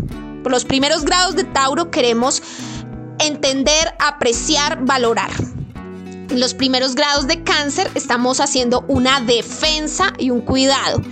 Los 0.45 0.65
primeros 0.65 1.05
grados 1.05 1.37
de 1.37 1.45
Tauro 1.45 1.91
queremos 1.91 2.43
entender, 3.19 3.95
apreciar, 3.99 4.85
valorar. 4.85 5.31
En 6.29 6.41
los 6.41 6.55
primeros 6.55 6.95
grados 6.95 7.27
de 7.27 7.43
cáncer 7.43 7.91
estamos 7.95 8.41
haciendo 8.41 8.85
una 8.89 9.21
defensa 9.21 10.13
y 10.19 10.31
un 10.31 10.41
cuidado. 10.41 11.03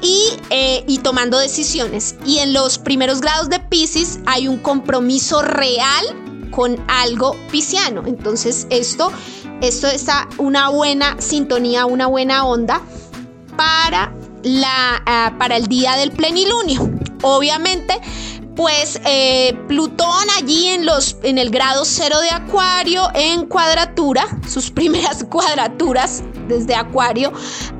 Y, 0.00 0.20
eh, 0.50 0.84
y, 0.88 0.98
tomando 0.98 1.38
decisiones. 1.38 2.16
Y 2.26 2.38
en 2.38 2.52
los 2.52 2.78
primeros 2.78 3.20
grados 3.20 3.48
de 3.48 3.60
Pisces 3.60 4.18
hay 4.26 4.48
un 4.48 4.58
compromiso 4.58 5.42
real 5.42 6.04
con 6.50 6.76
algo 6.88 7.36
pisciano. 7.52 8.02
Entonces 8.06 8.66
esto, 8.70 9.12
esto 9.60 9.86
está 9.86 10.28
una 10.38 10.70
buena 10.70 11.20
sintonía, 11.20 11.86
una 11.86 12.06
buena 12.06 12.44
onda 12.44 12.82
para, 13.56 14.12
la, 14.42 15.02
ah, 15.06 15.34
para 15.38 15.56
el 15.56 15.68
día 15.68 15.96
del 15.96 16.10
plenilunio. 16.10 16.90
Obviamente 17.22 18.00
pues 18.54 19.00
eh, 19.04 19.56
Plutón 19.68 20.26
allí 20.38 20.68
en, 20.68 20.84
los, 20.84 21.16
en 21.22 21.38
el 21.38 21.50
grado 21.50 21.84
cero 21.84 22.20
de 22.20 22.30
Acuario 22.30 23.08
en 23.14 23.46
cuadratura, 23.46 24.26
sus 24.48 24.70
primeras 24.72 25.24
cuadraturas 25.24 26.22
desde 26.48 26.74
Acuario 26.74 27.32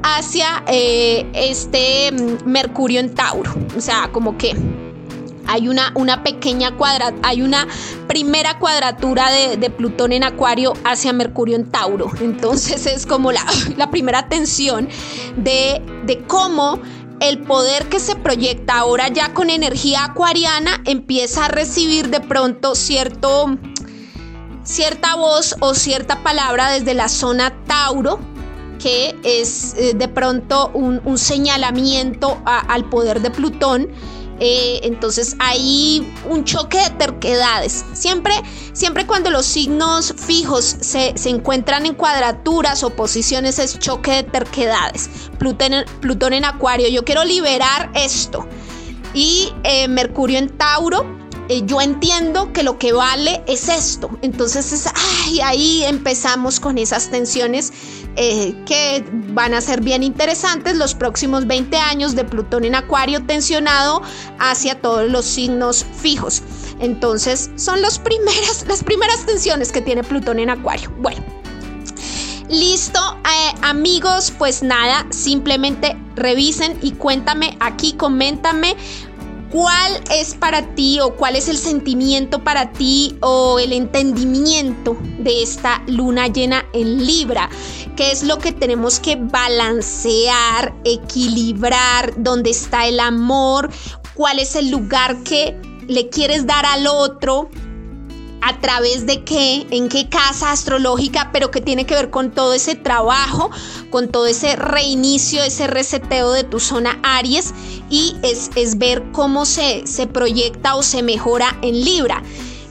hacia 0.03 0.65
eh, 0.67 1.31
este 1.35 2.13
mm, 2.13 2.49
Mercurio 2.49 3.01
en 3.01 3.15
Tauro. 3.15 3.53
O 3.77 3.81
sea, 3.81 4.11
como 4.13 4.37
que 4.39 4.57
hay 5.47 5.69
una, 5.69 5.93
una 5.97 6.23
pequeña 6.23 6.77
cuadra, 6.77 7.13
hay 7.23 7.43
una 7.43 7.67
primera 8.07 8.59
cuadratura 8.59 9.31
de, 9.31 9.71
Plutón 9.71 10.13
en 10.13 10.25
Acuario 10.25 10.75
hacia 10.85 11.13
Mercurio 11.13 11.57
en 11.57 11.71
Tauro. 11.71 12.11
Entonces 12.21 12.87
es 12.87 13.07
como 13.07 13.33
la, 13.33 13.45
la 13.77 13.91
primera 13.91 14.29
tensión 14.29 14.89
de, 15.37 15.83
de 16.05 16.19
cómo 16.25 16.79
el 17.23 17.39
poder 17.39 17.89
que 17.89 18.01
se 18.01 18.17
proyecta 18.17 18.79
ahora 18.79 19.07
ya 19.07 19.33
con 19.33 19.49
energía 19.49 20.05
acuariana 20.05 20.83
empieza 20.85 21.45
a 21.45 21.49
recibir 21.49 22.09
de 22.09 22.21
pronto 22.21 22.75
cierto, 22.75 23.57
cierta 24.65 25.15
voz 25.15 25.55
o 25.61 25.75
cierta 25.75 26.25
palabra 26.25 26.71
desde 26.71 26.95
la 26.95 27.09
zona 27.09 27.55
Tauro 27.67 28.19
que 28.81 29.15
es 29.23 29.75
eh, 29.79 29.95
de 29.95 30.09
pronto 30.09 30.73
un, 30.75 31.17
señalamiento 31.17 32.43
al 32.45 32.91
poder 32.91 33.21
de 33.21 33.31
Plutón 33.31 33.89
eh, 34.41 34.81
entonces 34.83 35.37
hay 35.39 36.13
un 36.29 36.45
choque 36.45 36.79
de 36.79 36.91
terquedades. 36.91 37.85
Siempre, 37.93 38.35
siempre 38.73 39.07
cuando 39.07 39.31
los 39.31 39.47
signos 39.47 40.15
fijos 40.17 40.77
se, 40.81 41.15
encuentran 41.29 41.87
en 41.87 41.95
cuadraturas 41.95 42.83
o 42.83 42.91
posiciones 42.91 43.59
es 43.59 43.79
choque 43.79 44.13
de 44.13 44.23
terquedades. 44.25 45.09
Plutón, 45.39 45.85
Plutón 46.01 46.33
en 46.33 46.45
Acuario, 46.45 46.89
yo 46.89 47.05
quiero 47.05 47.25
liberar 47.25 47.91
esto. 47.95 48.47
Y 49.15 49.53
eh, 49.65 49.89
Mercurio 49.89 50.39
en 50.39 50.49
Tauro, 50.49 51.22
eh, 51.49 51.63
yo 51.67 51.81
entiendo 51.81 52.53
que 52.53 52.63
lo 52.63 52.79
que 52.79 52.93
vale 52.93 53.43
es 53.47 53.69
esto. 53.69 54.11
Entonces, 54.23 54.87
ahí 55.43 55.83
empezamos 55.85 56.61
con 56.61 56.79
esas 56.79 57.11
tensiones 57.11 57.73
eh, 58.17 58.55
que 58.67 59.05
van 59.29 59.55
a 59.55 59.61
ser 59.61 59.81
bien 59.81 60.03
interesantes 60.03 60.77
los 60.77 60.95
próximos 60.95 61.47
20 61.47 61.77
años 61.77 62.15
de 62.15 62.25
Plutón 62.25 62.65
en 62.65 62.75
Acuario 62.75 63.25
tensionado 63.25 64.03
hacia 64.39 64.81
todos 64.81 65.11
los 65.11 65.25
signos 65.25 65.85
fijos. 66.01 66.43
Entonces, 66.79 67.51
son 67.57 67.81
primeras, 67.99 68.65
las 68.69 68.85
primeras 68.85 69.25
tensiones 69.27 69.73
que 69.73 69.81
tiene 69.81 70.05
Plutón 70.05 70.39
en 70.39 70.51
Acuario. 70.51 70.91
Bueno. 70.99 71.23
Listo, 72.49 73.01
eh, 73.25 73.55
amigos, 73.63 74.31
pues 74.37 74.63
nada, 74.63 75.07
simplemente 75.09 75.97
revisen 76.17 76.79
y 76.83 76.93
cuéntame 76.93 77.57
aquí, 77.61 77.95
coméntame 77.95 78.77
¿Cuál 79.53 80.03
es 80.11 80.33
para 80.33 80.75
ti 80.75 80.99
o 81.01 81.15
cuál 81.15 81.37
es 81.37 81.47
el 81.47 81.59
sentimiento 81.59 82.43
para 82.43 82.73
ti 82.73 83.19
o 83.21 83.59
el 83.59 83.75
entendimiento 83.75 84.97
de 85.19 85.43
esta 85.43 85.83
luna 85.87 86.29
llena 86.29 86.65
en 86.73 87.07
Libra? 87.07 87.51
¿Qué 87.95 88.13
es 88.13 88.23
lo 88.23 88.39
que 88.39 88.53
tenemos 88.53 88.99
que 88.99 89.17
balancear, 89.17 90.73
equilibrar? 90.85 92.15
¿Dónde 92.17 92.49
está 92.49 92.87
el 92.87 92.99
amor? 92.99 93.69
¿Cuál 94.15 94.39
es 94.39 94.57
el 94.57 94.71
lugar 94.71 95.23
que 95.23 95.55
le 95.87 96.09
quieres 96.09 96.47
dar 96.47 96.65
al 96.65 96.87
otro? 96.87 97.51
A 98.43 98.59
través 98.61 99.07
de 99.07 99.23
qué, 99.25 99.67
en 99.71 99.89
qué 99.89 100.09
casa 100.09 100.51
astrológica, 100.51 101.31
pero 101.33 101.51
que 101.51 101.61
tiene 101.61 101.87
que 101.87 101.95
ver 101.95 102.11
con 102.11 102.33
todo 102.33 102.53
ese 102.55 102.75
trabajo, 102.75 103.51
con 103.91 104.09
todo 104.09 104.27
ese 104.27 104.57
reinicio, 104.57 105.43
ese 105.43 105.67
reseteo 105.67 106.33
de 106.33 106.45
tu 106.45 106.61
zona 106.61 106.99
Aries. 107.03 107.55
Y 107.89 108.17
es, 108.23 108.51
es 108.57 108.79
ver 108.79 109.03
cómo 109.13 109.47
se, 109.47 109.87
se 109.87 110.07
proyecta 110.07 110.75
o 110.75 110.83
se 110.83 111.03
mejora 111.03 111.57
en 111.63 111.85
Libra. 111.85 112.23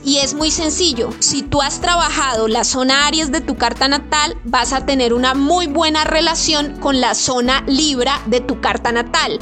Y 0.04 0.18
es 0.18 0.34
muy 0.34 0.50
sencillo, 0.50 1.10
si 1.20 1.42
tú 1.42 1.62
has 1.62 1.80
trabajado 1.80 2.48
la 2.48 2.64
zona 2.64 3.06
Aries 3.06 3.30
de 3.30 3.40
tu 3.40 3.56
carta 3.56 3.86
natal, 3.86 4.36
vas 4.44 4.72
a 4.72 4.84
tener 4.84 5.14
una 5.14 5.34
muy 5.34 5.68
buena 5.68 6.02
relación 6.02 6.76
con 6.80 7.00
la 7.00 7.14
zona 7.14 7.62
Libra 7.68 8.20
de 8.26 8.40
tu 8.40 8.60
carta 8.60 8.90
natal 8.90 9.38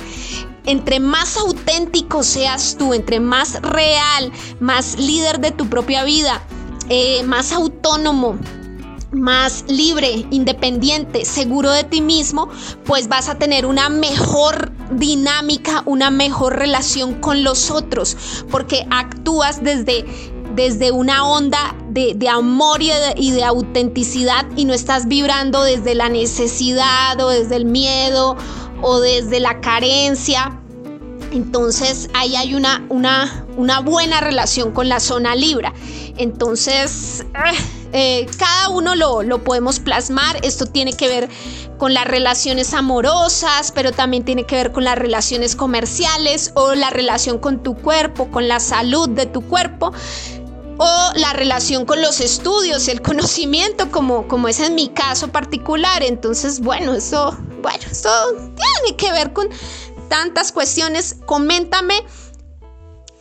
entre 0.66 1.00
más 1.00 1.36
auténtico 1.36 2.22
seas 2.22 2.76
tú, 2.78 2.94
entre 2.94 3.20
más 3.20 3.60
real, 3.62 4.32
más 4.60 4.98
líder 4.98 5.40
de 5.40 5.50
tu 5.50 5.68
propia 5.68 6.04
vida, 6.04 6.42
eh, 6.88 7.22
más 7.24 7.52
autónomo, 7.52 8.38
más 9.12 9.64
libre, 9.68 10.26
independiente, 10.30 11.24
seguro 11.24 11.70
de 11.72 11.84
ti 11.84 12.00
mismo, 12.00 12.48
pues 12.84 13.08
vas 13.08 13.28
a 13.28 13.36
tener 13.36 13.66
una 13.66 13.88
mejor 13.88 14.72
dinámica, 14.92 15.82
una 15.86 16.10
mejor 16.10 16.56
relación 16.56 17.14
con 17.14 17.42
los 17.42 17.70
otros, 17.70 18.16
porque 18.50 18.86
actúas 18.90 19.62
desde, 19.62 20.04
desde 20.54 20.92
una 20.92 21.26
onda 21.26 21.74
de, 21.88 22.16
amor 22.28 22.82
y 22.82 22.90
y 23.16 23.32
de 23.32 23.44
autenticidad 23.44 24.46
y 24.56 24.64
no 24.64 24.74
estás 24.74 25.08
vibrando 25.08 25.62
desde 25.62 25.94
la 25.94 26.08
necesidad 26.08 27.20
o 27.20 27.30
desde 27.30 27.56
el 27.56 27.64
miedo 27.64 28.36
o 28.82 29.00
desde 29.00 29.40
la 29.40 29.60
carencia. 29.60 30.58
Entonces 31.32 32.08
ahí 32.14 32.34
hay 32.34 32.54
una, 32.54 32.84
una, 32.88 33.46
una 33.56 33.80
buena 33.80 34.20
relación 34.20 34.72
con 34.72 34.88
la 34.88 35.00
zona 35.00 35.34
Libra. 35.36 35.72
Entonces, 36.16 37.24
eh, 37.34 37.58
eh, 37.92 38.26
cada 38.36 38.70
uno 38.70 38.94
lo, 38.96 39.22
lo, 39.22 39.42
podemos 39.44 39.78
plasmar. 39.78 40.44
Esto 40.44 40.66
tiene 40.66 40.92
que 40.92 41.08
ver 41.08 41.28
con 41.78 41.94
las 41.94 42.06
relaciones 42.06 42.74
amorosas, 42.74 43.72
pero 43.72 43.92
también 43.92 44.24
tiene 44.24 44.44
que 44.44 44.56
ver 44.56 44.72
con 44.72 44.84
las 44.84 44.98
relaciones 44.98 45.56
comerciales 45.56 46.52
o 46.54 46.74
la 46.74 46.90
relación 46.90 47.38
con 47.38 47.62
tu 47.62 47.74
cuerpo, 47.76 48.30
con 48.30 48.48
la 48.48 48.60
salud 48.60 49.08
de 49.08 49.26
tu 49.26 49.40
cuerpo 49.42 49.92
o 50.82 51.12
la 51.14 51.34
relación 51.34 51.84
con 51.84 52.00
los 52.00 52.20
estudios, 52.20 52.88
el 52.88 53.02
conocimiento, 53.02 53.90
como, 53.90 54.26
como 54.28 54.48
es 54.48 54.60
en 54.60 54.74
mi 54.74 54.88
caso 54.88 55.28
particular. 55.28 56.02
Entonces, 56.02 56.60
bueno, 56.60 56.94
eso, 56.94 57.36
bueno, 57.60 57.84
eso 57.90 58.08
tiene 58.32 58.96
que 58.96 59.12
ver 59.12 59.34
con 59.34 59.50
tantas 60.08 60.52
cuestiones. 60.52 61.16
Coméntame 61.26 62.02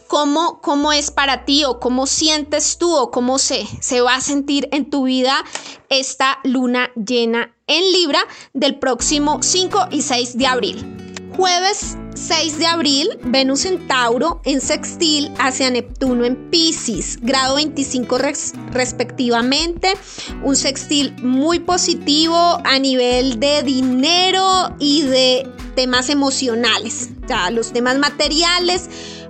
cómo, 0.08 0.62
cómo 0.62 0.94
es 0.94 1.12
para 1.12 1.44
ti 1.44 1.66
o 1.66 1.82
cómo 1.82 2.08
sientes 2.08 2.78
tú 2.78 2.96
o 2.96 3.12
cómo 3.12 3.38
se, 3.38 3.68
se 3.82 4.00
va 4.00 4.16
a 4.16 4.22
sentir 4.22 4.70
en 4.72 4.90
tu 4.90 5.04
vida 5.04 5.44
esta 5.90 6.40
luna 6.46 6.92
llena 6.96 7.54
en 7.68 7.92
Libra 7.92 8.22
del 8.54 8.80
próximo 8.80 9.44
5 9.44 9.90
y 9.92 10.02
6 10.02 10.38
de 10.38 10.48
abril. 10.48 10.99
Jueves 11.40 11.96
6 12.16 12.60
de 12.60 12.68
abril, 12.68 13.18
Venus 13.24 13.64
en 13.64 13.88
Tauro 13.88 14.42
en 14.44 14.60
sextil 14.60 15.32
hacia 15.40 15.70
Neptuno 15.70 16.26
en 16.26 16.36
Pisces, 16.50 17.18
grado 17.22 17.56
25 17.56 18.18
respectivamente. 18.74 19.94
Un 20.44 20.58
sextil 20.58 21.16
muy 21.24 21.60
positivo 21.60 22.36
a 22.66 22.78
nivel 22.78 23.40
de 23.40 23.64
dinero 23.64 24.76
y 24.80 25.04
de 25.04 25.50
temas 25.78 26.10
emocionales. 26.10 27.12
Ya, 27.30 27.50
los 27.52 27.72
temas 27.72 27.98
materiales 27.98 28.90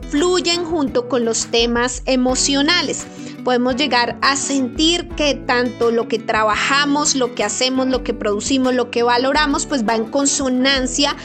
fluyen 0.09 0.65
junto 0.65 1.07
con 1.09 1.25
los 1.25 1.45
temas 1.45 2.01
emocionales. 2.07 3.05
Podemos 3.43 3.75
llegar 3.75 4.17
a 4.23 4.35
sentir 4.35 5.07
que 5.09 5.35
tanto 5.35 5.91
lo 5.91 6.07
que 6.07 6.17
trabajamos, 6.17 7.15
lo 7.15 7.35
que 7.35 7.43
hacemos, 7.43 7.87
lo 7.87 8.03
que 8.03 8.15
producimos, 8.15 8.73
lo 8.73 8.89
que 8.89 9.03
valoramos, 9.03 9.67
pues 9.67 9.87
va 9.87 9.95
en 9.95 10.05
consonancia 10.05 11.15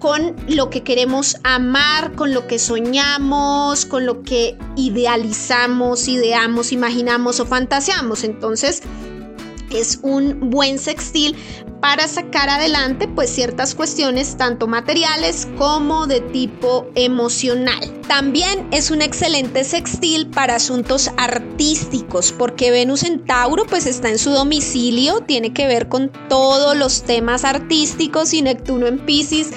con 0.00 0.34
lo 0.48 0.70
que 0.70 0.82
queremos 0.82 1.36
amar, 1.44 2.12
con 2.16 2.34
lo 2.34 2.48
que 2.48 2.58
soñamos, 2.58 3.84
con 3.84 4.06
lo 4.06 4.22
que 4.22 4.56
idealizamos, 4.74 6.08
ideamos, 6.08 6.72
imaginamos 6.72 7.38
o 7.38 7.46
fantaseamos. 7.46 8.24
Entonces, 8.24 8.82
es 9.70 10.00
un 10.02 10.50
buen 10.50 10.78
sextil 10.78 11.36
para 11.80 12.08
sacar 12.08 12.48
adelante 12.50 13.08
pues 13.08 13.30
ciertas 13.30 13.74
cuestiones 13.74 14.36
tanto 14.36 14.66
materiales 14.66 15.46
como 15.56 16.06
de 16.06 16.20
tipo 16.20 16.90
emocional. 16.94 18.00
También 18.08 18.66
es 18.70 18.90
un 18.90 19.02
excelente 19.02 19.64
sextil 19.64 20.26
para 20.28 20.56
asuntos 20.56 21.10
artísticos 21.16 22.32
porque 22.32 22.70
Venus 22.70 23.02
en 23.02 23.24
Tauro 23.24 23.66
pues 23.66 23.86
está 23.86 24.10
en 24.10 24.18
su 24.18 24.30
domicilio, 24.30 25.20
tiene 25.20 25.52
que 25.52 25.66
ver 25.66 25.88
con 25.88 26.10
todos 26.28 26.76
los 26.76 27.02
temas 27.02 27.44
artísticos 27.44 28.34
y 28.34 28.42
Neptuno 28.42 28.86
en 28.86 28.98
Pisces 28.98 29.50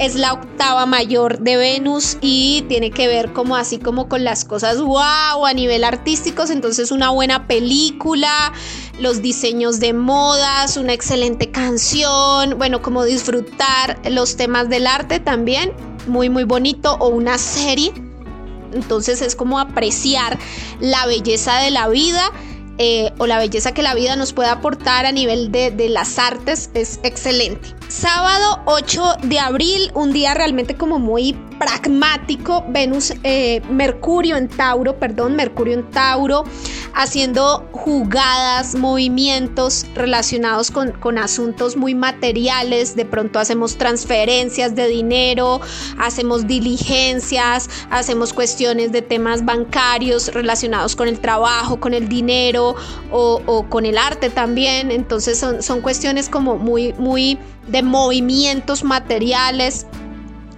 es 0.00 0.14
la 0.14 0.32
octava 0.32 0.86
mayor 0.86 1.40
de 1.40 1.58
Venus 1.58 2.16
y 2.22 2.62
tiene 2.68 2.90
que 2.90 3.06
ver 3.06 3.34
como 3.34 3.54
así 3.54 3.78
como 3.78 4.08
con 4.08 4.24
las 4.24 4.46
cosas 4.46 4.80
wow 4.80 5.44
a 5.44 5.52
nivel 5.52 5.84
artísticos, 5.84 6.48
entonces 6.48 6.90
una 6.90 7.10
buena 7.10 7.46
película, 7.46 8.54
los 8.98 9.20
diseños 9.20 9.78
de 9.78 9.92
modas, 9.92 10.78
una 10.78 10.94
excelente 10.94 11.50
canción, 11.50 12.56
bueno, 12.56 12.80
como 12.80 13.04
disfrutar 13.04 14.00
los 14.10 14.36
temas 14.36 14.70
del 14.70 14.86
arte 14.86 15.20
también, 15.20 15.74
muy 16.06 16.30
muy 16.30 16.44
bonito 16.44 16.96
o 16.98 17.08
una 17.08 17.36
serie. 17.36 17.92
Entonces 18.72 19.20
es 19.20 19.36
como 19.36 19.58
apreciar 19.58 20.38
la 20.80 21.04
belleza 21.04 21.58
de 21.58 21.72
la 21.72 21.88
vida 21.88 22.32
eh, 22.78 23.12
o 23.18 23.26
la 23.26 23.38
belleza 23.38 23.74
que 23.74 23.82
la 23.82 23.94
vida 23.94 24.16
nos 24.16 24.32
puede 24.32 24.48
aportar 24.48 25.04
a 25.04 25.12
nivel 25.12 25.52
de, 25.52 25.70
de 25.70 25.90
las 25.90 26.18
artes 26.18 26.70
es 26.72 27.00
excelente. 27.02 27.79
Sábado 27.90 28.62
8 28.66 29.16
de 29.24 29.40
abril, 29.40 29.90
un 29.94 30.12
día 30.12 30.32
realmente 30.32 30.76
como 30.76 31.00
muy 31.00 31.32
pragmático, 31.58 32.64
Venus, 32.68 33.12
eh, 33.24 33.62
Mercurio 33.68 34.36
en 34.36 34.48
Tauro, 34.48 34.96
perdón, 35.00 35.34
Mercurio 35.34 35.74
en 35.74 35.90
Tauro, 35.90 36.44
haciendo 36.94 37.68
jugadas, 37.72 38.76
movimientos 38.76 39.86
relacionados 39.96 40.70
con, 40.70 40.92
con 40.92 41.18
asuntos 41.18 41.76
muy 41.76 41.96
materiales, 41.96 42.94
de 42.94 43.04
pronto 43.04 43.40
hacemos 43.40 43.76
transferencias 43.76 44.76
de 44.76 44.86
dinero, 44.86 45.60
hacemos 45.98 46.46
diligencias, 46.46 47.68
hacemos 47.90 48.32
cuestiones 48.32 48.92
de 48.92 49.02
temas 49.02 49.44
bancarios 49.44 50.32
relacionados 50.32 50.94
con 50.94 51.08
el 51.08 51.18
trabajo, 51.18 51.80
con 51.80 51.92
el 51.92 52.08
dinero 52.08 52.76
o, 53.10 53.42
o 53.46 53.68
con 53.68 53.84
el 53.84 53.98
arte 53.98 54.30
también, 54.30 54.92
entonces 54.92 55.38
son, 55.38 55.60
son 55.60 55.80
cuestiones 55.80 56.28
como 56.28 56.56
muy, 56.56 56.92
muy 56.92 57.36
de 57.70 57.82
movimientos 57.82 58.84
materiales 58.84 59.86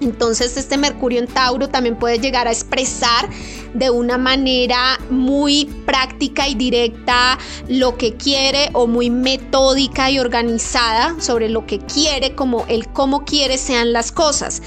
entonces 0.02 0.56
este 0.56 0.76
Mercurio 0.76 1.20
en 1.20 1.28
Tauro 1.28 1.68
también 1.68 1.96
puede 1.96 2.18
llegar 2.18 2.48
a 2.48 2.50
expresar 2.50 3.28
de 3.72 3.90
una 3.90 4.18
manera 4.18 4.98
muy 5.10 5.66
práctica 5.86 6.48
y 6.48 6.54
directa 6.54 7.38
lo 7.68 7.96
que 7.96 8.16
quiere 8.16 8.70
o 8.72 8.86
muy 8.86 9.10
metódica 9.10 10.10
y 10.10 10.18
organizada 10.18 11.14
sobre 11.20 11.48
lo 11.48 11.66
que 11.66 11.78
quiere, 11.78 12.34
como 12.34 12.66
el 12.68 12.88
cómo 12.88 13.24
quiere 13.24 13.58
sean 13.58 13.92
las 13.92 14.10
cosas. 14.10 14.60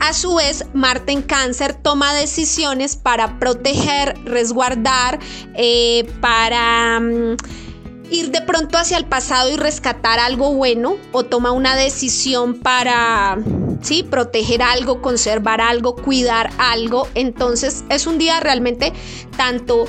A 0.00 0.12
su 0.12 0.36
vez, 0.36 0.64
Marte 0.72 1.12
en 1.12 1.22
cáncer 1.22 1.74
toma 1.74 2.14
decisiones 2.14 2.96
para 2.96 3.38
proteger, 3.38 4.18
resguardar, 4.24 5.18
eh, 5.54 6.10
para... 6.20 7.00
Mm, 7.00 7.36
ir 8.10 8.30
de 8.30 8.40
pronto 8.40 8.78
hacia 8.78 8.96
el 8.96 9.04
pasado 9.04 9.50
y 9.50 9.56
rescatar 9.56 10.18
algo 10.18 10.54
bueno 10.54 10.96
o 11.12 11.24
toma 11.24 11.52
una 11.52 11.76
decisión 11.76 12.60
para 12.60 13.38
¿sí? 13.82 14.02
proteger 14.02 14.62
algo, 14.62 15.02
conservar 15.02 15.60
algo, 15.60 15.94
cuidar 15.94 16.50
algo. 16.58 17.08
Entonces 17.14 17.84
es 17.88 18.06
un 18.06 18.18
día 18.18 18.40
realmente 18.40 18.92
tanto 19.36 19.86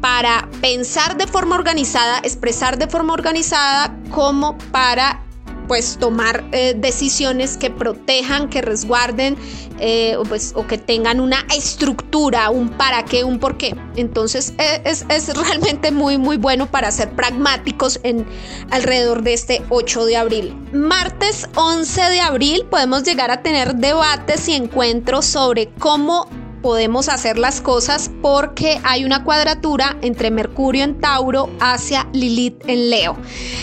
para 0.00 0.48
pensar 0.60 1.16
de 1.16 1.26
forma 1.26 1.56
organizada, 1.56 2.20
expresar 2.22 2.78
de 2.78 2.86
forma 2.86 3.12
organizada, 3.12 3.96
como 4.10 4.56
para 4.72 5.24
pues 5.70 5.98
tomar 6.00 6.42
eh, 6.50 6.74
decisiones 6.76 7.56
que 7.56 7.70
protejan, 7.70 8.48
que 8.48 8.60
resguarden 8.60 9.36
eh, 9.78 10.16
pues, 10.28 10.52
o 10.56 10.66
que 10.66 10.78
tengan 10.78 11.20
una 11.20 11.46
estructura, 11.56 12.50
un 12.50 12.70
para 12.70 13.04
qué, 13.04 13.22
un 13.22 13.38
por 13.38 13.56
qué. 13.56 13.76
Entonces 13.94 14.52
eh, 14.58 14.82
es, 14.84 15.06
es, 15.08 15.32
realmente 15.32 15.92
muy 15.92 16.18
muy 16.18 16.38
bueno 16.38 16.68
para 16.68 16.90
ser 16.90 17.12
pragmáticos 17.12 18.00
en 18.02 18.26
alrededor 18.72 19.22
de 19.22 19.32
este 19.32 19.62
8 19.68 20.06
de 20.06 20.16
abril. 20.16 20.56
Martes 20.72 21.48
11 21.54 22.00
de 22.00 22.20
abril 22.20 22.66
podemos 22.68 23.04
llegar 23.04 23.30
a 23.30 23.40
tener 23.44 23.76
debates 23.76 24.48
y 24.48 24.54
encuentros 24.54 25.24
sobre 25.24 25.68
cómo 25.78 26.28
podemos 26.62 27.08
hacer 27.08 27.38
las 27.38 27.60
cosas 27.60 28.10
porque 28.22 28.80
hay 28.84 29.04
una 29.04 29.24
cuadratura 29.24 29.96
entre 30.02 30.30
Mercurio 30.30 30.84
en 30.84 31.00
Tauro 31.00 31.50
hacia 31.60 32.08
Lilith 32.12 32.62
en 32.66 32.90
Leo. 32.90 33.16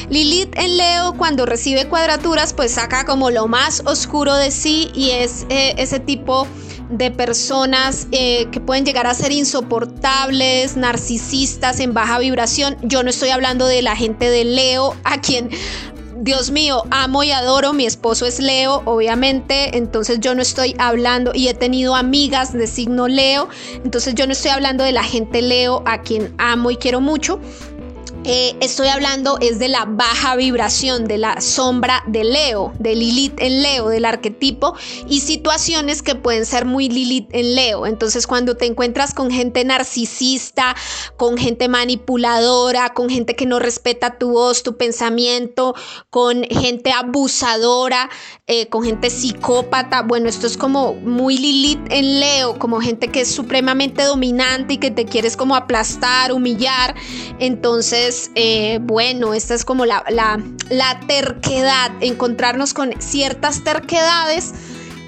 Lilith 0.10 0.58
en 0.58 0.78
Leo 0.78 1.14
cuando 1.18 1.46
recibe 1.46 1.88
cuadraturas 1.88 2.54
pues 2.54 2.72
saca 2.72 3.06
como 3.06 3.30
lo 3.30 3.48
más 3.48 3.84
oscuro 3.86 4.36
de 4.36 4.52
sí 4.52 4.90
y 4.94 5.12
es 5.12 5.46
eh, 5.50 5.76
ese 5.78 6.00
tipo 6.00 6.48
de 6.90 7.12
personas 7.12 8.08
eh, 8.12 8.48
que 8.52 8.62
pueden 8.62 8.86
llegar 8.86 9.08
a 9.08 9.14
ser 9.14 9.32
insoportables, 9.32 10.78
narcisistas, 10.78 11.80
en 11.80 11.94
baja 11.94 12.20
vibración. 12.20 12.78
Yo 12.82 13.04
no 13.04 13.10
estoy 13.10 13.30
hablando 13.30 13.68
de 13.68 13.82
la 13.82 13.96
gente 13.96 14.30
de 14.30 14.46
Leo, 14.46 14.96
a 15.04 15.20
quien 15.20 15.50
Dios 16.20 16.50
mío, 16.50 16.84
amo 16.90 17.24
y 17.24 17.32
adoro, 17.32 17.74
mi 17.74 17.86
esposo 17.86 18.26
es 18.26 18.40
Leo, 18.40 18.82
obviamente, 18.86 19.78
entonces 19.78 20.20
yo 20.20 20.34
no 20.34 20.42
estoy 20.42 20.76
hablando 20.80 21.32
y 21.34 21.48
he 21.48 21.54
tenido 21.54 21.96
amigas 21.96 22.54
de 22.54 22.66
signo 22.66 23.08
Leo, 23.08 23.50
entonces 23.84 24.16
yo 24.16 24.26
no 24.26 24.34
estoy 24.34 24.50
hablando 24.50 24.84
de 24.84 24.94
la 24.94 25.04
gente 25.04 25.44
Leo 25.44 25.84
a 25.86 26.02
quien 26.02 26.34
amo 26.40 26.72
y 26.72 26.78
quiero 26.78 27.02
mucho, 27.02 27.40
eh, 28.24 28.56
estoy 28.60 28.88
hablando 28.88 29.38
es 29.40 29.60
de 29.60 29.68
la 29.70 29.86
baja 29.86 30.36
vibración, 30.36 31.06
de 31.06 31.18
la 31.18 31.40
sombra 31.40 32.04
de 32.08 32.24
Leo, 32.24 32.74
de 32.80 32.96
Lilith 32.96 33.40
en 33.40 33.62
Leo, 33.62 33.90
del 33.90 34.06
arquetipo 34.06 34.76
y 35.08 35.22
situaciones 35.22 36.02
que 36.02 36.16
pueden 36.16 36.46
ser 36.46 36.66
muy 36.66 36.90
Lilith 36.90 37.30
en 37.32 37.56
Leo. 37.56 37.86
Entonces 37.86 38.28
cuando 38.28 38.58
te 38.58 38.66
encuentras 38.66 39.14
con 39.14 39.32
gente 39.32 39.64
narcisista, 39.64 40.76
con 41.16 41.38
gente 41.38 41.70
manipuladora, 41.70 42.94
con 42.94 43.10
gente 43.10 43.36
que 43.36 43.46
no 43.46 43.60
respeta 43.60 44.18
tu 44.18 44.32
voz, 44.32 44.64
tu 44.64 44.76
pensamiento, 44.78 45.76
con 46.10 46.44
gente 46.44 46.92
abusadora, 46.92 48.10
eh, 48.48 48.68
con 48.68 48.84
gente 48.84 49.10
psicópata, 49.10 50.02
bueno, 50.02 50.28
esto 50.28 50.48
es 50.48 50.58
como 50.58 50.94
muy 50.96 51.38
Lilith 51.38 51.92
en 51.92 52.20
Leo, 52.20 52.60
como 52.60 52.82
gente 52.82 53.08
que 53.10 53.22
es 53.22 53.32
supremamente 53.32 54.04
dominante 54.04 54.76
y 54.76 54.78
que 54.78 54.92
te 54.92 55.06
quieres 55.06 55.38
como 55.38 55.56
aplastar, 55.56 56.32
humillar. 56.32 56.96
Entonces, 57.40 58.07
eh, 58.36 58.80
bueno, 58.82 59.34
esta 59.34 59.54
es 59.54 59.66
como 59.66 59.86
la, 59.86 60.04
terquedad, 61.08 61.92
encontrarnos 62.02 62.74
con 62.74 62.94
ciertas 63.00 63.64
terquedades. 63.64 64.54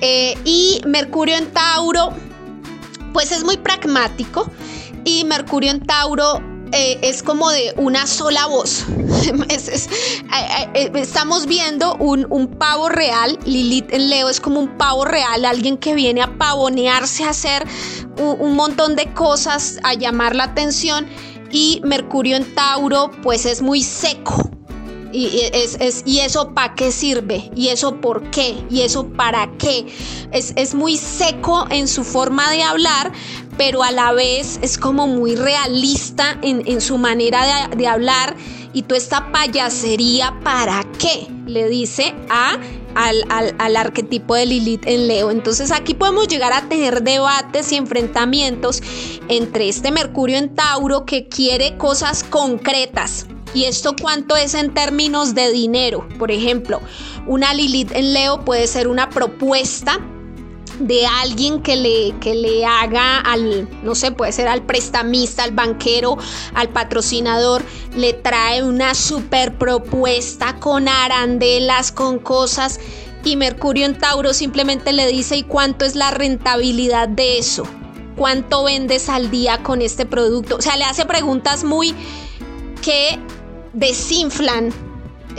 Eh, 0.01 0.37
y 0.45 0.81
Mercurio 0.85 1.35
en 1.35 1.51
Tauro, 1.51 2.09
pues 3.13 3.31
es 3.31 3.43
muy 3.43 3.57
pragmático. 3.57 4.49
Y 5.05 5.23
Mercurio 5.23 5.71
en 5.71 5.85
Tauro 5.85 6.41
eh, 6.71 6.99
es 7.01 7.23
como 7.23 7.49
de 7.49 7.73
una 7.77 8.05
sola 8.05 8.45
voz. 8.47 8.85
estamos 10.95 11.45
viendo 11.45 11.95
un, 11.95 12.47
pavo 12.59 12.89
real. 12.89 13.39
Lilith 13.45 13.93
en 13.93 14.09
Leo 14.09 14.29
es 14.29 14.39
como 14.39 14.59
un 14.59 14.77
pavo 14.77 15.05
real, 15.05 15.45
alguien 15.45 15.77
que 15.77 15.95
viene 15.95 16.21
a 16.21 16.37
pavonearse, 16.37 17.23
a 17.23 17.29
hacer 17.29 17.65
un 18.17 18.55
montón 18.55 18.95
de 18.95 19.13
cosas, 19.13 19.79
a 19.83 19.93
llamar 19.93 20.35
la 20.35 20.43
atención 20.43 21.07
y 21.51 21.81
Mercurio 21.83 22.35
en 22.35 22.55
Tauro 22.55 23.11
pues 23.23 23.45
es 23.45 23.61
muy 23.61 23.83
seco. 23.83 24.49
Y, 25.11 25.41
es, 25.53 26.03
y 26.05 26.19
eso 26.19 26.53
para 26.53 26.75
qué 26.75 26.91
sirve, 26.91 27.49
y 27.55 27.69
eso 27.69 27.99
por 27.99 28.29
qué, 28.29 28.63
y 28.69 28.81
eso 28.81 29.07
para 29.07 29.49
qué. 29.57 29.87
Es, 30.31 30.75
muy 30.75 30.97
seco 30.97 31.65
en 31.71 31.87
su 31.87 32.03
forma 32.03 32.51
de 32.51 32.61
hablar, 32.61 33.11
pero 33.57 33.81
a 33.81 33.91
la 33.91 34.11
vez 34.11 34.59
es 34.61 34.77
como 34.77 35.07
muy 35.07 35.35
realista 35.35 36.37
en, 36.43 36.79
su 36.79 36.99
manera 36.99 37.67
de, 37.71 37.77
de 37.77 37.87
hablar. 37.87 38.35
Y 38.73 38.83
toda 38.83 38.97
esta 38.97 39.31
payasería, 39.31 40.39
¿para 40.43 40.85
qué? 40.99 41.27
Le 41.47 41.67
dice 41.67 42.13
a 42.29 42.57
al, 42.95 43.75
arquetipo 43.77 44.35
de 44.35 44.45
Lilith 44.45 44.85
en 44.85 45.07
Leo. 45.07 45.31
Entonces 45.31 45.71
aquí 45.71 45.93
podemos 45.93 46.27
llegar 46.27 46.53
a 46.53 46.67
tener 46.67 47.03
debates 47.03 47.71
y 47.71 47.75
enfrentamientos 47.75 48.81
entre 49.27 49.69
este 49.69 49.91
Mercurio 49.91 50.37
en 50.37 50.53
Tauro 50.53 51.05
que 51.05 51.27
quiere 51.27 51.77
cosas 51.77 52.23
concretas. 52.23 53.27
¿Y 53.53 53.65
esto 53.65 53.95
cuánto 53.99 54.35
es 54.35 54.53
en 54.53 54.73
términos 54.73 55.33
de 55.33 55.51
dinero? 55.51 56.07
Por 56.19 56.31
ejemplo, 56.31 56.81
una 57.25 57.53
Lilith 57.53 57.91
en 57.93 58.13
Leo 58.13 58.45
puede 58.45 58.67
ser 58.67 58.87
una 58.87 59.09
propuesta 59.09 59.99
de 60.79 61.05
alguien 61.05 61.61
que 61.61 61.75
le, 61.75 62.15
que 62.19 62.33
le 62.33 62.65
haga 62.65 63.19
al, 63.19 63.67
no 63.83 63.95
sé, 63.95 64.11
puede 64.11 64.31
ser 64.31 64.47
al 64.47 64.63
prestamista, 64.63 65.43
al 65.43 65.51
banquero, 65.51 66.17
al 66.53 66.69
patrocinador, 66.69 67.63
le 67.95 68.13
trae 68.13 68.63
una 68.63 68.95
super 68.95 69.57
propuesta 69.57 70.55
con 70.59 70.87
arandelas, 70.87 71.91
con 71.91 72.19
cosas 72.19 72.79
Y 73.23 73.35
Mercurio 73.35 73.85
en 73.85 73.97
Tauro 73.97 74.33
simplemente 74.33 74.93
le 74.93 75.05
dice, 75.07 75.35
¿y 75.35 75.43
cuánto 75.43 75.85
es 75.85 75.95
la 75.95 76.11
rentabilidad 76.11 77.09
de 77.09 77.37
eso? 77.37 77.63
¿Cuánto 78.15 78.63
vendes 78.63 79.09
al 79.09 79.29
día 79.29 79.61
con 79.61 79.81
este 79.81 80.05
producto? 80.05 80.55
O 80.55 80.61
sea, 80.61 80.77
le 80.77 80.85
hace 80.85 81.05
preguntas 81.05 81.63
muy 81.63 81.93
que 82.81 83.19
desinflan 83.73 84.73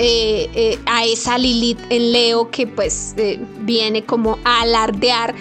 eh, 0.02 0.48
eh, 0.54 0.78
a 0.86 1.04
esa 1.04 1.36
Lilith 1.36 1.78
en 1.90 2.12
Leo 2.12 2.50
que 2.50 2.66
pues 2.66 3.12
eh, 3.18 3.38
viene 3.60 4.02
como 4.02 4.38
a 4.44 4.62
alardear 4.62 5.34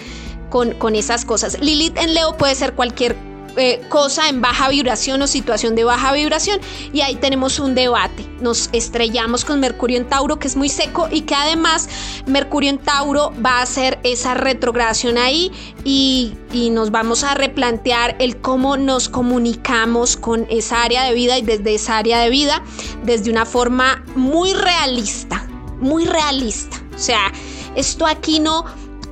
con, 0.50 0.72
con 0.72 0.96
esas 0.96 1.24
cosas. 1.24 1.58
Lilith 1.62 1.96
en 1.96 2.12
Leo 2.12 2.36
puede 2.36 2.54
ser 2.54 2.74
cualquier 2.74 3.16
eh, 3.56 3.82
cosa 3.88 4.28
en 4.28 4.40
baja 4.40 4.68
vibración 4.68 5.22
o 5.22 5.26
situación 5.26 5.74
de 5.74 5.84
baja 5.84 6.12
vibración 6.12 6.60
y 6.92 7.00
ahí 7.00 7.16
tenemos 7.16 7.58
un 7.58 7.74
debate. 7.74 8.26
Nos 8.40 8.70
estrellamos 8.72 9.44
con 9.44 9.60
Mercurio 9.60 9.98
en 9.98 10.08
Tauro 10.08 10.38
que 10.38 10.48
es 10.48 10.56
muy 10.56 10.68
seco 10.68 11.08
y 11.10 11.22
que 11.22 11.34
además 11.34 11.88
Mercurio 12.26 12.70
en 12.70 12.78
Tauro 12.78 13.32
va 13.44 13.58
a 13.58 13.62
hacer 13.62 13.98
esa 14.02 14.34
retrogradación 14.34 15.18
ahí 15.18 15.52
y, 15.84 16.34
y 16.52 16.70
nos 16.70 16.90
vamos 16.90 17.24
a 17.24 17.34
replantear 17.34 18.16
el 18.18 18.40
cómo 18.40 18.76
nos 18.76 19.08
comunicamos 19.08 20.16
con 20.16 20.46
esa 20.50 20.82
área 20.82 21.04
de 21.04 21.14
vida 21.14 21.38
y 21.38 21.42
desde 21.42 21.74
esa 21.74 21.98
área 21.98 22.20
de 22.20 22.30
vida 22.30 22.62
desde 23.04 23.30
una 23.30 23.46
forma 23.46 24.04
muy 24.14 24.52
realista, 24.52 25.46
muy 25.80 26.04
realista. 26.04 26.80
O 26.94 26.98
sea, 26.98 27.32
esto 27.76 28.06
aquí 28.06 28.40
no 28.40 28.64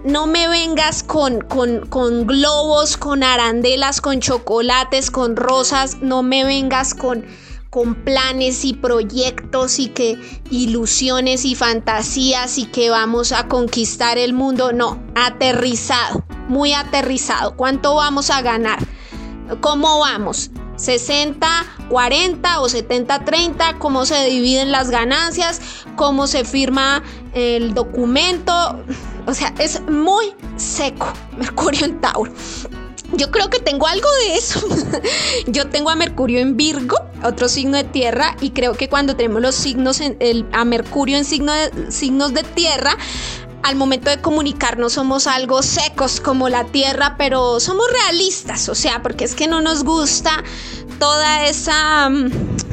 no 0.04 0.26
me 0.26 0.48
vengas 0.48 1.02
con, 1.02 1.40
con, 1.40 2.26
globos, 2.26 2.96
con 2.96 3.22
arandelas, 3.22 4.00
con 4.00 4.20
chocolates, 4.20 5.10
con 5.10 5.36
rosas, 5.36 5.98
no 6.00 6.22
me 6.22 6.44
vengas 6.44 6.94
con, 6.94 7.24
con 7.70 7.94
planes 7.94 8.64
y 8.64 8.74
proyectos 8.74 9.78
y 9.78 9.88
que 9.88 10.18
ilusiones 10.50 11.44
y 11.44 11.54
fantasías 11.54 12.58
y 12.58 12.66
que 12.66 12.90
vamos 12.90 13.32
a 13.32 13.48
conquistar 13.48 14.18
el 14.18 14.32
mundo. 14.32 14.72
No, 14.72 15.02
aterrizado, 15.14 16.24
muy 16.48 16.72
aterrizado. 16.72 17.56
¿Cuánto 17.56 17.94
vamos 17.94 18.30
a 18.30 18.42
ganar? 18.42 18.78
¿Cómo 19.60 19.98
vamos? 20.00 20.50
60, 20.76 21.48
40 21.88 22.60
o 22.60 22.68
70, 22.68 23.24
30, 23.24 23.78
cómo 23.78 24.06
se 24.06 24.26
dividen 24.26 24.70
las 24.70 24.90
ganancias, 24.90 25.60
cómo 25.96 26.28
se 26.28 26.44
firma 26.44 27.02
el 27.34 27.74
documento. 27.74 28.84
O 29.28 29.34
sea, 29.34 29.54
es 29.58 29.82
muy 29.82 30.32
seco 30.56 31.12
Mercurio 31.36 31.84
en 31.84 32.00
Tauro. 32.00 32.32
Yo 33.12 33.30
creo 33.30 33.50
que 33.50 33.58
tengo 33.58 33.86
algo 33.86 34.08
de 34.24 34.36
eso. 34.36 34.66
Yo 35.46 35.68
tengo 35.68 35.90
a 35.90 35.96
Mercurio 35.96 36.40
en 36.40 36.56
Virgo, 36.56 36.96
otro 37.22 37.46
signo 37.48 37.76
de 37.76 37.84
tierra, 37.84 38.38
y 38.40 38.50
creo 38.50 38.72
que 38.72 38.88
cuando 38.88 39.16
tenemos 39.16 39.42
los 39.42 39.54
signos 39.54 40.00
en 40.00 40.48
a 40.52 40.64
Mercurio 40.64 41.18
en 41.18 41.26
signos 41.26 42.32
de 42.32 42.42
tierra, 42.42 42.96
al 43.62 43.76
momento 43.76 44.10
de 44.10 44.20
comunicarnos 44.20 44.94
somos 44.94 45.26
algo 45.26 45.62
secos 45.62 46.20
como 46.20 46.48
la 46.48 46.64
tierra, 46.64 47.16
pero 47.18 47.60
somos 47.60 47.86
realistas, 47.90 48.68
o 48.68 48.74
sea, 48.74 49.02
porque 49.02 49.24
es 49.24 49.34
que 49.34 49.46
no 49.46 49.60
nos 49.60 49.84
gusta 49.84 50.42
toda 50.98 51.46
esa 51.46 52.08
mm, 52.08 52.30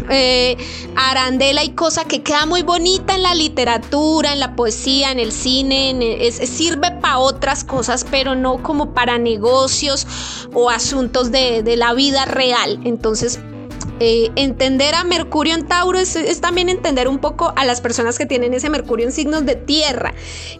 eh, 0.09 0.57
arandela 0.95 1.63
y 1.63 1.71
cosa 1.71 2.05
que 2.05 2.23
queda 2.23 2.45
muy 2.45 2.63
bonita 2.63 3.15
en 3.15 3.23
la 3.23 3.35
literatura, 3.35 4.33
en 4.33 4.39
la 4.39 4.55
poesía, 4.55 5.11
en 5.11 5.19
el 5.19 5.31
cine, 5.31 6.19
sirve 6.31 6.91
para 6.91 7.19
otras 7.19 7.63
cosas, 7.63 8.05
pero 8.09 8.35
no 8.35 8.61
como 8.63 8.93
para 8.93 9.17
negocios 9.17 10.07
o 10.53 10.69
asuntos 10.69 11.31
de, 11.31 11.63
de 11.63 11.75
la 11.75 11.93
vida 11.93 12.25
real. 12.25 12.79
Entonces, 12.83 13.39
eh, 13.99 14.29
entender 14.35 14.93
a 14.93 15.03
Mercurio 15.03 15.55
en 15.55 15.67
Tauro 15.67 15.97
es, 15.97 16.41
también 16.41 16.67
entender 16.67 17.07
un 17.07 17.19
poco 17.19 17.53
a 17.55 17.63
las 17.63 17.79
personas 17.79 18.17
que 18.17 18.25
tienen 18.25 18.53
ese 18.53 18.69
Mercurio 18.69 19.05
en 19.05 19.11
signos 19.11 19.45
de 19.45 19.55
tierra. 19.55 20.13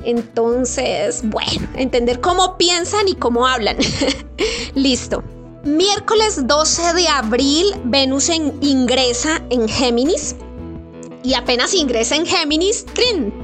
Entonces, 0.04 1.22
bueno, 1.24 1.68
entender 1.76 2.22
cómo 2.22 2.58
piensan 2.58 3.08
y 3.08 3.16
cómo 3.16 3.48
hablan. 3.48 3.78
Listo. 4.76 5.24
Miércoles 5.64 6.48
12 6.48 6.94
de 6.94 7.08
abril, 7.08 7.66
Venus 7.86 8.30
ingresa 8.30 9.42
en 9.50 9.68
Géminis. 9.68 10.36
Y 11.24 11.34
apenas 11.34 11.74
ingresa 11.74 12.16
en 12.16 12.28
Géminis, 12.28 12.86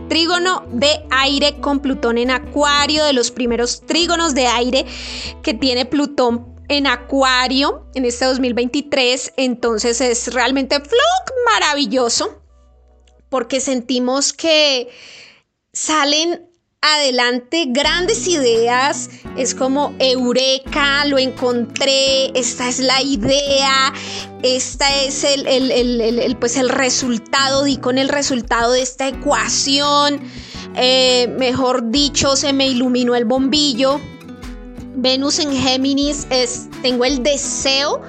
trígono 0.07 0.63
de 0.71 1.03
aire 1.09 1.59
con 1.59 1.79
Plutón 1.79 2.19
en 2.19 2.29
Acuario, 2.29 3.03
de 3.03 3.13
los 3.13 3.31
primeros 3.31 3.81
trígonos 3.81 4.35
de 4.35 4.45
aire 4.45 4.85
que 5.41 5.55
tiene 5.55 5.87
Plutón 5.87 6.51
en 6.71 6.87
Acuario 6.87 7.87
en 7.95 8.05
este 8.05 8.25
2023. 8.25 9.33
Entonces 9.37 10.01
es 10.01 10.33
realmente 10.33 10.75
flock 10.79 11.33
maravilloso 11.53 12.41
porque 13.29 13.61
sentimos 13.61 14.33
que 14.33 14.89
salen 15.73 16.51
adelante 16.81 17.65
grandes 17.69 18.27
ideas, 18.27 19.09
es 19.37 19.53
como 19.53 19.93
eureka, 19.99 21.05
lo 21.05 21.19
encontré, 21.19 22.37
esta 22.37 22.67
es 22.67 22.79
la 22.79 23.01
idea, 23.03 23.93
esta 24.41 25.03
es 25.03 25.23
el, 25.23 26.35
pues 26.39 26.57
el 26.57 26.69
resultado, 26.69 27.63
di 27.63 27.77
con 27.77 27.99
el 27.99 28.09
resultado 28.09 28.73
de 28.73 28.81
esta 28.81 29.07
ecuación, 29.07 30.21
eh, 30.75 31.27
mejor 31.37 31.91
dicho, 31.91 32.35
se 32.35 32.51
me 32.51 32.67
iluminó 32.67 33.15
el 33.15 33.25
bombillo, 33.25 34.01
Venus 35.01 35.39
en 35.39 35.51
Géminis 35.51 36.27
es, 36.29 36.69
tengo 36.83 37.05
el 37.05 37.23
deseo 37.23 38.03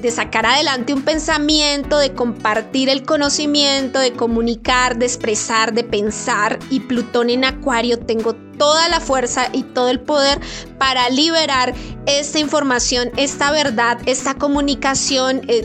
de 0.00 0.10
sacar 0.10 0.44
adelante 0.44 0.92
un 0.92 1.02
pensamiento, 1.02 1.98
de 1.98 2.12
compartir 2.12 2.88
el 2.88 3.04
conocimiento, 3.04 4.00
de 4.00 4.12
comunicar, 4.12 4.98
de 4.98 5.06
expresar, 5.06 5.72
de 5.72 5.84
pensar. 5.84 6.58
Y 6.70 6.80
Plutón 6.80 7.30
en 7.30 7.44
Acuario 7.44 8.00
tengo 8.00 8.34
toda 8.58 8.88
la 8.88 8.98
fuerza 8.98 9.48
y 9.52 9.62
todo 9.62 9.90
el 9.90 10.00
poder 10.00 10.40
para 10.78 11.08
liberar 11.08 11.72
esta 12.06 12.40
información, 12.40 13.12
esta 13.16 13.52
verdad, 13.52 13.98
esta 14.06 14.34
comunicación. 14.34 15.42
Eh, 15.46 15.64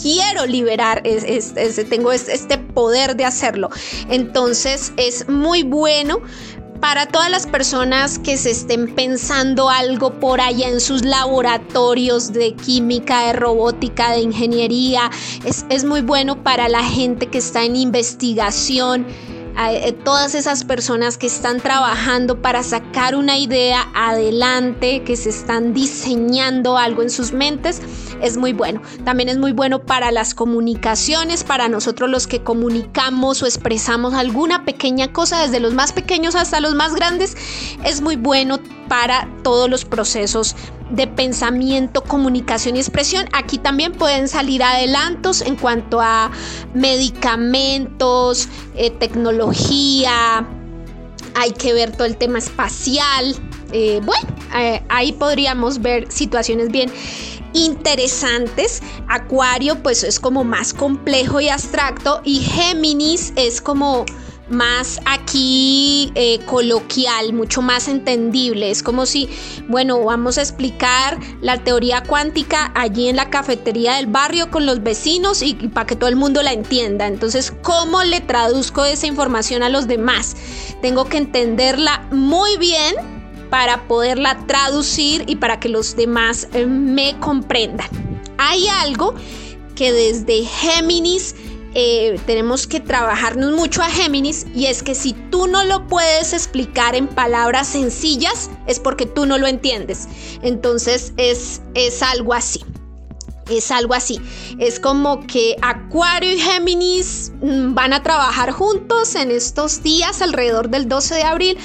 quiero 0.00 0.46
liberar, 0.46 1.02
tengo 1.90 2.12
este 2.12 2.56
poder 2.56 3.16
de 3.16 3.26
hacerlo. 3.26 3.68
Entonces 4.08 4.94
es 4.96 5.28
muy 5.28 5.62
bueno 5.62 6.20
para 6.80 7.06
todas 7.06 7.30
las 7.30 7.46
personas 7.46 8.18
que 8.18 8.36
se 8.36 8.50
estén 8.50 8.94
pensando 8.94 9.68
algo 9.68 10.18
por 10.20 10.40
allá 10.40 10.68
en 10.68 10.80
sus 10.80 11.04
laboratorios 11.04 12.32
de 12.32 12.54
química, 12.54 13.26
de 13.26 13.32
robótica, 13.32 14.12
de 14.12 14.20
ingeniería, 14.20 15.10
es, 15.44 15.66
es 15.70 15.84
muy 15.84 16.00
bueno 16.02 16.42
para 16.42 16.68
la 16.68 16.82
gente 16.84 17.26
que 17.26 17.38
está 17.38 17.64
en 17.64 17.76
investigación 17.76 19.06
eh, 19.58 19.92
todas 20.04 20.34
esas 20.34 20.64
personas 20.64 21.16
que 21.16 21.26
están 21.26 21.60
trabajando 21.60 22.42
para 22.42 22.62
sacar 22.62 23.14
una 23.14 23.38
idea 23.38 23.88
adelante, 23.94 25.02
que 25.02 25.16
se 25.16 25.30
están 25.30 25.72
diseñando 25.72 26.76
algo 26.76 27.02
en 27.02 27.10
sus 27.10 27.32
mentes, 27.32 27.80
es 28.20 28.36
muy 28.36 28.52
bueno. 28.52 28.82
También 29.04 29.28
es 29.28 29.38
muy 29.38 29.52
bueno 29.52 29.82
para 29.82 30.10
las 30.10 30.34
comunicaciones, 30.34 31.42
para 31.42 31.68
nosotros 31.68 32.10
los 32.10 32.26
que 32.26 32.42
comunicamos 32.42 33.42
o 33.42 33.46
expresamos 33.46 34.14
alguna 34.14 34.64
pequeña 34.64 35.12
cosa, 35.12 35.40
desde 35.42 35.60
los 35.60 35.74
más 35.74 35.92
pequeños 35.92 36.34
hasta 36.34 36.60
los 36.60 36.74
más 36.74 36.94
grandes, 36.94 37.36
es 37.84 38.00
muy 38.00 38.16
bueno 38.16 38.58
para 38.88 39.28
todos 39.42 39.68
los 39.70 39.84
procesos 39.84 40.54
de 40.90 41.06
pensamiento, 41.06 42.02
comunicación 42.02 42.76
y 42.76 42.80
expresión. 42.80 43.26
Aquí 43.32 43.58
también 43.58 43.92
pueden 43.92 44.28
salir 44.28 44.62
adelantos 44.62 45.42
en 45.42 45.56
cuanto 45.56 46.00
a 46.00 46.30
medicamentos, 46.74 48.48
eh, 48.74 48.90
tecnología, 48.90 50.46
hay 51.36 51.52
que 51.52 51.72
ver 51.74 51.92
todo 51.92 52.06
el 52.06 52.16
tema 52.16 52.38
espacial. 52.38 53.36
Eh, 53.72 54.00
bueno, 54.04 54.26
eh, 54.56 54.82
ahí 54.88 55.12
podríamos 55.12 55.82
ver 55.82 56.10
situaciones 56.10 56.70
bien 56.70 56.90
interesantes. 57.52 58.82
Acuario 59.08 59.82
pues 59.82 60.02
es 60.02 60.18
como 60.18 60.44
más 60.44 60.72
complejo 60.72 61.40
y 61.40 61.48
abstracto 61.48 62.20
y 62.24 62.40
Géminis 62.40 63.32
es 63.36 63.60
como 63.60 64.06
más 64.48 65.00
aquí 65.04 66.12
eh, 66.14 66.38
coloquial, 66.46 67.32
mucho 67.32 67.62
más 67.62 67.88
entendible. 67.88 68.70
Es 68.70 68.82
como 68.82 69.06
si, 69.06 69.28
bueno, 69.68 70.02
vamos 70.04 70.38
a 70.38 70.42
explicar 70.42 71.18
la 71.40 71.62
teoría 71.62 72.02
cuántica 72.02 72.72
allí 72.74 73.08
en 73.08 73.16
la 73.16 73.30
cafetería 73.30 73.94
del 73.94 74.06
barrio 74.06 74.50
con 74.50 74.66
los 74.66 74.82
vecinos 74.82 75.42
y, 75.42 75.54
para 75.54 75.86
que 75.86 75.96
todo 75.96 76.08
el 76.08 76.16
mundo 76.16 76.42
la 76.42 76.52
entienda. 76.52 77.06
Entonces, 77.06 77.52
¿cómo 77.62 78.02
le 78.04 78.20
traduzco 78.20 78.84
esa 78.84 79.06
información 79.06 79.62
a 79.62 79.68
los 79.68 79.86
demás? 79.86 80.36
Tengo 80.82 81.06
que 81.06 81.18
entenderla 81.18 82.06
muy 82.10 82.56
bien 82.58 82.94
para 83.50 83.86
poderla 83.86 84.36
traducir 84.46 85.24
y 85.26 85.36
para 85.36 85.60
que 85.60 85.68
los 85.68 85.96
demás 85.96 86.48
eh, 86.52 86.66
me 86.66 87.18
comprendan. 87.20 87.88
Hay 88.38 88.66
algo 88.68 89.14
que 89.74 89.92
desde 89.92 90.44
Géminis 90.44 91.34
eh, 91.78 92.18
tenemos 92.24 92.66
que 92.66 92.80
trabajarnos 92.80 93.52
mucho 93.52 93.82
a 93.82 93.90
Géminis 93.90 94.46
y 94.54 94.64
es 94.64 94.82
que 94.82 94.94
si 94.94 95.12
tú 95.12 95.46
no 95.46 95.62
lo 95.62 95.86
puedes 95.86 96.32
explicar 96.32 96.94
en 96.94 97.06
palabras 97.06 97.68
sencillas 97.68 98.48
es 98.66 98.80
porque 98.80 99.04
tú 99.04 99.26
no 99.26 99.36
lo 99.36 99.46
entiendes. 99.46 100.08
Entonces 100.40 101.12
es, 101.18 101.60
es 101.74 102.02
algo 102.02 102.32
así. 102.32 102.64
Es 103.50 103.70
algo 103.70 103.92
así. 103.92 104.18
Es 104.58 104.80
como 104.80 105.26
que 105.26 105.56
Acuario 105.60 106.32
y 106.32 106.38
Géminis 106.38 107.32
mm, 107.42 107.74
van 107.74 107.92
a 107.92 108.02
trabajar 108.02 108.52
juntos 108.52 109.14
en 109.14 109.30
estos 109.30 109.82
días 109.82 110.22
alrededor 110.22 110.70
del 110.70 110.88
12 110.88 111.14
de 111.16 111.22
abril 111.24 111.58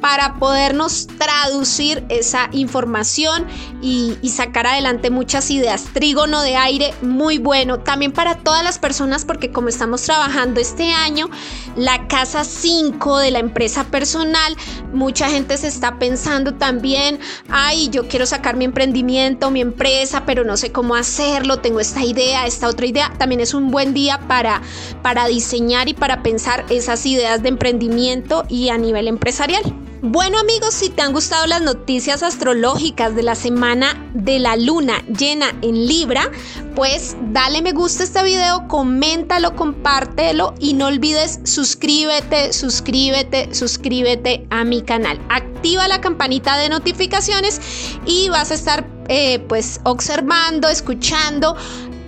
para 0.00 0.34
podernos 0.34 1.06
traducir 1.18 2.04
esa 2.08 2.48
información 2.52 3.46
y, 3.82 4.16
sacar 4.28 4.68
adelante 4.68 5.10
muchas 5.10 5.50
ideas. 5.50 5.86
Trígono 5.92 6.42
de 6.42 6.54
aire, 6.54 6.94
muy 7.02 7.38
bueno. 7.38 7.80
También 7.80 8.12
para 8.12 8.36
todas 8.36 8.62
las 8.62 8.78
personas, 8.78 9.24
porque 9.24 9.50
como 9.50 9.68
estamos 9.68 10.02
trabajando 10.02 10.60
este 10.60 10.92
año, 10.92 11.28
la 11.74 12.06
casa 12.06 12.44
5 12.44 13.18
de 13.18 13.32
la 13.32 13.40
empresa 13.40 13.84
personal, 13.84 14.56
mucha 14.92 15.28
gente 15.28 15.56
se 15.56 15.66
está 15.66 15.98
pensando 15.98 16.54
también, 16.54 17.18
ay, 17.48 17.88
yo 17.88 18.06
quiero 18.06 18.26
sacar 18.26 18.56
mi 18.56 18.64
emprendimiento, 18.64 19.50
mi 19.50 19.60
empresa, 19.60 20.24
pero 20.24 20.44
no 20.44 20.56
sé 20.56 20.70
cómo 20.70 20.94
hacerlo, 20.94 21.58
tengo 21.58 21.80
esta 21.80 22.04
idea, 22.04 22.46
esta 22.46 22.68
otra 22.68 22.86
idea. 22.86 23.12
También 23.18 23.40
es 23.40 23.54
un 23.54 23.72
buen 23.72 23.94
día 23.94 24.20
para, 24.28 24.62
para 25.02 25.26
diseñar 25.26 25.88
y 25.88 25.94
para 25.94 26.22
pensar 26.22 26.64
esas 26.70 27.04
ideas 27.06 27.42
de 27.42 27.48
emprendimiento 27.48 28.44
y 28.48 28.68
a 28.68 28.78
nivel 28.78 29.08
empresarial. 29.08 29.87
Bueno 30.00 30.38
amigos, 30.38 30.74
si 30.74 30.90
te 30.90 31.02
han 31.02 31.12
gustado 31.12 31.44
las 31.48 31.60
noticias 31.60 32.22
astrológicas 32.22 33.16
de 33.16 33.24
la 33.24 33.34
semana 33.34 34.00
de 34.14 34.38
la 34.38 34.56
luna 34.56 35.02
llena 35.06 35.46
en 35.60 35.88
Libra, 35.88 36.30
pues 36.76 37.16
dale 37.32 37.62
me 37.62 37.72
gusta 37.72 38.04
a 38.04 38.06
este 38.06 38.22
video, 38.22 38.68
coméntalo, 38.68 39.56
compártelo 39.56 40.54
y 40.60 40.74
no 40.74 40.86
olvides 40.86 41.40
suscríbete, 41.42 42.52
suscríbete, 42.52 43.52
suscríbete 43.52 44.46
a 44.50 44.62
mi 44.62 44.82
canal. 44.82 45.20
Activa 45.30 45.88
la 45.88 46.00
campanita 46.00 46.56
de 46.58 46.68
notificaciones 46.68 47.60
y 48.06 48.28
vas 48.28 48.52
a 48.52 48.54
estar 48.54 48.86
eh, 49.08 49.40
pues 49.48 49.80
observando, 49.82 50.68
escuchando 50.68 51.56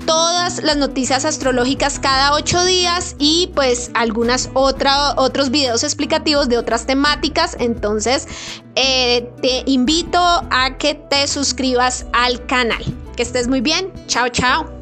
todas 0.06 0.62
las 0.62 0.76
noticias 0.76 1.24
astrológicas 1.24 1.98
cada 1.98 2.34
ocho 2.34 2.64
días 2.64 3.16
y 3.18 3.50
pues 3.54 3.90
algunas 3.94 4.50
otros 4.54 5.50
videos 5.50 5.84
explicativos 5.84 6.48
de 6.48 6.58
otras 6.58 6.86
temáticas. 6.86 7.56
Entonces 7.60 8.26
eh, 8.74 9.30
te 9.42 9.62
invito 9.66 10.18
a 10.18 10.76
que 10.78 10.94
te 10.94 11.26
suscribas 11.28 12.06
al 12.12 12.44
canal. 12.46 12.82
Que 13.16 13.22
estés 13.22 13.48
muy 13.48 13.60
bien. 13.60 13.92
Chao, 14.06 14.28
chao. 14.28 14.79